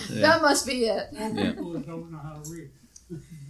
Yeah. 0.10 0.22
That 0.22 0.42
must 0.42 0.68
be 0.68 0.86
it. 0.86 1.08
Yeah. 1.14 1.52
people 1.54 1.72
that 1.74 1.88
don't 1.88 2.12
know 2.12 2.20
how 2.20 2.34
to 2.34 2.52
read. 2.52 2.70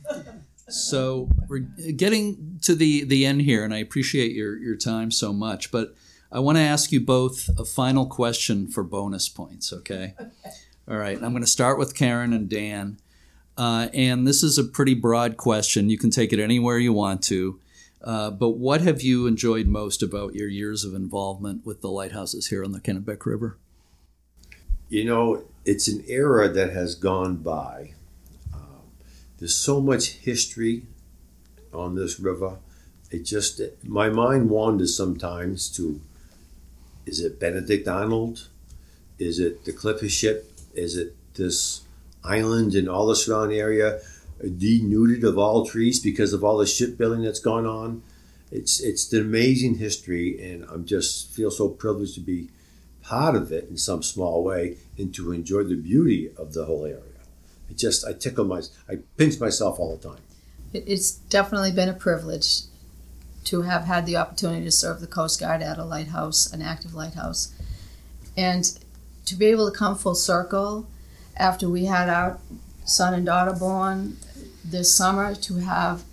So 0.70 1.30
we're 1.50 1.60
getting 1.60 2.60
to 2.64 2.74
the, 2.74 3.04
the 3.04 3.26
end 3.26 3.42
here, 3.42 3.66
and 3.66 3.74
I 3.74 3.80
appreciate 3.80 4.32
your, 4.32 4.58
your 4.58 4.78
time 4.78 5.12
so 5.12 5.34
much. 5.34 5.72
But 5.72 5.94
I 6.32 6.40
want 6.40 6.58
to 6.58 6.62
ask 6.62 6.92
you 6.92 7.02
both 7.02 7.50
a 7.60 7.66
final 7.66 8.06
question 8.06 8.68
for 8.68 8.82
bonus 8.82 9.28
points, 9.30 9.74
okay? 9.74 10.16
All 10.88 10.98
right. 10.98 11.16
I'm 11.22 11.32
going 11.32 11.44
to 11.44 11.48
start 11.48 11.78
with 11.78 11.96
Karen 11.96 12.34
and 12.34 12.50
Dan. 12.50 12.98
Uh, 13.58 13.90
and 13.94 14.26
this 14.26 14.42
is 14.42 14.58
a 14.58 14.64
pretty 14.64 14.96
broad 14.96 15.38
question. 15.38 15.90
You 15.90 15.98
can 15.98 16.10
take 16.10 16.34
it 16.34 16.40
anywhere 16.40 16.78
you 16.80 16.94
want 16.94 17.22
to. 17.26 17.60
Uh, 18.04 18.30
but 18.30 18.50
what 18.50 18.82
have 18.82 19.02
you 19.02 19.28
enjoyed 19.28 19.68
most 19.68 20.04
about 20.04 20.36
your 20.36 20.50
years 20.50 20.84
of 20.84 20.94
involvement 20.94 21.66
with 21.66 21.82
the 21.82 21.90
lighthouses 21.90 22.48
here 22.48 22.64
on 22.64 22.74
the 22.74 22.82
Kennebec 22.82 23.26
River? 23.26 23.58
You 24.90 25.06
know, 25.06 25.44
it's 25.66 25.88
an 25.88 26.04
era 26.08 26.50
that 26.50 26.72
has 26.72 26.96
gone 26.96 27.38
by. 27.38 27.94
Um, 28.54 28.82
there's 29.40 29.56
so 29.56 29.80
much 29.80 30.18
history 30.18 30.84
on 31.74 31.96
this 31.96 32.20
river. 32.20 32.58
It 33.10 33.24
just, 33.24 33.62
my 33.84 34.10
mind 34.10 34.50
wanders 34.50 34.98
sometimes 34.98 35.70
to 35.78 36.02
is 37.06 37.20
it 37.20 37.40
Benedict 37.40 37.88
Arnold? 37.88 38.48
Is 39.20 39.40
it 39.40 39.66
the 39.66 39.74
Clipper 39.74 40.10
ship? 40.10 40.52
Is 40.74 40.98
it 40.98 41.16
this 41.36 41.82
island 42.24 42.74
and 42.74 42.88
all 42.88 43.08
the 43.08 43.16
surrounding 43.16 43.60
area 43.60 44.00
denuded 44.50 45.24
of 45.24 45.38
all 45.38 45.66
trees 45.66 46.00
because 46.00 46.34
of 46.34 46.44
all 46.44 46.58
the 46.58 46.66
shipbuilding 46.66 47.24
that's 47.24 47.40
gone 47.40 47.66
on? 47.66 48.04
It's 48.52 48.80
it's 48.80 49.12
an 49.14 49.22
amazing 49.22 49.76
history, 49.76 50.40
and 50.42 50.64
I'm 50.66 50.86
just 50.86 51.32
feel 51.32 51.50
so 51.50 51.70
privileged 51.70 52.16
to 52.16 52.22
be 52.22 52.50
part 53.02 53.36
of 53.36 53.52
it 53.52 53.68
in 53.70 53.78
some 53.78 54.04
small 54.04 54.44
way 54.44 54.78
and 54.98 55.14
to 55.16 55.32
enjoy 55.32 55.64
the 55.64 55.76
beauty 55.76 56.30
of 56.38 56.54
the 56.54 56.66
whole 56.66 56.86
area. 56.86 57.02
It 57.70 57.78
just 57.78 58.06
I 58.06 58.14
tickle 58.14 58.46
my 58.46 58.62
I 58.90 59.00
pinch 59.18 59.40
myself 59.40 59.80
all 59.80 59.98
the 59.98 60.10
time. 60.10 60.22
It's 60.74 61.12
definitely 61.12 61.72
been 61.72 61.90
a 61.90 61.94
privilege 61.94 62.64
to 63.46 63.64
have 63.64 63.86
had 63.86 64.06
the 64.06 64.18
opportunity 64.18 64.66
to 64.66 64.72
serve 64.72 65.02
the 65.02 65.08
Coast 65.08 65.40
Guard 65.40 65.62
at 65.62 65.78
a 65.78 65.84
lighthouse, 65.84 66.52
an 66.52 66.62
active 66.62 66.94
lighthouse, 66.94 67.54
and 68.38 68.80
to 69.26 69.36
be 69.36 69.46
able 69.48 69.70
to 69.70 69.78
come 69.78 69.96
full 69.96 70.16
circle 70.16 70.88
after 71.38 71.68
we 71.70 71.86
had 71.86 72.10
our 72.10 72.40
son 72.86 73.14
and 73.14 73.26
daughter 73.26 73.54
born 73.54 74.18
this 74.64 74.96
summer 74.96 75.36
to 75.36 75.56
have 75.56 76.04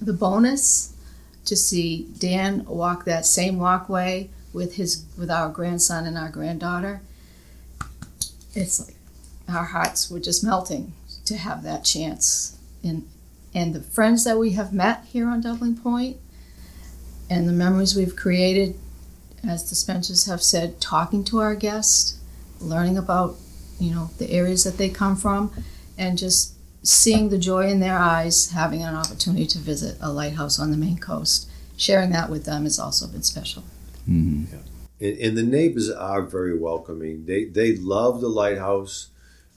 the 0.00 0.12
bonus 0.12 0.94
to 1.44 1.56
see 1.56 2.06
Dan 2.18 2.64
walk 2.66 3.04
that 3.04 3.26
same 3.26 3.58
walkway 3.58 4.30
with 4.52 4.76
his 4.76 5.04
with 5.18 5.30
our 5.30 5.48
grandson 5.48 6.06
and 6.06 6.16
our 6.18 6.28
granddaughter. 6.28 7.00
It's 8.54 8.86
like 8.86 8.96
our 9.48 9.64
hearts 9.64 10.10
were 10.10 10.20
just 10.20 10.44
melting 10.44 10.92
to 11.24 11.36
have 11.36 11.62
that 11.62 11.84
chance. 11.84 12.58
And 12.82 13.08
and 13.54 13.74
the 13.74 13.80
friends 13.80 14.24
that 14.24 14.38
we 14.38 14.50
have 14.52 14.72
met 14.72 15.04
here 15.06 15.28
on 15.28 15.40
Doubling 15.40 15.76
Point 15.76 16.18
and 17.28 17.48
the 17.48 17.52
memories 17.52 17.96
we've 17.96 18.16
created, 18.16 18.76
as 19.46 19.68
the 19.68 19.74
Spencers 19.74 20.26
have 20.26 20.42
said, 20.42 20.80
talking 20.80 21.24
to 21.24 21.38
our 21.38 21.54
guests, 21.54 22.18
learning 22.60 22.98
about, 22.98 23.36
you 23.78 23.92
know, 23.92 24.10
the 24.18 24.30
areas 24.30 24.64
that 24.64 24.78
they 24.78 24.88
come 24.88 25.16
from, 25.16 25.52
and 26.00 26.16
just 26.18 26.54
seeing 26.82 27.28
the 27.28 27.38
joy 27.38 27.68
in 27.68 27.78
their 27.78 27.98
eyes, 27.98 28.50
having 28.50 28.82
an 28.82 28.94
opportunity 28.94 29.46
to 29.46 29.58
visit 29.58 29.98
a 30.00 30.10
lighthouse 30.10 30.58
on 30.58 30.70
the 30.70 30.76
Maine 30.76 30.98
coast. 30.98 31.48
Sharing 31.76 32.10
that 32.10 32.30
with 32.30 32.44
them 32.44 32.64
has 32.64 32.78
also 32.78 33.06
been 33.06 33.22
special. 33.22 33.62
Mm-hmm. 34.08 34.56
And, 35.00 35.18
and 35.18 35.36
the 35.36 35.42
neighbors 35.42 35.90
are 35.90 36.22
very 36.22 36.58
welcoming. 36.58 37.26
They 37.26 37.44
they 37.44 37.76
love 37.76 38.20
the 38.20 38.28
lighthouse. 38.28 39.08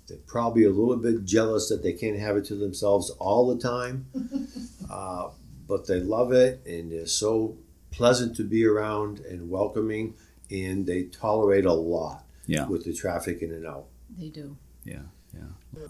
They're 0.07 0.17
probably 0.27 0.65
a 0.65 0.69
little 0.69 0.97
bit 0.97 1.23
jealous 1.25 1.69
that 1.69 1.81
they 1.81 1.93
can't 1.93 2.19
have 2.19 2.35
it 2.37 2.45
to 2.45 2.55
themselves 2.55 3.09
all 3.19 3.53
the 3.53 3.61
time, 3.61 4.05
uh, 4.91 5.29
but 5.67 5.87
they 5.87 6.01
love 6.01 6.33
it 6.33 6.61
and 6.65 6.91
they're 6.91 7.07
so 7.07 7.57
pleasant 7.91 8.35
to 8.35 8.43
be 8.43 8.65
around 8.65 9.19
and 9.19 9.49
welcoming, 9.49 10.15
and 10.51 10.85
they 10.85 11.03
tolerate 11.03 11.65
a 11.65 11.73
lot 11.73 12.25
Yeah. 12.47 12.67
with 12.67 12.83
the 12.83 12.93
traffic 12.93 13.41
in 13.41 13.51
and 13.53 13.65
out. 13.65 13.85
They 14.17 14.27
do. 14.29 14.57
Yeah. 14.83 15.03
Yeah. 15.33 15.87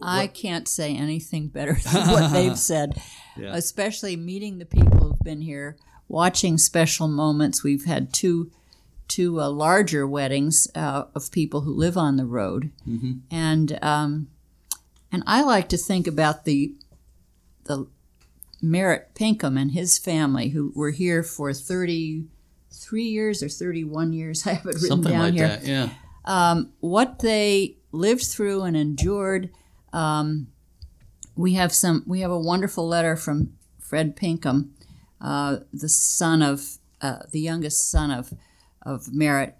I 0.00 0.26
can't 0.26 0.66
say 0.68 0.94
anything 0.96 1.48
better 1.48 1.74
than 1.74 2.08
what 2.10 2.28
they've 2.32 2.58
said, 2.58 3.00
Yeah. 3.36 3.54
especially 3.54 4.16
meeting 4.16 4.58
the 4.58 4.64
people 4.66 4.98
who've 4.98 5.20
been 5.20 5.40
here, 5.42 5.76
watching 6.08 6.58
special 6.58 7.08
moments. 7.08 7.62
We've 7.64 7.84
had 7.84 8.12
two 8.12 8.50
two 9.06 9.38
uh, 9.40 9.50
larger 9.50 10.06
weddings 10.06 10.66
uh, 10.74 11.04
of 11.14 11.30
people 11.30 11.60
who 11.62 11.74
live 11.74 11.96
on 11.98 12.16
the 12.16 12.24
road, 12.26 12.70
and 13.30 13.78
um, 13.82 14.28
and 15.12 15.22
I 15.26 15.42
like 15.42 15.68
to 15.70 15.76
think 15.76 16.06
about 16.06 16.44
the 16.44 16.74
the 17.64 17.86
Merritt 18.62 19.14
Pinkham 19.14 19.58
and 19.58 19.72
his 19.72 19.98
family 19.98 20.48
who 20.50 20.72
were 20.74 20.90
here 20.90 21.22
for 21.22 21.52
thirty 21.52 22.24
three 22.72 23.04
years 23.04 23.42
or 23.42 23.48
thirty 23.48 23.84
one 23.84 24.12
years. 24.12 24.46
I 24.46 24.54
have 24.54 24.64
it 24.66 24.74
written 24.74 24.88
Something 24.88 25.12
down 25.12 25.20
like 25.20 25.34
here 25.34 25.48
that. 25.48 25.64
Yeah. 25.66 25.88
um, 26.24 26.72
what 26.80 27.18
they 27.20 27.76
lived 27.92 28.24
through 28.26 28.62
and 28.62 28.76
endured. 28.76 29.50
Um, 29.94 30.48
we 31.36 31.54
have 31.54 31.72
some. 31.72 32.02
We 32.06 32.20
have 32.20 32.30
a 32.30 32.38
wonderful 32.38 32.86
letter 32.86 33.16
from 33.16 33.54
Fred 33.80 34.16
Pinkham, 34.16 34.74
uh, 35.20 35.58
the 35.72 35.88
son 35.88 36.42
of 36.42 36.78
uh, 37.00 37.20
the 37.30 37.40
youngest 37.40 37.90
son 37.90 38.10
of 38.10 38.34
of 38.82 39.12
Merritt, 39.12 39.56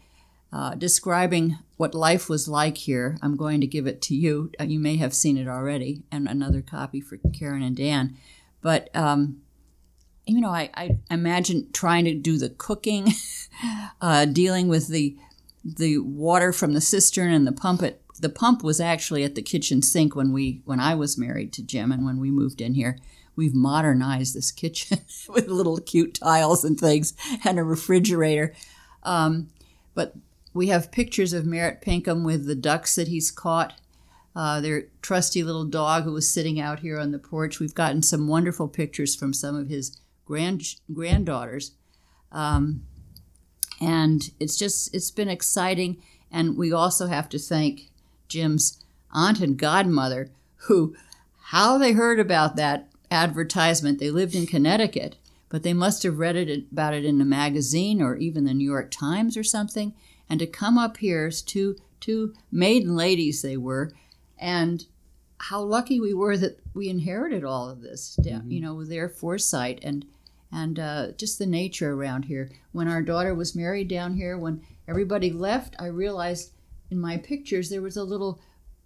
uh, 0.53 0.75
describing 0.75 1.59
what 1.77 1.95
life 1.95 2.29
was 2.29 2.49
like 2.49 2.77
here. 2.79 3.17
I'm 3.23 3.37
going 3.37 3.61
to 3.61 3.67
give 3.67 3.87
it 3.87 4.03
to 4.03 4.15
you. 4.15 4.51
Uh, 4.61 4.65
You 4.65 4.79
may 4.79 4.97
have 4.97 5.15
seen 5.15 5.39
it 5.39 5.49
already, 5.49 6.03
and 6.13 6.29
another 6.29 6.63
copy 6.63 7.01
for 7.01 7.17
Karen 7.33 7.63
and 7.63 7.77
Dan. 7.77 8.17
But 8.61 8.95
um, 8.95 9.41
you 10.27 10.41
know, 10.41 10.51
I, 10.51 10.71
I 10.75 10.99
imagine 11.11 11.71
trying 11.73 12.05
to 12.07 12.15
do 12.15 12.39
the 12.39 12.51
cooking, 12.51 13.09
uh, 14.01 14.25
dealing 14.27 14.69
with 14.69 14.89
the 14.89 15.17
the 15.65 15.99
water 15.99 16.53
from 16.53 16.75
the 16.75 16.81
cistern 16.81 17.33
and 17.33 17.47
the 17.47 17.53
pump 17.53 17.83
it 17.83 18.03
the 18.25 18.31
pump 18.31 18.65
was 18.65 18.81
actually 18.81 19.23
at 19.23 19.35
the 19.35 19.43
kitchen 19.43 19.83
sink 19.83 20.17
when 20.17 20.33
we 20.33 20.63
when 20.65 20.81
I 20.81 20.95
was 20.95 21.19
married 21.19 21.53
to 21.53 21.63
Jim 21.63 21.93
and 21.93 22.07
when 22.07 22.19
we 22.19 22.31
moved 22.31 22.63
in 22.63 22.73
here. 22.73 22.99
We've 23.37 23.55
modernized 23.55 24.35
this 24.35 24.51
kitchen 24.51 25.01
with 25.29 25.49
little 25.49 25.79
cute 25.79 26.15
tiles 26.15 26.65
and 26.65 26.81
things 26.81 27.13
and 27.45 27.59
a 27.59 27.63
refrigerator. 27.63 28.55
Um, 29.03 29.51
but 29.95 30.15
we 30.55 30.69
have 30.69 30.91
pictures 30.91 31.35
of 31.35 31.45
Merritt 31.45 31.83
Pinkham 31.83 32.25
with 32.25 32.47
the 32.47 32.55
ducks 32.55 32.95
that 32.95 33.09
he's 33.09 33.31
caught. 33.31 33.75
Uh, 34.35 34.63
their 34.63 34.85
trusty 35.03 35.43
little 35.43 35.67
dog 35.67 36.05
who 36.05 36.13
was 36.13 36.27
sitting 36.27 36.59
out 36.59 36.81
here 36.81 36.99
on 36.99 37.13
the 37.13 37.19
porch. 37.19 37.61
We've 37.61 37.75
gotten 37.75 38.01
some 38.01 38.27
wonderful 38.27 38.69
pictures 38.69 39.15
from 39.15 39.35
some 39.35 39.55
of 39.55 39.69
his 39.69 39.99
grand 40.25 40.77
granddaughters. 40.91 41.73
Um, 42.33 42.87
and 43.83 44.31
it's 44.41 44.57
just 44.57 44.95
it's 44.95 45.11
been 45.11 45.29
exciting 45.29 46.03
and 46.33 46.57
we 46.57 46.73
also 46.73 47.07
have 47.07 47.29
to 47.29 47.39
thank 47.39 47.91
jim's 48.29 48.83
aunt 49.13 49.41
and 49.41 49.59
godmother 49.59 50.31
who 50.67 50.95
how 51.49 51.79
they 51.79 51.93
heard 51.93 52.19
about 52.19 52.57
that 52.57 52.89
advertisement 53.11 53.99
they 53.99 54.11
lived 54.11 54.35
in 54.35 54.47
connecticut 54.47 55.17
but 55.49 55.63
they 55.63 55.73
must 55.75 56.03
have 56.03 56.19
read 56.19 56.37
it 56.37 56.65
about 56.73 56.95
it 56.95 57.05
in 57.05 57.21
a 57.21 57.25
magazine 57.25 58.03
or 58.03 58.17
even 58.17 58.45
the 58.45 58.55
new 58.55 58.69
york 58.71 58.91
times 58.91 59.37
or 59.37 59.45
something 59.45 59.95
and 60.29 60.41
to 60.41 60.47
come 60.47 60.79
up 60.79 60.97
here 60.99 61.27
as 61.27 61.43
two 61.43 61.77
two 62.01 62.35
maiden 62.51 62.97
ladies 62.97 63.43
they 63.43 63.57
were 63.57 63.93
and 64.39 64.87
how 65.39 65.61
lucky 65.61 66.01
we 66.01 66.15
were 66.15 66.37
that 66.37 66.59
we 66.75 66.89
inherited 66.89 67.45
all 67.45 67.69
of 67.69 67.83
this 67.83 68.19
you 68.47 68.61
know 68.61 68.75
with 68.75 68.89
their 68.89 69.09
foresight 69.09 69.79
and 69.83 70.05
and 70.55 70.79
uh, 70.79 71.09
just 71.19 71.39
the 71.39 71.47
nature 71.47 71.93
around 71.93 72.27
here. 72.27 72.51
When 72.71 72.87
our 72.87 73.03
daughter 73.03 73.35
was 73.35 73.57
married 73.57 73.89
down 73.89 74.15
here, 74.15 74.39
when 74.39 74.63
everybody 74.87 75.33
left, 75.33 75.75
I 75.81 75.87
realized 75.87 76.53
in 76.91 77.01
my 77.01 77.17
pictures 77.17 77.71
there 77.71 77.83
was 77.83 77.97
a 77.97 78.05
little 78.05 78.41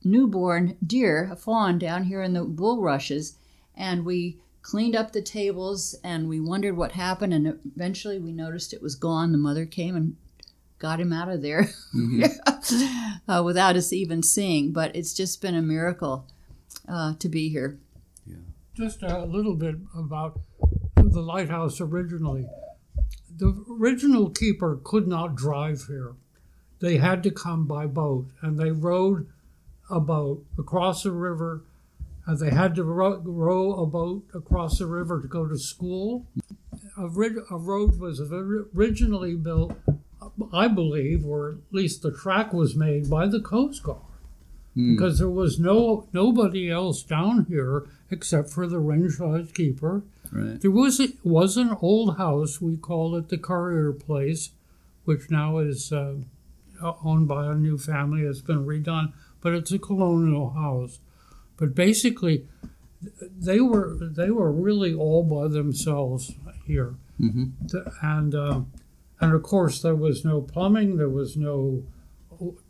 newborn 0.05 0.77
deer, 0.85 1.29
a 1.33 1.37
fawn, 1.37 1.79
down 1.79 2.05
here 2.05 2.23
in 2.23 2.33
the 2.33 2.45
bulrushes, 2.45 3.37
and 3.77 4.05
we 4.05 4.39
cleaned 4.63 4.95
up 4.95 5.13
the 5.13 5.23
tables 5.23 5.95
and 6.05 6.29
we 6.29 6.41
wondered 6.41 6.77
what 6.77 6.93
happened, 6.93 7.33
and 7.33 7.59
eventually 7.75 8.19
we 8.19 8.33
noticed 8.33 8.73
it 8.73 8.83
was 8.83 8.95
gone. 8.95 9.33
The 9.33 9.39
mother 9.39 9.67
came 9.67 9.97
and 9.97 10.17
got 10.79 11.01
him 11.01 11.13
out 11.13 11.29
of 11.29 11.43
there 11.43 11.69
uh, 13.29 13.43
without 13.45 13.77
us 13.77 13.93
even 13.93 14.23
seeing. 14.23 14.73
But 14.73 14.95
it's 14.95 15.15
just 15.15 15.41
been 15.41 15.55
a 15.55 15.63
miracle 15.63 16.27
uh, 16.89 17.15
to 17.19 17.29
be 17.29 17.49
here. 17.49 17.79
Yeah. 18.27 18.37
Just 18.75 19.03
a 19.03 19.25
little 19.25 19.55
bit 19.55 19.77
about 19.97 20.39
the 20.97 21.21
lighthouse 21.21 21.81
originally. 21.81 22.47
The 23.35 23.65
original 23.71 24.31
keeper 24.31 24.81
could 24.83 25.07
not 25.07 25.35
drive 25.35 25.85
here. 25.89 26.15
They 26.81 26.99
had 26.99 27.23
to 27.25 27.31
come 27.31 27.67
by 27.67 27.87
boat, 27.87 28.27
and 28.41 28.59
they 28.59 28.71
rowed 28.71 29.27
a 29.91 30.01
boat 30.01 30.45
across 30.59 31.03
the 31.03 31.13
river. 31.13 31.63
And 32.27 32.39
they 32.39 32.51
had 32.51 32.75
to 32.75 32.85
row, 32.85 33.19
row 33.25 33.73
a 33.75 33.87
boat 33.87 34.25
across 34.35 34.79
the 34.79 34.87
river 34.87 35.21
to 35.23 35.29
go 35.29 35.47
to 35.47 35.59
school. 35.59 36.27
A, 36.97 37.09
rid- 37.09 37.39
a 37.51 37.57
road 37.57 37.99
was 37.99 38.21
originally 38.21 39.35
built, 39.35 39.73
I 40.53 40.69
believe, 40.69 41.25
or 41.25 41.51
at 41.51 41.57
least 41.73 42.03
the 42.03 42.13
track 42.13 42.53
was 42.53 42.77
made 42.77 43.09
by 43.09 43.27
the 43.29 43.41
Coast 43.41 43.83
Guard 43.83 44.03
because 44.77 45.19
there 45.19 45.29
was 45.29 45.59
no 45.59 46.07
nobody 46.13 46.71
else 46.71 47.03
down 47.03 47.47
here 47.49 47.87
except 48.11 48.51
for 48.51 48.67
the 48.67 48.79
range 48.79 49.19
keeper. 49.55 50.03
Right. 50.31 50.61
There 50.61 50.71
was 50.71 51.01
a, 51.01 51.09
was 51.25 51.57
an 51.57 51.77
old 51.81 52.17
house. 52.17 52.61
We 52.61 52.77
call 52.77 53.17
it 53.17 53.29
the 53.29 53.39
Courier 53.39 53.93
Place, 53.93 54.51
which 55.05 55.31
now 55.31 55.59
is 55.59 55.93
uh, 55.93 56.17
owned 56.83 57.29
by 57.29 57.47
a 57.47 57.55
new 57.55 57.79
family. 57.79 58.23
It's 58.23 58.41
been 58.41 58.65
redone, 58.65 59.13
but 59.41 59.55
it's 59.55 59.73
a 59.73 59.79
colonial 59.79 60.51
house. 60.51 61.01
But 61.57 61.75
basically, 61.75 62.47
they 63.21 63.61
were 63.61 63.97
they 64.01 64.31
were 64.31 64.51
really 64.51 64.95
all 64.95 65.23
by 65.23 65.49
themselves 65.49 66.33
here, 66.67 66.97
Mm-hmm. 67.21 67.79
And 68.03 68.35
uh, 68.35 68.61
and 69.21 69.33
of 69.35 69.43
course 69.43 69.83
there 69.83 69.95
was 69.95 70.25
no 70.25 70.41
plumbing. 70.41 70.97
There 70.97 71.09
was 71.09 71.37
no 71.37 71.83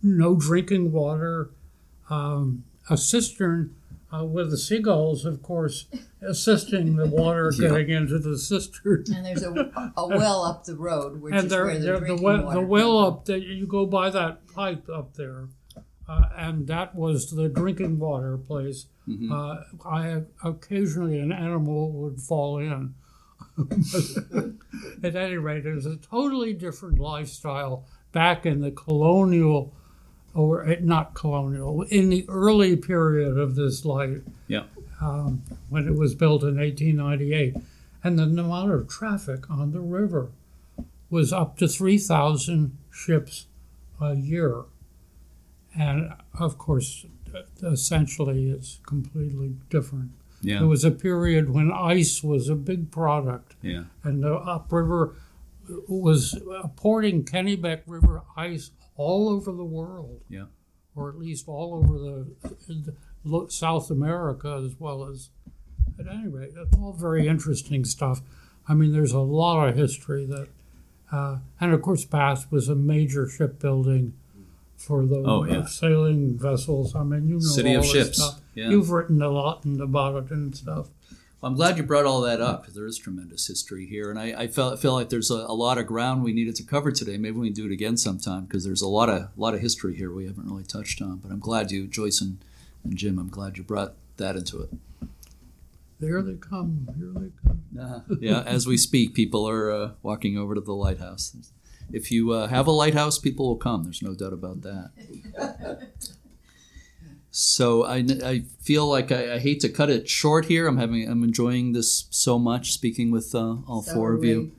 no 0.03 0.35
drinking 0.35 0.93
water. 0.93 1.51
Um, 2.09 2.65
a 2.89 2.97
cistern 2.97 3.75
uh, 4.13 4.25
with 4.25 4.51
the 4.51 4.59
seagulls, 4.59 5.25
of 5.25 5.43
course, 5.43 5.87
assisting 6.23 6.97
the 6.97 7.07
water 7.07 7.51
getting 7.59 7.91
into 7.91 8.19
the 8.19 8.39
cistern. 8.39 9.05
And 9.15 9.27
there's 9.27 9.43
a, 9.43 9.93
a 9.97 10.07
well 10.07 10.45
up 10.45 10.65
the 10.65 10.77
road, 10.77 11.21
which 11.21 11.35
and 11.35 11.45
is 11.45 11.51
there, 11.51 11.67
where 11.67 11.79
the 11.79 11.85
there, 11.85 11.95
the, 11.95 12.07
drinking 12.07 12.25
well, 12.25 12.45
water 12.45 12.61
the 12.61 12.67
well 12.67 12.99
up 12.99 13.25
that 13.27 13.43
you 13.43 13.67
go 13.67 13.87
by 13.87 14.11
that 14.11 14.47
pipe 14.49 14.89
up 14.89 15.15
there, 15.15 15.49
uh, 16.09 16.23
and 16.37 16.67
that 16.69 16.95
was 16.95 17.31
the 17.31 17.49
drinking 17.49 17.99
water 17.99 18.37
place. 18.37 18.87
Uh, 19.33 19.63
I 19.87 20.23
occasionally 20.45 21.19
an 21.19 21.33
animal 21.33 21.91
would 21.93 22.21
fall 22.21 22.59
in. 22.59 22.95
At 25.03 25.17
any 25.17 25.37
rate, 25.37 25.65
it 25.65 25.75
was 25.75 25.87
a 25.87 25.97
totally 25.97 26.53
different 26.53 26.99
lifestyle 26.99 27.87
back 28.13 28.45
in 28.45 28.61
the 28.61 28.71
colonial, 28.71 29.75
or 30.39 30.65
eh, 30.65 30.77
not 30.81 31.15
colonial, 31.15 31.83
in 31.83 32.11
the 32.11 32.25
early 32.29 32.77
period 32.77 33.37
of 33.37 33.57
this 33.57 33.85
life 33.85 34.21
Yeah. 34.47 34.65
um, 35.01 35.43
when 35.69 35.89
it 35.89 35.95
was 35.97 36.15
built 36.15 36.43
in 36.45 36.57
1898. 36.59 37.57
and 38.05 38.17
the 38.17 38.23
amount 38.23 38.71
of 38.71 38.87
traffic 38.89 39.51
on 39.51 39.73
the 39.73 39.81
river 39.81 40.29
was 41.11 41.33
up 41.33 41.59
to 41.59 41.67
3,000 41.67 42.77
ships 42.93 43.47
a 44.01 44.15
year. 44.15 44.63
And 45.77 46.13
of 46.39 46.59
course, 46.59 47.05
essentially, 47.61 48.51
it's 48.51 48.79
completely 48.87 49.57
different. 49.69 50.13
Yeah. 50.41 50.61
There 50.61 50.69
was 50.69 50.85
a 50.85 50.93
period 50.93 51.51
when 51.51 51.73
ice 51.73 52.23
was 52.23 52.49
a 52.49 52.55
big 52.55 52.93
product, 52.93 53.57
Yeah. 53.63 53.85
and 54.05 54.23
the 54.23 54.35
upriver 54.35 55.17
was 55.89 56.41
porting 56.77 57.25
Kennebec 57.25 57.81
River 57.89 58.23
ice 58.37 58.71
all 58.99 59.31
over 59.31 59.51
the 59.53 59.65
world. 59.65 60.21
Yeah. 60.29 60.45
Or 60.95 61.09
at 61.09 61.17
least 61.19 61.49
all 61.49 61.75
over 61.75 61.99
the, 61.99 62.95
the 63.25 63.47
South 63.51 63.91
America 63.91 64.63
as 64.67 64.75
well 64.79 65.09
as. 65.09 65.31
At 65.99 66.07
any 66.07 66.29
rate, 66.29 66.51
it's 66.57 66.77
all 66.77 66.93
very 66.93 67.27
interesting 67.27 67.85
stuff. 67.85 68.21
I 68.69 68.75
mean, 68.75 68.93
there's 68.93 69.11
a 69.13 69.19
lot 69.21 69.69
of 69.69 69.75
history 69.77 70.27
that, 70.27 70.47
uh, 71.11 71.39
and 71.61 71.73
of 71.73 71.83
course, 71.83 72.05
Bath 72.05 72.53
was 72.53 72.69
a 72.69 72.77
major 72.77 73.29
shipbuilding 73.29 74.13
for 74.77 75.05
the 75.07 75.17
Oh, 75.27 75.43
yeah. 75.45 75.65
sailing 75.67 76.39
vessels. 76.39 76.95
I 76.95 77.03
mean, 77.03 77.27
you 77.27 77.35
know 77.35 77.41
City 77.41 77.71
all 77.71 77.79
of 77.79 77.83
this 77.83 77.93
ships. 77.93 78.17
stuff. 78.23 78.41
Yeah. 78.55 78.69
You've 78.69 78.91
written 78.91 79.21
a 79.23 79.29
lot 79.31 79.65
about 79.65 80.25
it 80.27 80.31
and 80.31 80.55
stuff. 80.55 80.89
I'm 81.41 81.55
glad 81.55 81.77
you 81.77 81.85
brought 81.85 82.05
all 82.05 82.23
that 82.23 82.41
up 82.41 82.63
because 82.63 82.75
there 82.75 82.87
is 82.87 82.99
tremendous 82.99 83.47
history 83.47 83.87
here, 83.87 84.11
and 84.11 84.19
I, 84.19 84.35
I 84.37 84.49
felt 84.49 84.81
feel 84.81 84.93
like 84.93 85.09
there's 85.09 85.31
a, 85.31 85.35
a 85.35 85.55
lot 85.55 85.79
of 85.79 85.87
ground 85.87 86.25
we 86.25 86.33
needed 86.33 86.57
to 86.57 86.65
cover 86.65 86.91
today. 86.91 87.17
Maybe 87.17 87.39
we 87.39 87.47
can 87.49 87.55
do 87.55 87.67
it 87.67 87.73
again 87.73 87.97
sometime 87.97 88.45
because 88.45 88.65
there's 88.65 88.83
a 88.83 88.89
lot 88.89 89.09
of 89.09 89.29
lot 89.37 89.55
of 89.55 89.61
history 89.61 89.95
here 89.95 90.13
we 90.13 90.27
haven't 90.27 90.49
really 90.49 90.65
touched 90.65 91.01
on. 91.01 91.19
But 91.19 91.31
I'm 91.31 91.39
glad 91.39 91.71
you, 91.71 91.87
Joyce 91.87 92.21
and, 92.21 92.39
and 92.83 92.97
Jim, 92.97 93.21
I'm 93.21 93.29
glad 93.29 93.57
you 93.57 93.63
brought 93.63 93.95
that 94.17 94.35
into 94.35 94.61
it. 94.63 94.71
There 96.01 96.23
they 96.23 96.35
come. 96.35 96.89
Here 96.99 97.13
they 97.15 97.31
come. 97.47 97.63
Uh, 97.81 98.15
yeah, 98.21 98.43
as 98.43 98.67
we 98.67 98.77
speak, 98.77 99.15
people 99.15 99.49
are 99.49 99.71
uh, 99.71 99.91
walking 100.03 100.37
over 100.37 100.57
to 100.57 100.61
the 100.61 100.75
lighthouse. 100.75 101.37
If 101.93 102.11
you 102.11 102.33
uh, 102.33 102.49
have 102.49 102.67
a 102.67 102.73
lighthouse, 102.73 103.19
people 103.19 103.47
will 103.47 103.57
come. 103.57 103.85
There's 103.85 104.03
no 104.03 104.15
doubt 104.15 104.33
about 104.33 104.63
that. 104.63 104.91
So 107.41 107.85
I, 107.85 107.99
I 108.25 108.43
feel 108.61 108.89
like 108.89 109.13
I, 109.13 109.35
I 109.35 109.39
hate 109.39 109.61
to 109.61 109.69
cut 109.69 109.91
it 109.91 110.09
short 110.09 110.47
here. 110.47 110.67
I'm 110.67 110.77
having 110.77 111.09
I'm 111.09 111.23
enjoying 111.23 111.73
this 111.73 112.09
so 112.11 112.37
much 112.37 112.73
speaking 112.73 113.13
with 113.13 113.33
uh, 113.33 113.59
all 113.69 113.83
So 113.83 113.95
four 113.95 114.15
of 114.15 114.21
we- 114.23 114.29
you. 114.31 114.53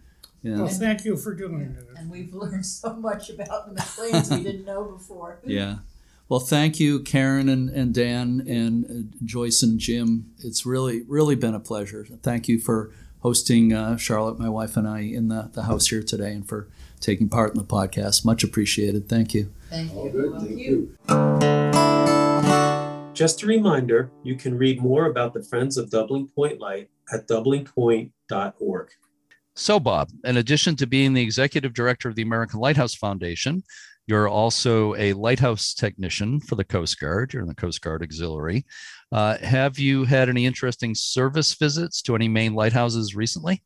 Yeah. 0.43 0.59
Well, 0.59 0.67
thank 0.69 1.03
you 1.03 1.17
for 1.17 1.36
doing 1.36 1.59
it. 1.77 1.86
And 1.97 2.09
we've 2.09 2.34
learned 2.34 2.65
so 2.65 2.93
much 2.93 3.30
about 3.30 3.67
the 3.67 3.75
McLeans 3.82 4.32
we 4.34 4.43
didn't 4.43 4.63
know 4.63 4.86
before. 4.86 5.39
Yeah. 5.45 5.80
Well, 6.30 6.39
thank 6.39 6.80
you, 6.80 7.01
Karen 7.01 7.49
and, 7.49 7.69
and 7.69 7.93
Dan 7.93 8.45
and 8.47 8.86
uh, 8.86 9.17
Joyce 9.25 9.61
and 9.61 9.77
Jim. 9.77 10.32
It's 10.39 10.65
really, 10.65 11.01
really 11.07 11.36
been 11.36 11.55
a 11.55 11.59
pleasure. 11.59 12.05
Thank 12.23 12.47
you 12.47 12.59
for 12.59 12.91
hosting 13.21 13.73
uh, 13.73 13.97
Charlotte, 13.97 14.39
my 14.39 14.47
wife, 14.47 14.77
and 14.77 14.88
I 14.88 14.99
in 15.01 15.27
the, 15.27 15.49
the 15.51 15.63
house 15.63 15.88
here 15.88 16.01
today 16.03 16.32
and 16.32 16.47
for 16.47 16.69
taking 17.01 17.27
part 17.27 17.51
in 17.51 17.57
the 17.57 17.65
podcast. 17.65 18.23
Much 18.23 18.41
appreciated. 18.43 19.09
Thank 19.09 19.34
you. 19.34 19.51
Thank 19.69 19.93
All 19.93 20.05
you. 20.05 20.11
good, 20.11 20.32
Thank 20.39 20.47
thank 21.09 21.99
you. 22.13 22.18
Just 23.20 23.43
a 23.43 23.47
reminder, 23.47 24.09
you 24.24 24.36
can 24.36 24.57
read 24.57 24.82
more 24.82 25.07
about 25.07 25.34
the 25.34 25.43
Friends 25.43 25.76
of 25.76 25.89
Doubling 25.89 26.30
Point 26.30 26.61
Light 26.61 26.89
at 27.11 27.28
doublingpoint.org. 27.28 28.89
So, 29.57 29.78
Bob, 29.78 30.09
in 30.24 30.38
addition 30.38 30.78
to 30.78 30.88
being 30.88 31.13
the 31.13 31.22
executive 31.22 31.74
director 31.74 32.07
of 32.07 32.15
the 32.15 32.22
American 32.22 32.61
Lighthouse 32.61 32.95
Foundation, 32.95 33.61
you're 34.07 34.30
also 34.30 34.95
a 34.95 35.11
lighthouse 35.11 35.74
technician 35.74 36.39
for 36.39 36.55
the 36.55 36.63
Coast 36.63 36.97
Guard. 37.01 37.34
You're 37.34 37.41
in 37.41 37.49
the 37.49 37.55
Coast 37.55 37.82
Guard 37.82 38.03
Auxiliary. 38.03 38.65
Uh, 39.11 39.38
have 39.39 39.78
you 39.78 40.05
had 40.05 40.30
any 40.30 40.45
interesting 40.45 40.95
service 40.95 41.53
visits 41.55 42.01
to 42.03 42.15
any 42.15 42.30
Maine 42.30 42.53
lighthouses 42.53 43.17
recently? 43.17 43.61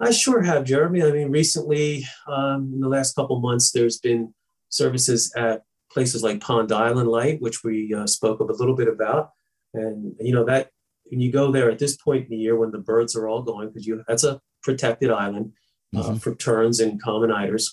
I 0.00 0.12
sure 0.12 0.42
have, 0.42 0.62
Jeremy. 0.62 1.02
I 1.02 1.10
mean, 1.10 1.32
recently, 1.32 2.06
um, 2.28 2.70
in 2.72 2.78
the 2.78 2.88
last 2.88 3.16
couple 3.16 3.40
months, 3.40 3.72
there's 3.72 3.98
been 3.98 4.32
services 4.68 5.32
at 5.36 5.64
places 5.92 6.22
like 6.22 6.40
Pond 6.40 6.72
Island 6.72 7.08
Light, 7.08 7.40
which 7.40 7.62
we 7.62 7.92
uh, 7.94 8.06
spoke 8.06 8.40
of 8.40 8.48
a 8.48 8.54
little 8.54 8.74
bit 8.74 8.88
about. 8.88 9.30
And, 9.74 10.14
you 10.20 10.32
know, 10.34 10.44
that 10.46 10.70
when 11.04 11.20
you 11.20 11.30
go 11.30 11.50
there 11.52 11.70
at 11.70 11.78
this 11.78 11.96
point 11.96 12.24
in 12.24 12.30
the 12.30 12.36
year 12.36 12.56
when 12.56 12.70
the 12.70 12.78
birds 12.78 13.14
are 13.16 13.28
all 13.28 13.42
going, 13.42 13.68
because 13.68 13.86
you 13.86 14.02
that's 14.08 14.24
a 14.24 14.40
protected 14.62 15.10
island 15.10 15.52
uh, 15.96 16.02
Mhm. 16.10 16.20
for 16.22 16.34
terns 16.34 16.80
and 16.80 17.02
common 17.02 17.30
eiders. 17.30 17.68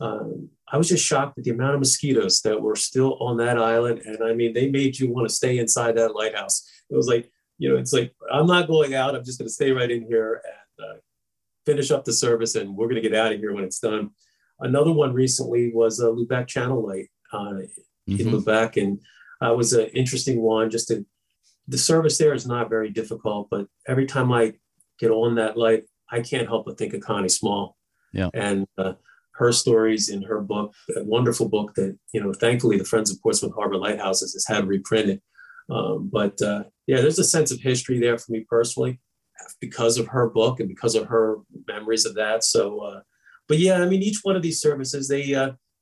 Um, 0.00 0.50
I 0.72 0.76
was 0.78 0.88
just 0.88 1.04
shocked 1.04 1.38
at 1.38 1.44
the 1.44 1.50
amount 1.50 1.74
of 1.74 1.80
mosquitoes 1.80 2.40
that 2.42 2.60
were 2.60 2.76
still 2.76 3.16
on 3.18 3.36
that 3.36 3.58
island. 3.58 4.02
And 4.04 4.22
I 4.24 4.32
mean, 4.32 4.54
they 4.54 4.70
made 4.70 4.98
you 4.98 5.12
want 5.12 5.28
to 5.28 5.34
stay 5.34 5.58
inside 5.58 5.96
that 5.96 6.14
lighthouse. 6.14 6.66
It 6.88 6.96
was 6.96 7.06
like, 7.06 7.30
you 7.58 7.68
know, 7.68 7.76
it's 7.76 7.92
like, 7.92 8.14
I'm 8.32 8.46
not 8.46 8.66
going 8.66 8.94
out. 8.94 9.14
I'm 9.14 9.24
just 9.24 9.38
going 9.38 9.48
to 9.48 9.52
stay 9.52 9.72
right 9.72 9.90
in 9.90 10.02
here 10.06 10.40
and 10.44 10.86
uh, 10.86 10.96
finish 11.66 11.90
up 11.90 12.04
the 12.04 12.12
service 12.12 12.54
and 12.54 12.74
we're 12.76 12.86
going 12.88 13.02
to 13.02 13.08
get 13.08 13.14
out 13.18 13.32
of 13.32 13.38
here 13.38 13.52
when 13.52 13.64
it's 13.64 13.78
done. 13.80 14.10
Another 14.60 14.92
one 14.92 15.12
recently 15.12 15.70
was 15.72 16.00
a 16.00 16.06
Lubec 16.06 16.46
Channel 16.46 16.84
Light 16.86 17.08
uh, 17.32 17.60
in 18.06 18.18
Mhm. 18.18 18.32
Lubec. 18.32 18.76
And 18.80 19.00
uh, 19.40 19.54
was 19.54 19.72
an 19.72 19.86
interesting 19.88 20.40
one. 20.42 20.70
Just 20.70 20.88
to, 20.88 21.06
the 21.68 21.78
service 21.78 22.18
there 22.18 22.34
is 22.34 22.46
not 22.46 22.68
very 22.68 22.90
difficult, 22.90 23.48
but 23.50 23.66
every 23.86 24.06
time 24.06 24.32
I 24.32 24.54
get 24.98 25.10
on 25.10 25.36
that 25.36 25.56
light, 25.56 25.84
I 26.10 26.20
can't 26.20 26.48
help 26.48 26.66
but 26.66 26.76
think 26.76 26.92
of 26.94 27.00
Connie 27.00 27.28
Small. 27.28 27.76
Yeah. 28.12 28.30
And 28.34 28.66
uh, 28.76 28.94
her 29.34 29.52
stories 29.52 30.08
in 30.08 30.22
her 30.24 30.40
book, 30.40 30.74
a 30.96 31.04
wonderful 31.04 31.48
book 31.48 31.74
that, 31.76 31.96
you 32.12 32.22
know, 32.22 32.32
thankfully 32.32 32.76
the 32.76 32.84
Friends 32.84 33.10
of 33.10 33.22
Portsmouth 33.22 33.54
Harbor 33.54 33.76
Lighthouses 33.76 34.32
has 34.34 34.44
had 34.46 34.66
reprinted. 34.66 35.22
Um, 35.70 36.10
but 36.12 36.40
uh, 36.42 36.64
yeah, 36.86 37.00
there's 37.00 37.20
a 37.20 37.24
sense 37.24 37.52
of 37.52 37.60
history 37.60 38.00
there 38.00 38.18
for 38.18 38.32
me 38.32 38.44
personally 38.48 39.00
because 39.60 39.96
of 39.96 40.08
her 40.08 40.28
book 40.28 40.60
and 40.60 40.68
because 40.68 40.94
of 40.96 41.06
her 41.06 41.36
memories 41.68 42.04
of 42.04 42.14
that. 42.16 42.42
So, 42.44 42.80
uh, 42.80 43.00
but 43.48 43.58
yeah, 43.58 43.80
I 43.80 43.86
mean, 43.86 44.02
each 44.02 44.20
one 44.22 44.36
of 44.36 44.42
these 44.42 44.60
services, 44.60 45.08
they, 45.08 45.34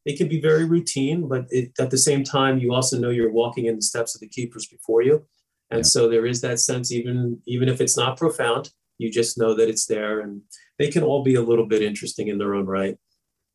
they 0.07 0.15
can 0.15 0.29
be 0.29 0.41
very 0.41 0.65
routine, 0.65 1.29
but 1.29 1.47
it, 1.51 1.73
at 1.79 1.91
the 1.91 1.99
same 1.99 2.25
time, 2.25 2.59
you 2.59 2.73
also 2.73 2.99
know 2.99 3.11
you're 3.11 3.33
walking 3.33 3.67
in 3.67 3.77
the 3.77 3.83
steps 3.83 4.15
of 4.15 4.21
the 4.21 4.29
keepers 4.29 4.67
before 4.67 5.03
you. 5.03 5.27
And 5.71 5.81
Yeah. 5.81 5.83
so 5.85 6.09
there 6.09 6.27
is 6.27 6.41
that 6.41 6.61
sense, 6.61 6.91
even, 6.93 7.41
even 7.47 7.69
if 7.69 7.81
it's 7.81 7.97
not 7.97 8.17
profound, 8.17 8.71
you 8.97 9.11
just 9.11 9.39
know 9.39 9.55
that 9.55 9.69
it's 9.69 9.87
there 9.87 10.21
and 10.21 10.41
they 10.79 10.89
can 10.91 11.03
all 11.03 11.23
be 11.23 11.35
a 11.35 11.43
little 11.43 11.67
bit 11.67 11.83
interesting 11.83 12.29
in 12.29 12.39
their 12.39 12.55
own 12.55 12.67
right. 12.67 12.97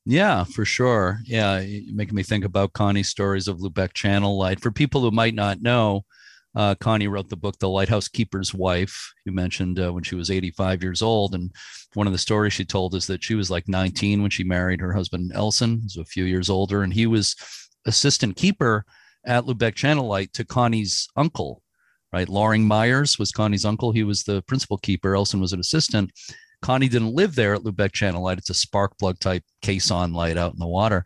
Yeah, 0.05 0.43
for 0.43 0.65
sure. 0.65 1.21
Yeah, 1.25 1.63
making 1.93 2.15
me 2.15 2.23
think 2.23 2.43
about 2.45 2.73
Connie's 2.73 3.09
stories 3.09 3.47
of 3.47 3.59
Lubec 3.59 3.93
Channel 3.93 4.37
Light. 4.37 4.59
For 4.59 4.69
people 4.71 5.01
who 5.01 5.11
might 5.11 5.33
not 5.33 5.61
know, 5.61 6.03
uh, 6.55 6.75
Connie 6.75 7.07
wrote 7.07 7.29
the 7.29 7.35
book 7.35 7.57
The 7.57 7.69
Lighthouse 7.69 8.07
Keeper's 8.07 8.53
Wife. 8.53 9.13
You 9.25 9.31
mentioned 9.31 9.79
uh, 9.79 9.91
when 9.91 10.03
she 10.03 10.15
was 10.15 10.29
85 10.29 10.83
years 10.83 11.01
old. 11.01 11.33
And 11.33 11.51
one 11.95 12.07
of 12.07 12.13
the 12.13 12.19
stories 12.19 12.53
she 12.53 12.65
told 12.65 12.93
is 12.95 13.07
that 13.07 13.23
she 13.23 13.35
was 13.35 13.49
like 13.49 13.67
19 13.67 14.21
when 14.21 14.31
she 14.31 14.43
married 14.43 14.79
her 14.79 14.93
husband, 14.93 15.31
Elson, 15.33 15.79
who's 15.81 15.97
a 15.97 16.05
few 16.05 16.25
years 16.25 16.49
older. 16.49 16.83
And 16.83 16.93
he 16.93 17.07
was 17.07 17.35
assistant 17.85 18.35
keeper 18.35 18.85
at 19.25 19.45
Lubec 19.45 19.75
Channel 19.75 20.07
Light 20.07 20.31
to 20.33 20.45
Connie's 20.45 21.07
uncle, 21.15 21.63
right? 22.11 22.29
Loring 22.29 22.67
Myers 22.67 23.17
was 23.17 23.31
Connie's 23.31 23.65
uncle. 23.65 23.91
He 23.91 24.03
was 24.03 24.23
the 24.23 24.41
principal 24.43 24.77
keeper. 24.77 25.15
Elson 25.15 25.41
was 25.41 25.53
an 25.53 25.59
assistant. 25.59 26.11
Connie 26.61 26.87
didn't 26.87 27.15
live 27.15 27.35
there 27.35 27.55
at 27.55 27.63
Lubec 27.63 27.93
Channel 27.93 28.23
Light. 28.23 28.37
It's 28.37 28.49
a 28.49 28.53
spark 28.53 28.97
plug 28.99 29.19
type 29.19 29.43
caisson 29.61 30.13
light 30.13 30.37
out 30.37 30.53
in 30.53 30.59
the 30.59 30.67
water. 30.67 31.05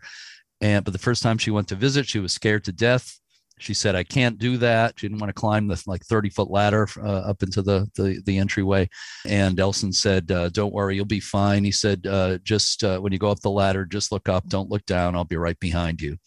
And 0.59 0.83
but 0.83 0.91
the 0.91 0.99
first 0.99 1.23
time 1.23 1.37
she 1.37 1.51
went 1.51 1.67
to 1.69 1.75
visit, 1.75 2.07
she 2.07 2.19
was 2.19 2.33
scared 2.33 2.63
to 2.65 2.71
death. 2.71 3.19
She 3.60 3.74
said, 3.74 3.95
"I 3.95 4.03
can't 4.03 4.38
do 4.38 4.58
that." 4.58 4.93
She 4.97 5.08
didn't 5.08 5.20
want 5.20 5.30
to 5.30 5.39
climb 5.39 5.68
the 5.68 5.82
like 5.88 6.03
thirty 6.05 6.30
foot 6.30 6.49
ladder 6.49 6.88
uh, 6.97 7.30
up 7.30 7.43
into 7.43 7.62
the, 7.62 7.89
the 7.95 8.22
the 8.26 8.38
entryway. 8.38 8.89
And 9.26 9.60
Elson 9.60 9.91
said, 9.93 10.32
uh, 10.32 10.49
"Don't 10.49 10.74
worry, 10.74 10.95
you'll 10.95 11.05
be 11.05 11.20
fine." 11.20 11.64
He 11.64 11.72
said, 11.72 12.05
uh, 12.08 12.38
"Just 12.43 12.84
uh, 12.84 12.99
when 12.99 13.14
you 13.14 13.20
go 13.20 13.32
up 13.32 13.39
the 13.41 13.49
ladder, 13.49 13.86
just 13.86 14.12
look 14.12 14.30
up. 14.30 14.47
Don't 14.47 14.70
look 14.70 14.86
down. 14.86 15.16
I'll 15.16 15.26
be 15.26 15.38
right 15.38 15.60
behind 15.60 16.01
you." 16.01 16.18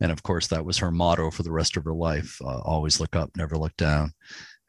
And 0.00 0.10
of 0.10 0.22
course, 0.22 0.48
that 0.48 0.64
was 0.64 0.78
her 0.78 0.90
motto 0.90 1.30
for 1.30 1.42
the 1.42 1.52
rest 1.52 1.76
of 1.76 1.84
her 1.84 1.94
life: 1.94 2.38
uh, 2.44 2.60
always 2.60 3.00
look 3.00 3.14
up, 3.16 3.30
never 3.36 3.56
look 3.56 3.76
down. 3.76 4.12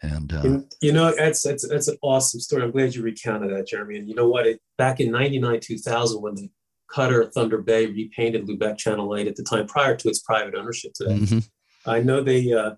And 0.03 0.33
uh, 0.33 0.41
And, 0.41 0.73
you 0.81 0.91
know, 0.91 1.13
that's, 1.15 1.41
that's, 1.41 1.67
that's 1.67 1.87
an 1.87 1.97
awesome 2.03 2.41
story. 2.41 2.61
I'm 2.61 2.71
glad 2.71 2.93
you 2.93 3.01
recounted 3.01 3.51
that, 3.51 3.67
Jeremy. 3.67 3.97
And 3.97 4.09
you 4.09 4.15
know 4.15 4.27
what? 4.27 4.45
It, 4.45 4.59
back 4.77 4.99
in 4.99 5.11
99, 5.11 5.61
2000, 5.61 6.21
when 6.21 6.35
the 6.35 6.51
cutter 6.91 7.23
Thunder 7.25 7.59
Bay 7.59 7.87
repainted 7.87 8.45
Lubec 8.45 8.77
Channel 8.77 9.09
Light 9.09 9.27
at 9.27 9.35
the 9.35 9.43
time 9.43 9.65
prior 9.65 9.95
to 9.95 10.09
its 10.09 10.19
private 10.19 10.55
ownership 10.55 10.91
today, 10.93 11.19
mhm. 11.19 11.47
I 11.85 12.01
know 12.01 12.21
they 12.21 12.53
uh, 12.53 12.75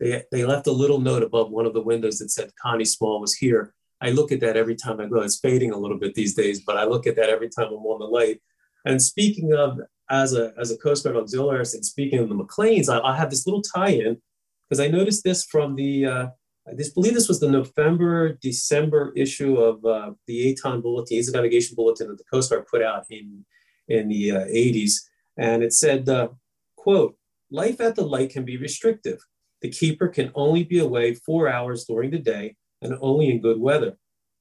they 0.00 0.22
they 0.30 0.44
left 0.44 0.66
a 0.66 0.72
little 0.72 1.00
note 1.00 1.22
above 1.22 1.50
one 1.50 1.66
of 1.66 1.74
the 1.74 1.82
windows 1.82 2.18
that 2.18 2.30
said 2.30 2.50
Connie 2.60 2.84
Small 2.84 3.20
was 3.20 3.34
here. 3.34 3.74
I 4.00 4.10
look 4.10 4.32
at 4.32 4.40
that 4.40 4.56
every 4.56 4.76
time 4.76 5.00
I 5.00 5.06
go. 5.06 5.20
It's 5.20 5.38
fading 5.38 5.72
a 5.72 5.78
little 5.78 5.98
bit 5.98 6.14
these 6.14 6.34
days, 6.34 6.60
but 6.60 6.76
I 6.76 6.84
look 6.84 7.06
at 7.06 7.16
that 7.16 7.30
every 7.30 7.48
time 7.48 7.68
I'm 7.68 7.86
on 7.86 8.00
the 8.00 8.06
light. 8.06 8.40
And 8.84 9.00
speaking 9.00 9.52
of 9.52 9.80
as 10.10 10.34
a 10.34 10.52
as 10.58 10.70
a 10.70 10.76
Coast 10.78 11.04
Guard 11.04 11.16
auxiliary, 11.16 11.60
and 11.60 11.84
speaking 11.84 12.18
of 12.18 12.28
the 12.28 12.34
McLeans, 12.34 12.88
I, 12.88 13.00
I 13.00 13.16
have 13.16 13.30
this 13.30 13.46
little 13.46 13.62
tie-in 13.62 14.20
because 14.68 14.80
I 14.80 14.88
noticed 14.88 15.24
this 15.24 15.44
from 15.44 15.76
the 15.76 16.06
uh, 16.06 16.26
I 16.68 16.74
just 16.74 16.94
believe 16.94 17.14
this 17.14 17.28
was 17.28 17.40
the 17.40 17.50
November 17.50 18.34
December 18.34 19.12
issue 19.16 19.56
of 19.56 19.84
uh, 19.84 20.12
the 20.26 20.54
ATON 20.54 20.82
bulletin, 20.82 21.16
Easy 21.16 21.32
Navigation 21.32 21.74
Bulletin 21.76 22.08
that 22.08 22.18
the 22.18 22.24
Coast 22.24 22.50
Guard 22.50 22.66
put 22.66 22.82
out 22.82 23.04
in 23.10 23.44
in 23.88 24.08
the 24.08 24.30
uh, 24.32 24.44
80s, 24.46 24.92
and 25.36 25.62
it 25.62 25.72
said, 25.72 26.08
uh, 26.08 26.28
"quote 26.76 27.16
Life 27.54 27.80
at 27.80 27.94
the 27.94 28.02
light 28.04 28.30
can 28.30 28.44
be 28.44 28.56
restrictive. 28.56 29.20
The 29.62 29.70
keeper 29.70 30.08
can 30.08 30.32
only 30.34 30.64
be 30.64 30.80
away 30.80 31.14
four 31.14 31.48
hours 31.48 31.84
during 31.84 32.10
the 32.10 32.18
day 32.18 32.56
and 32.82 32.98
only 33.00 33.30
in 33.30 33.40
good 33.40 33.60
weather. 33.60 33.96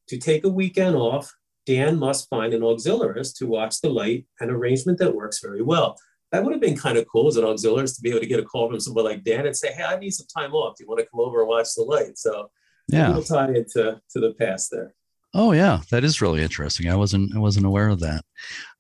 to 0.08 0.18
take 0.18 0.44
a 0.44 0.50
weekend 0.50 0.96
off, 0.96 1.32
Dan 1.68 1.98
must 1.98 2.28
find 2.28 2.54
an 2.54 2.62
auxiliarist 2.62 3.38
to 3.38 3.46
watch 3.48 3.80
the 3.82 3.90
light, 3.90 4.26
an 4.42 4.50
arrangement 4.50 4.98
that 4.98 5.16
works 5.16 5.40
very 5.40 5.62
well. 5.62 5.96
That 6.32 6.44
would 6.44 6.52
have 6.54 6.60
been 6.60 6.76
kind 6.76 6.98
of 6.98 7.06
cool 7.08 7.28
as 7.28 7.38
an 7.38 7.46
auxiliarist 7.46 7.96
to 7.98 8.02
be 8.02 8.10
able 8.10 8.20
to 8.22 8.26
get 8.26 8.40
a 8.40 8.44
call 8.44 8.68
from 8.68 8.80
somebody 8.80 9.08
like 9.10 9.24
Dan 9.24 9.46
and 9.46 9.56
say, 9.56 9.72
Hey, 9.72 9.84
I 9.84 9.98
need 9.98 10.10
some 10.12 10.28
time 10.36 10.54
off. 10.54 10.76
Do 10.76 10.84
you 10.84 10.90
want 10.90 11.00
to 11.02 11.06
come 11.10 11.22
over 11.22 11.40
and 11.42 11.48
watch 11.48 11.70
the 11.76 11.84
light? 11.84 12.18
So 12.18 12.50
Yeah. 12.90 13.12
we'll 13.14 13.24
tie 13.24 13.50
into 13.50 14.02
to 14.12 14.20
the 14.20 14.34
past 14.40 14.72
there. 14.72 14.94
Oh 15.36 15.52
yeah, 15.52 15.82
that 15.90 16.04
is 16.04 16.22
really 16.22 16.44
interesting. 16.44 16.90
I 16.90 16.96
wasn't 16.96 17.36
I 17.36 17.40
wasn't 17.40 17.66
aware 17.66 17.90
of 17.90 18.00
that. 18.02 18.24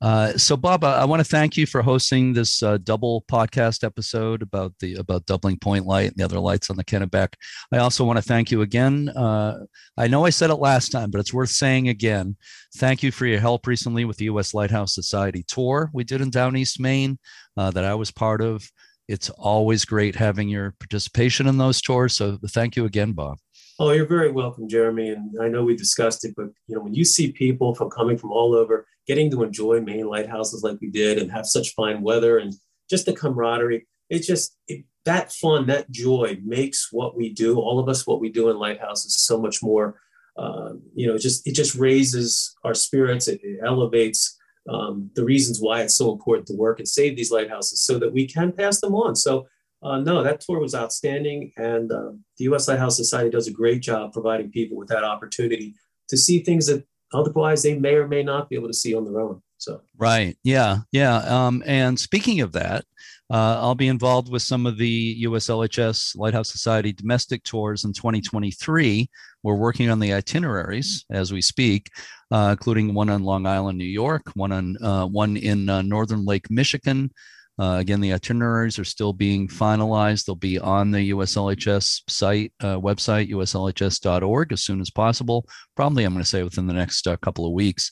Uh, 0.01 0.37
so 0.37 0.55
Bob, 0.55 0.83
I, 0.83 1.03
want 1.03 1.19
to 1.19 1.23
thank 1.23 1.57
you 1.57 1.65
for 1.65 1.81
hosting 1.81 2.31
this 2.31 2.61
uh, 2.61 2.77
double 2.77 3.23
podcast 3.23 3.83
episode 3.83 4.43
about 4.43 4.73
the 4.79 4.95
about 4.95 5.25
doubling 5.25 5.57
point 5.57 5.87
light 5.87 6.09
and 6.09 6.17
the 6.17 6.23
other 6.23 6.39
lights 6.39 6.69
on 6.69 6.75
the 6.77 6.83
Kennebec. 6.83 7.29
I 7.71 7.77
also 7.77 8.05
want 8.05 8.17
to 8.17 8.21
thank 8.21 8.51
you 8.51 8.61
again. 8.61 9.09
Uh, 9.09 9.65
I 9.97 10.07
know 10.07 10.25
I 10.25 10.29
said 10.29 10.51
it 10.51 10.55
last 10.57 10.91
time, 10.91 11.09
but 11.09 11.19
it's 11.19 11.33
worth 11.33 11.49
saying 11.49 11.89
again. 11.89 12.37
Thank 12.75 13.01
you 13.01 13.11
for 13.11 13.25
your 13.25 13.39
help 13.39 13.65
recently 13.65 14.05
with 14.05 14.17
the 14.17 14.25
U.S. 14.25 14.53
Lighthouse 14.53 14.93
Society 14.93 15.43
tour 15.47 15.89
we 15.91 16.03
did 16.03 16.21
in 16.21 16.29
Down 16.29 16.55
East 16.55 16.79
Maine 16.79 17.17
uh, 17.57 17.71
that 17.71 17.83
I 17.83 17.95
was 17.95 18.11
part 18.11 18.41
of. 18.41 18.69
It's 19.07 19.31
always 19.31 19.85
great 19.85 20.15
having 20.15 20.49
your 20.49 20.75
participation 20.79 21.47
in 21.47 21.57
those 21.57 21.81
tours. 21.81 22.15
So 22.15 22.37
thank 22.49 22.75
you 22.75 22.85
again, 22.85 23.13
Bob. 23.13 23.39
Oh, 23.79 23.91
you're 23.91 24.05
very 24.05 24.31
welcome, 24.31 24.69
Jeremy. 24.69 25.09
And 25.09 25.35
I 25.41 25.47
know 25.47 25.63
we 25.63 25.75
discussed 25.75 26.23
it, 26.25 26.33
but 26.37 26.47
you 26.67 26.75
know, 26.75 26.81
when 26.81 26.93
you 26.93 27.03
see 27.03 27.31
people 27.31 27.73
from 27.73 27.89
coming 27.89 28.17
from 28.17 28.31
all 28.31 28.53
over 28.53 28.85
getting 29.07 29.31
to 29.31 29.43
enjoy 29.43 29.81
Maine 29.81 30.07
lighthouses 30.07 30.63
like 30.63 30.77
we 30.79 30.89
did 30.89 31.17
and 31.17 31.31
have 31.31 31.45
such 31.45 31.73
fine 31.73 32.01
weather 32.01 32.37
and 32.37 32.53
just 32.89 33.05
the 33.05 33.13
camaraderie, 33.13 33.87
it 34.09 34.19
just 34.19 34.55
it, 34.67 34.85
that 35.05 35.33
fun, 35.33 35.65
that 35.67 35.89
joy 35.89 36.37
makes 36.45 36.89
what 36.91 37.17
we 37.17 37.33
do, 37.33 37.59
all 37.59 37.79
of 37.79 37.89
us, 37.89 38.05
what 38.05 38.21
we 38.21 38.29
do 38.29 38.49
in 38.49 38.57
lighthouses, 38.57 39.19
so 39.19 39.41
much 39.41 39.63
more. 39.63 39.99
Uh, 40.37 40.73
you 40.93 41.07
know, 41.07 41.17
just 41.17 41.45
it 41.47 41.53
just 41.55 41.75
raises 41.75 42.55
our 42.63 42.73
spirits. 42.73 43.27
It, 43.27 43.39
it 43.43 43.59
elevates 43.65 44.39
um, 44.69 45.09
the 45.15 45.25
reasons 45.25 45.59
why 45.59 45.81
it's 45.81 45.97
so 45.97 46.11
important 46.11 46.47
to 46.47 46.55
work 46.55 46.79
and 46.79 46.87
save 46.87 47.15
these 47.15 47.31
lighthouses 47.31 47.81
so 47.81 47.99
that 47.99 48.13
we 48.13 48.27
can 48.27 48.51
pass 48.51 48.79
them 48.81 48.93
on. 48.95 49.15
So 49.15 49.47
uh, 49.83 49.99
no, 49.99 50.23
that 50.23 50.41
tour 50.41 50.59
was 50.59 50.73
outstanding, 50.73 51.51
and 51.57 51.91
uh, 51.91 52.11
the 52.37 52.45
U.S. 52.45 52.67
Lighthouse 52.67 52.97
Society 52.97 53.29
does 53.29 53.47
a 53.47 53.51
great 53.51 53.81
job 53.81 54.13
providing 54.13 54.51
people 54.51 54.77
with 54.77 54.87
that 54.89 55.03
opportunity 55.03 55.75
to 56.09 56.17
see 56.17 56.39
things 56.39 56.67
that 56.67 56.85
otherwise 57.13 57.63
they 57.63 57.77
may 57.77 57.95
or 57.95 58.07
may 58.07 58.23
not 58.23 58.49
be 58.49 58.55
able 58.55 58.67
to 58.67 58.73
see 58.73 58.95
on 58.95 59.05
their 59.05 59.19
own. 59.19 59.41
So 59.57 59.81
right, 59.97 60.37
yeah, 60.43 60.79
yeah. 60.91 61.17
Um, 61.17 61.63
and 61.65 61.97
speaking 61.99 62.41
of 62.41 62.51
that, 62.53 62.85
uh, 63.31 63.59
I'll 63.61 63.75
be 63.75 63.87
involved 63.87 64.29
with 64.29 64.41
some 64.41 64.65
of 64.65 64.77
the 64.77 65.23
USLHS 65.23 66.17
Lighthouse 66.17 66.51
Society 66.51 66.91
domestic 66.91 67.43
tours 67.43 67.85
in 67.85 67.93
2023. 67.93 69.09
We're 69.41 69.55
working 69.55 69.89
on 69.89 69.99
the 69.99 70.13
itineraries 70.13 71.05
as 71.09 71.31
we 71.31 71.41
speak, 71.41 71.89
uh, 72.31 72.49
including 72.51 72.93
one 72.93 73.09
on 73.09 73.23
Long 73.23 73.45
Island, 73.45 73.77
New 73.77 73.85
York, 73.85 74.23
one 74.35 74.51
on 74.51 74.77
uh, 74.83 75.05
one 75.05 75.37
in 75.37 75.69
uh, 75.69 75.81
Northern 75.81 76.25
Lake, 76.25 76.49
Michigan. 76.49 77.11
Uh, 77.59 77.77
again, 77.79 78.01
the 78.01 78.13
itineraries 78.13 78.79
are 78.79 78.83
still 78.83 79.13
being 79.13 79.47
finalized. 79.47 80.25
They'll 80.25 80.35
be 80.35 80.57
on 80.57 80.89
the 80.89 81.11
USLHS 81.11 82.01
site 82.09 82.51
uh, 82.61 82.79
website, 82.79 83.29
uslhs.org, 83.29 84.51
as 84.51 84.63
soon 84.63 84.81
as 84.81 84.89
possible. 84.89 85.45
Probably, 85.75 86.03
I'm 86.03 86.13
going 86.13 86.23
to 86.23 86.29
say 86.29 86.41
within 86.41 86.65
the 86.65 86.73
next 86.73 87.05
uh, 87.07 87.15
couple 87.17 87.45
of 87.45 87.53
weeks. 87.53 87.91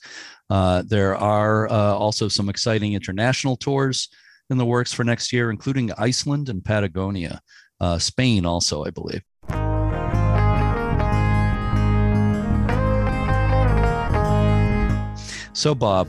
Uh, 0.49 0.84
there 0.88 1.16
are 1.16 1.72
uh, 1.72 1.93
also 1.93 2.28
some 2.28 2.49
exciting 2.49 2.93
international 2.93 3.55
tours 3.55 4.09
in 4.49 4.57
the 4.57 4.66
works 4.66 4.91
for 4.91 5.03
next 5.03 5.32
year, 5.32 5.51
including 5.51 5.91
Iceland 5.97 6.49
and 6.49 6.66
Patagonia, 6.66 7.39
uh, 7.80 7.99
Spain, 7.99 8.45
also, 8.45 8.84
I 8.84 8.89
believe. 8.89 9.22
So, 15.53 15.76
Bob, 15.76 16.07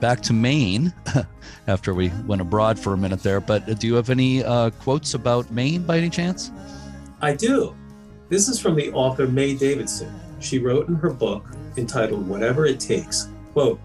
back 0.00 0.20
to 0.22 0.32
Maine 0.32 0.92
after 1.66 1.94
we 1.94 2.10
went 2.26 2.40
abroad 2.40 2.78
for 2.78 2.94
a 2.94 2.96
minute 2.96 3.22
there. 3.22 3.40
But 3.40 3.78
do 3.78 3.86
you 3.86 3.94
have 3.94 4.10
any 4.10 4.42
uh, 4.42 4.70
quotes 4.70 5.14
about 5.14 5.50
Maine 5.50 5.82
by 5.82 5.98
any 5.98 6.10
chance? 6.10 6.50
I 7.20 7.34
do. 7.34 7.76
This 8.28 8.48
is 8.48 8.60
from 8.60 8.76
the 8.76 8.92
author 8.92 9.26
Mae 9.26 9.54
Davidson. 9.54 10.18
She 10.40 10.58
wrote 10.58 10.88
in 10.88 10.94
her 10.94 11.10
book 11.10 11.44
entitled 11.76 12.26
Whatever 12.26 12.66
It 12.66 12.80
Takes, 12.80 13.28
quote, 13.52 13.80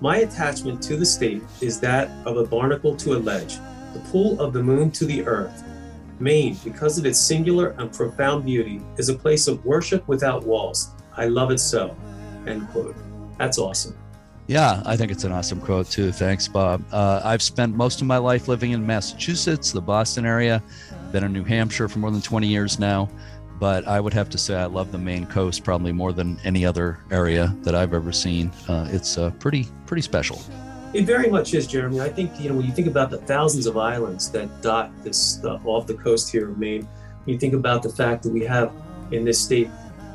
My 0.00 0.18
attachment 0.18 0.82
to 0.84 0.96
the 0.96 1.06
state 1.06 1.42
is 1.60 1.80
that 1.80 2.10
of 2.26 2.36
a 2.36 2.44
barnacle 2.44 2.96
to 2.96 3.14
a 3.14 3.18
ledge, 3.18 3.56
the 3.92 4.00
pull 4.10 4.40
of 4.40 4.52
the 4.52 4.62
moon 4.62 4.90
to 4.92 5.06
the 5.06 5.26
earth. 5.26 5.64
Maine, 6.20 6.56
because 6.64 6.98
of 6.98 7.06
its 7.06 7.18
singular 7.18 7.70
and 7.78 7.92
profound 7.92 8.44
beauty, 8.44 8.82
is 8.96 9.08
a 9.08 9.14
place 9.14 9.46
of 9.48 9.64
worship 9.64 10.06
without 10.08 10.44
walls. 10.44 10.90
I 11.16 11.26
love 11.26 11.50
it 11.50 11.58
so. 11.58 11.96
End 12.46 12.68
quote. 12.70 12.96
That's 13.38 13.58
awesome. 13.58 13.96
Yeah, 14.48 14.82
I 14.86 14.96
think 14.96 15.12
it's 15.12 15.24
an 15.24 15.32
awesome 15.32 15.60
quote 15.60 15.90
too. 15.90 16.10
Thanks, 16.10 16.48
Bob. 16.48 16.82
Uh, 16.90 17.20
I've 17.22 17.42
spent 17.42 17.76
most 17.76 18.00
of 18.00 18.06
my 18.06 18.16
life 18.16 18.48
living 18.48 18.70
in 18.70 18.84
Massachusetts, 18.84 19.72
the 19.72 19.82
Boston 19.82 20.24
area. 20.24 20.62
Been 21.12 21.22
in 21.22 21.34
New 21.34 21.44
Hampshire 21.44 21.86
for 21.86 21.98
more 21.98 22.10
than 22.10 22.22
20 22.22 22.46
years 22.46 22.78
now, 22.78 23.10
but 23.60 23.86
I 23.86 24.00
would 24.00 24.14
have 24.14 24.30
to 24.30 24.38
say 24.38 24.56
I 24.56 24.64
love 24.64 24.90
the 24.90 24.96
Maine 24.96 25.26
coast 25.26 25.64
probably 25.64 25.92
more 25.92 26.14
than 26.14 26.38
any 26.44 26.64
other 26.64 26.98
area 27.10 27.54
that 27.60 27.74
I've 27.74 27.92
ever 27.92 28.10
seen. 28.10 28.50
Uh, 28.66 28.88
it's 28.90 29.18
uh, 29.18 29.32
pretty 29.32 29.66
pretty 29.84 30.00
special. 30.00 30.40
It 30.94 31.04
very 31.04 31.28
much 31.28 31.52
is, 31.52 31.66
Jeremy. 31.66 32.00
I 32.00 32.08
think 32.08 32.40
you 32.40 32.48
know 32.48 32.56
when 32.56 32.64
you 32.64 32.72
think 32.72 32.88
about 32.88 33.10
the 33.10 33.18
thousands 33.18 33.66
of 33.66 33.76
islands 33.76 34.30
that 34.30 34.62
dot 34.62 34.90
this 35.04 35.44
off 35.44 35.86
the 35.86 35.92
coast 35.92 36.32
here 36.32 36.48
of 36.48 36.56
Maine, 36.56 36.88
you 37.26 37.36
think 37.36 37.52
about 37.52 37.82
the 37.82 37.90
fact 37.90 38.22
that 38.22 38.32
we 38.32 38.44
have 38.46 38.72
in 39.12 39.26
this 39.26 39.38
state 39.38 39.68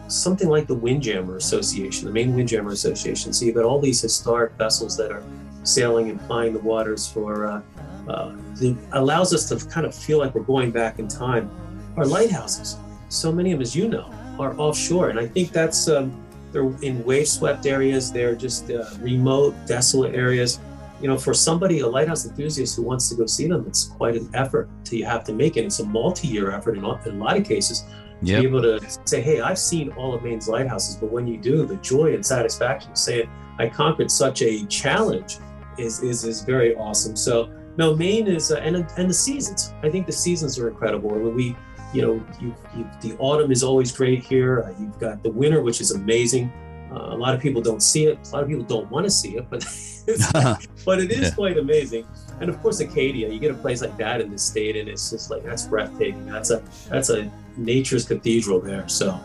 something 0.08 0.50
like 0.50 0.68
the 0.68 0.76
Windjammer 0.76 1.38
Association, 1.38 2.06
the 2.06 2.14
Maine 2.14 2.36
Windjammer 2.36 2.72
Association. 2.72 3.34
So 3.34 3.46
you've 3.46 3.56
got 3.56 3.66
all 3.66 3.80
these 3.80 4.02
historic 4.02 4.54
vessels 4.54 4.98
that 4.98 5.12
are 5.12 5.24
sailing 5.64 6.10
and 6.10 6.20
plying 6.22 6.54
the 6.54 6.60
waters 6.60 7.08
for. 7.08 7.48
Uh, 7.48 7.62
uh, 8.08 8.36
it 8.60 8.78
allows 8.92 9.34
us 9.34 9.48
to 9.50 9.70
kind 9.70 9.86
of 9.86 9.96
feel 9.96 10.20
like 10.20 10.36
we're 10.36 10.42
going 10.42 10.72
back 10.72 11.00
in 11.00 11.08
time. 11.08 11.50
Our 11.98 12.06
lighthouses, 12.06 12.78
so 13.10 13.32
many 13.32 13.52
of 13.52 13.60
them, 13.60 13.62
as 13.62 13.76
you 13.76 13.88
know, 13.88 14.12
are 14.40 14.58
offshore, 14.60 15.10
and 15.10 15.20
I 15.20 15.28
think 15.28 15.52
that's 15.52 15.88
um, 15.88 16.12
they're 16.52 16.72
in 16.82 17.04
wave-swept 17.06 17.66
areas. 17.66 18.12
They're 18.12 18.36
just 18.36 18.70
uh, 18.70 18.86
remote, 19.00 19.56
desolate 19.66 20.16
areas. 20.16 20.60
You 21.02 21.08
know, 21.08 21.18
for 21.18 21.34
somebody, 21.34 21.80
a 21.80 21.88
lighthouse 21.88 22.26
enthusiast 22.26 22.76
who 22.76 22.84
wants 22.84 23.10
to 23.10 23.16
go 23.16 23.26
see 23.26 23.48
them, 23.48 23.66
it's 23.68 23.86
quite 23.86 24.16
an 24.16 24.30
effort 24.34 24.70
to 24.86 24.98
you 24.98 25.06
have 25.06 25.24
to 25.26 25.34
make 25.34 25.58
it. 25.58 25.66
It's 25.66 25.80
a 25.80 25.86
multi-year 25.86 26.52
effort 26.52 26.78
in 26.78 26.84
a 26.84 26.88
lot 26.88 27.38
of 27.38 27.46
cases 27.46 27.84
Yep. 28.26 28.42
be 28.42 28.48
able 28.48 28.62
to 28.62 28.80
say, 29.06 29.22
hey, 29.22 29.42
I've 29.42 29.60
seen 29.60 29.92
all 29.94 30.14
of 30.14 30.24
Maine's 30.24 30.48
lighthouses, 30.48 30.96
but 30.96 31.12
when 31.12 31.28
you 31.28 31.38
do, 31.38 31.66
the 31.66 31.76
joy 31.78 32.14
and 32.14 32.26
satisfaction 32.26 32.92
of 32.92 32.98
saying, 32.98 33.30
I 33.60 33.68
conquered 33.70 34.10
such 34.12 34.42
a 34.42 34.66
challenge 34.66 35.38
is 35.78 36.02
is, 36.04 36.24
is 36.24 36.42
very 36.42 36.76
awesome. 36.76 37.16
So 37.16 37.50
no, 37.78 37.96
Maine 37.96 38.28
is, 38.28 38.52
uh, 38.52 38.58
and, 38.58 38.76
and 38.98 39.10
the 39.10 39.14
seasons, 39.14 39.74
I 39.82 39.90
think 39.90 40.06
the 40.06 40.12
seasons 40.12 40.60
are 40.60 40.70
incredible. 40.70 41.12
I 41.14 41.18
mean, 41.18 41.36
we, 41.36 41.56
you 41.94 42.02
know, 42.04 42.26
you, 42.40 42.56
you, 42.78 42.88
the 43.02 43.16
autumn 43.18 43.52
is 43.52 43.64
always 43.64 43.92
great 43.92 44.24
here. 44.24 44.62
Uh, 44.64 44.74
you've 44.80 45.00
got 45.00 45.24
the 45.24 45.32
winter, 45.32 45.62
which 45.64 45.82
is 45.82 45.92
amazing. 45.92 46.52
Uh, 46.92 47.16
a 47.16 47.18
lot 47.18 47.34
of 47.34 47.42
people 47.42 47.62
don't 47.64 47.82
see 47.82 48.06
it. 48.06 48.20
A 48.28 48.32
lot 48.36 48.44
of 48.44 48.50
people 48.50 48.64
don't 48.64 48.90
want 48.92 49.06
to 49.06 49.10
see 49.10 49.38
it, 49.38 49.48
but 49.50 49.62
but 50.86 51.00
it 51.00 51.12
is 51.12 51.30
Yeah. 51.30 51.32
quite 51.36 51.58
amazing. 51.58 52.06
And 52.44 52.50
of 52.50 52.62
course, 52.62 52.82
Acadia. 52.82 53.30
You 53.30 53.40
get 53.40 53.52
a 53.52 53.54
place 53.54 53.82
like 53.82 53.96
that 53.96 54.20
in 54.20 54.30
the 54.30 54.38
state, 54.38 54.76
and 54.76 54.90
it's 54.90 55.10
just 55.10 55.32
like 55.32 55.44
that's 55.44 55.66
breathtaking. 55.66 56.26
That's 56.26 56.52
a 56.52 56.62
that's 56.90 57.10
a 57.10 57.32
nature's 57.56 58.06
cathedral 58.06 58.60
there. 58.60 58.86
So, 58.90 59.18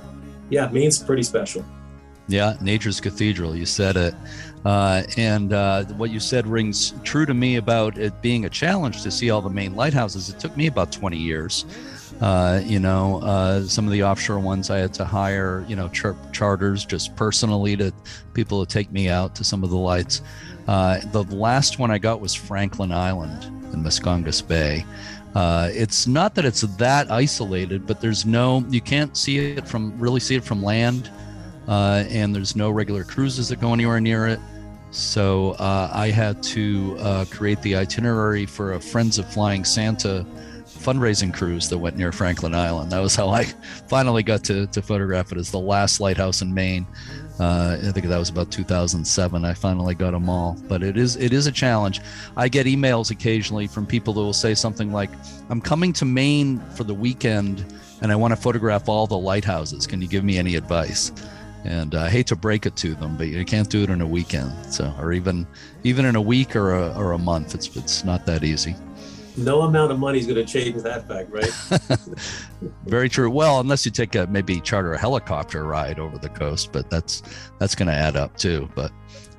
yeah, 0.50 0.68
Maine's 0.68 1.00
pretty 1.00 1.24
special. 1.24 1.64
Yeah, 2.28 2.56
nature's 2.60 3.00
cathedral. 3.00 3.56
You 3.56 3.66
said 3.66 3.96
it. 3.96 4.14
Uh, 4.64 5.02
and 5.16 5.52
uh, 5.52 5.84
what 5.96 6.10
you 6.10 6.20
said 6.20 6.46
rings 6.46 6.94
true 7.02 7.26
to 7.26 7.34
me 7.34 7.56
about 7.56 7.98
it 7.98 8.22
being 8.22 8.44
a 8.44 8.48
challenge 8.48 9.02
to 9.02 9.10
see 9.10 9.30
all 9.30 9.42
the 9.42 9.50
Maine 9.50 9.74
lighthouses. 9.74 10.28
It 10.28 10.38
took 10.38 10.56
me 10.56 10.68
about 10.68 10.92
20 10.92 11.16
years. 11.16 11.64
Uh, 12.20 12.60
you 12.64 12.78
know, 12.78 13.20
uh, 13.22 13.62
some 13.62 13.86
of 13.86 13.92
the 13.92 14.04
offshore 14.04 14.38
ones 14.38 14.70
I 14.70 14.78
had 14.78 14.94
to 14.94 15.04
hire, 15.04 15.64
you 15.68 15.74
know, 15.74 15.88
char- 15.88 16.16
charters 16.32 16.84
just 16.84 17.16
personally 17.16 17.76
to 17.78 17.92
people 18.34 18.64
to 18.64 18.72
take 18.72 18.92
me 18.92 19.08
out 19.08 19.34
to 19.36 19.44
some 19.44 19.64
of 19.64 19.70
the 19.70 19.76
lights. 19.76 20.22
Uh, 20.68 21.00
the 21.12 21.24
last 21.34 21.78
one 21.78 21.90
I 21.90 21.98
got 21.98 22.20
was 22.20 22.34
Franklin 22.34 22.92
Island 22.92 23.44
in 23.72 23.82
Muscongus 23.82 24.46
Bay. 24.46 24.84
Uh, 25.34 25.70
it's 25.72 26.06
not 26.06 26.34
that 26.34 26.44
it's 26.44 26.60
that 26.60 27.10
isolated, 27.10 27.86
but 27.86 28.00
there's 28.00 28.26
no, 28.26 28.64
you 28.68 28.80
can't 28.80 29.16
see 29.16 29.52
it 29.52 29.66
from, 29.66 29.98
really 29.98 30.20
see 30.20 30.36
it 30.36 30.44
from 30.44 30.62
land 30.62 31.10
uh, 31.68 32.04
and 32.08 32.34
there's 32.34 32.54
no 32.54 32.70
regular 32.70 33.02
cruises 33.02 33.48
that 33.48 33.60
go 33.60 33.72
anywhere 33.72 34.00
near 34.00 34.26
it. 34.26 34.40
So 34.90 35.52
uh, 35.52 35.90
I 35.92 36.10
had 36.10 36.42
to 36.44 36.96
uh, 36.98 37.24
create 37.30 37.60
the 37.62 37.76
itinerary 37.76 38.46
for 38.46 38.72
a 38.74 38.80
Friends 38.80 39.18
of 39.18 39.30
Flying 39.30 39.64
Santa 39.64 40.26
fundraising 40.78 41.32
cruise 41.32 41.68
that 41.68 41.78
went 41.78 41.96
near 41.96 42.12
Franklin 42.12 42.54
Island. 42.54 42.92
That 42.92 43.00
was 43.00 43.14
how 43.14 43.28
I 43.28 43.44
finally 43.88 44.22
got 44.22 44.44
to, 44.44 44.66
to 44.68 44.82
photograph 44.82 45.32
it 45.32 45.38
as 45.38 45.50
the 45.50 45.58
last 45.58 46.00
lighthouse 46.00 46.42
in 46.42 46.52
Maine. 46.52 46.86
Uh, 47.40 47.78
I 47.80 47.92
think 47.92 48.06
that 48.06 48.18
was 48.18 48.30
about 48.30 48.50
2007. 48.50 49.44
I 49.44 49.54
finally 49.54 49.94
got 49.94 50.10
them 50.10 50.28
all, 50.28 50.56
but 50.68 50.82
it 50.82 50.96
is 50.96 51.16
it 51.16 51.32
is 51.32 51.46
a 51.46 51.52
challenge. 51.52 52.00
I 52.36 52.48
get 52.48 52.66
emails 52.66 53.10
occasionally 53.10 53.68
from 53.68 53.86
people 53.86 54.12
that 54.14 54.20
will 54.20 54.32
say 54.32 54.54
something 54.54 54.92
like, 54.92 55.10
"I'm 55.48 55.60
coming 55.60 55.92
to 55.94 56.04
Maine 56.04 56.58
for 56.74 56.82
the 56.82 56.94
weekend, 56.94 57.64
and 58.00 58.10
I 58.10 58.16
want 58.16 58.32
to 58.32 58.36
photograph 58.36 58.88
all 58.88 59.06
the 59.06 59.18
lighthouses. 59.18 59.86
Can 59.86 60.02
you 60.02 60.08
give 60.08 60.24
me 60.24 60.36
any 60.36 60.56
advice?" 60.56 61.12
And 61.64 61.94
I 61.94 62.08
hate 62.10 62.26
to 62.28 62.36
break 62.36 62.66
it 62.66 62.74
to 62.76 62.94
them, 62.94 63.16
but 63.16 63.28
you 63.28 63.44
can't 63.44 63.68
do 63.68 63.82
it 63.82 63.90
in 63.90 64.00
a 64.00 64.06
weekend. 64.06 64.52
So, 64.72 64.92
or 64.98 65.12
even 65.12 65.46
even 65.84 66.06
in 66.06 66.16
a 66.16 66.20
week 66.20 66.56
or 66.56 66.74
a, 66.74 66.92
or 66.94 67.12
a 67.12 67.18
month, 67.18 67.54
it's 67.54 67.76
it's 67.76 68.04
not 68.04 68.26
that 68.26 68.42
easy. 68.42 68.74
No 69.38 69.62
amount 69.62 69.92
of 69.92 69.98
money 69.98 70.18
is 70.18 70.26
going 70.26 70.44
to 70.44 70.52
change 70.52 70.82
that 70.82 71.08
fact, 71.08 71.30
right? 71.30 71.50
Very 72.86 73.08
true. 73.08 73.30
Well, 73.30 73.60
unless 73.60 73.84
you 73.84 73.90
take 73.90 74.14
a 74.14 74.26
maybe 74.26 74.60
charter 74.60 74.92
a 74.94 74.98
helicopter 74.98 75.64
ride 75.64 75.98
over 75.98 76.18
the 76.18 76.28
coast, 76.28 76.72
but 76.72 76.90
that's 76.90 77.22
that's 77.58 77.74
going 77.74 77.88
to 77.88 77.94
add 77.94 78.16
up 78.16 78.36
too. 78.36 78.68
But 78.74 78.92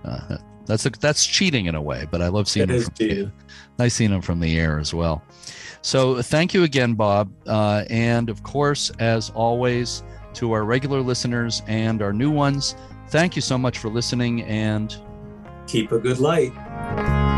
uh, 0.06 0.38
that's 0.66 0.86
a, 0.86 0.90
that's 0.90 1.26
cheating 1.26 1.66
in 1.66 1.76
a 1.76 1.82
way. 1.82 2.08
But 2.10 2.22
I 2.22 2.30
love 2.30 2.48
seeing 2.48 2.70
It 2.70 2.84
from, 2.84 3.32
nice 3.78 3.94
seeing 3.94 4.12
them 4.12 4.22
from 4.22 4.40
the 4.40 4.58
air 4.58 4.80
as 4.80 4.94
well. 4.94 5.24
So 5.82 6.22
thank 6.22 6.54
you 6.54 6.64
again, 6.64 6.94
Bob, 6.96 7.32
uh, 7.48 7.86
and 7.90 8.30
of 8.30 8.44
course, 8.44 8.92
as 9.00 9.30
always, 9.30 10.04
to 10.34 10.52
our 10.52 10.66
regular 10.66 11.02
listeners 11.02 11.62
and 11.68 12.02
our 12.02 12.12
new 12.12 12.32
ones, 12.32 12.76
thank 13.10 13.36
you 13.36 13.42
so 13.42 13.58
much 13.58 13.78
for 13.78 13.90
listening 13.90 14.44
and 14.44 14.98
Keep 15.70 15.92
a 15.92 16.00
good 16.00 16.18
light. 16.18 17.29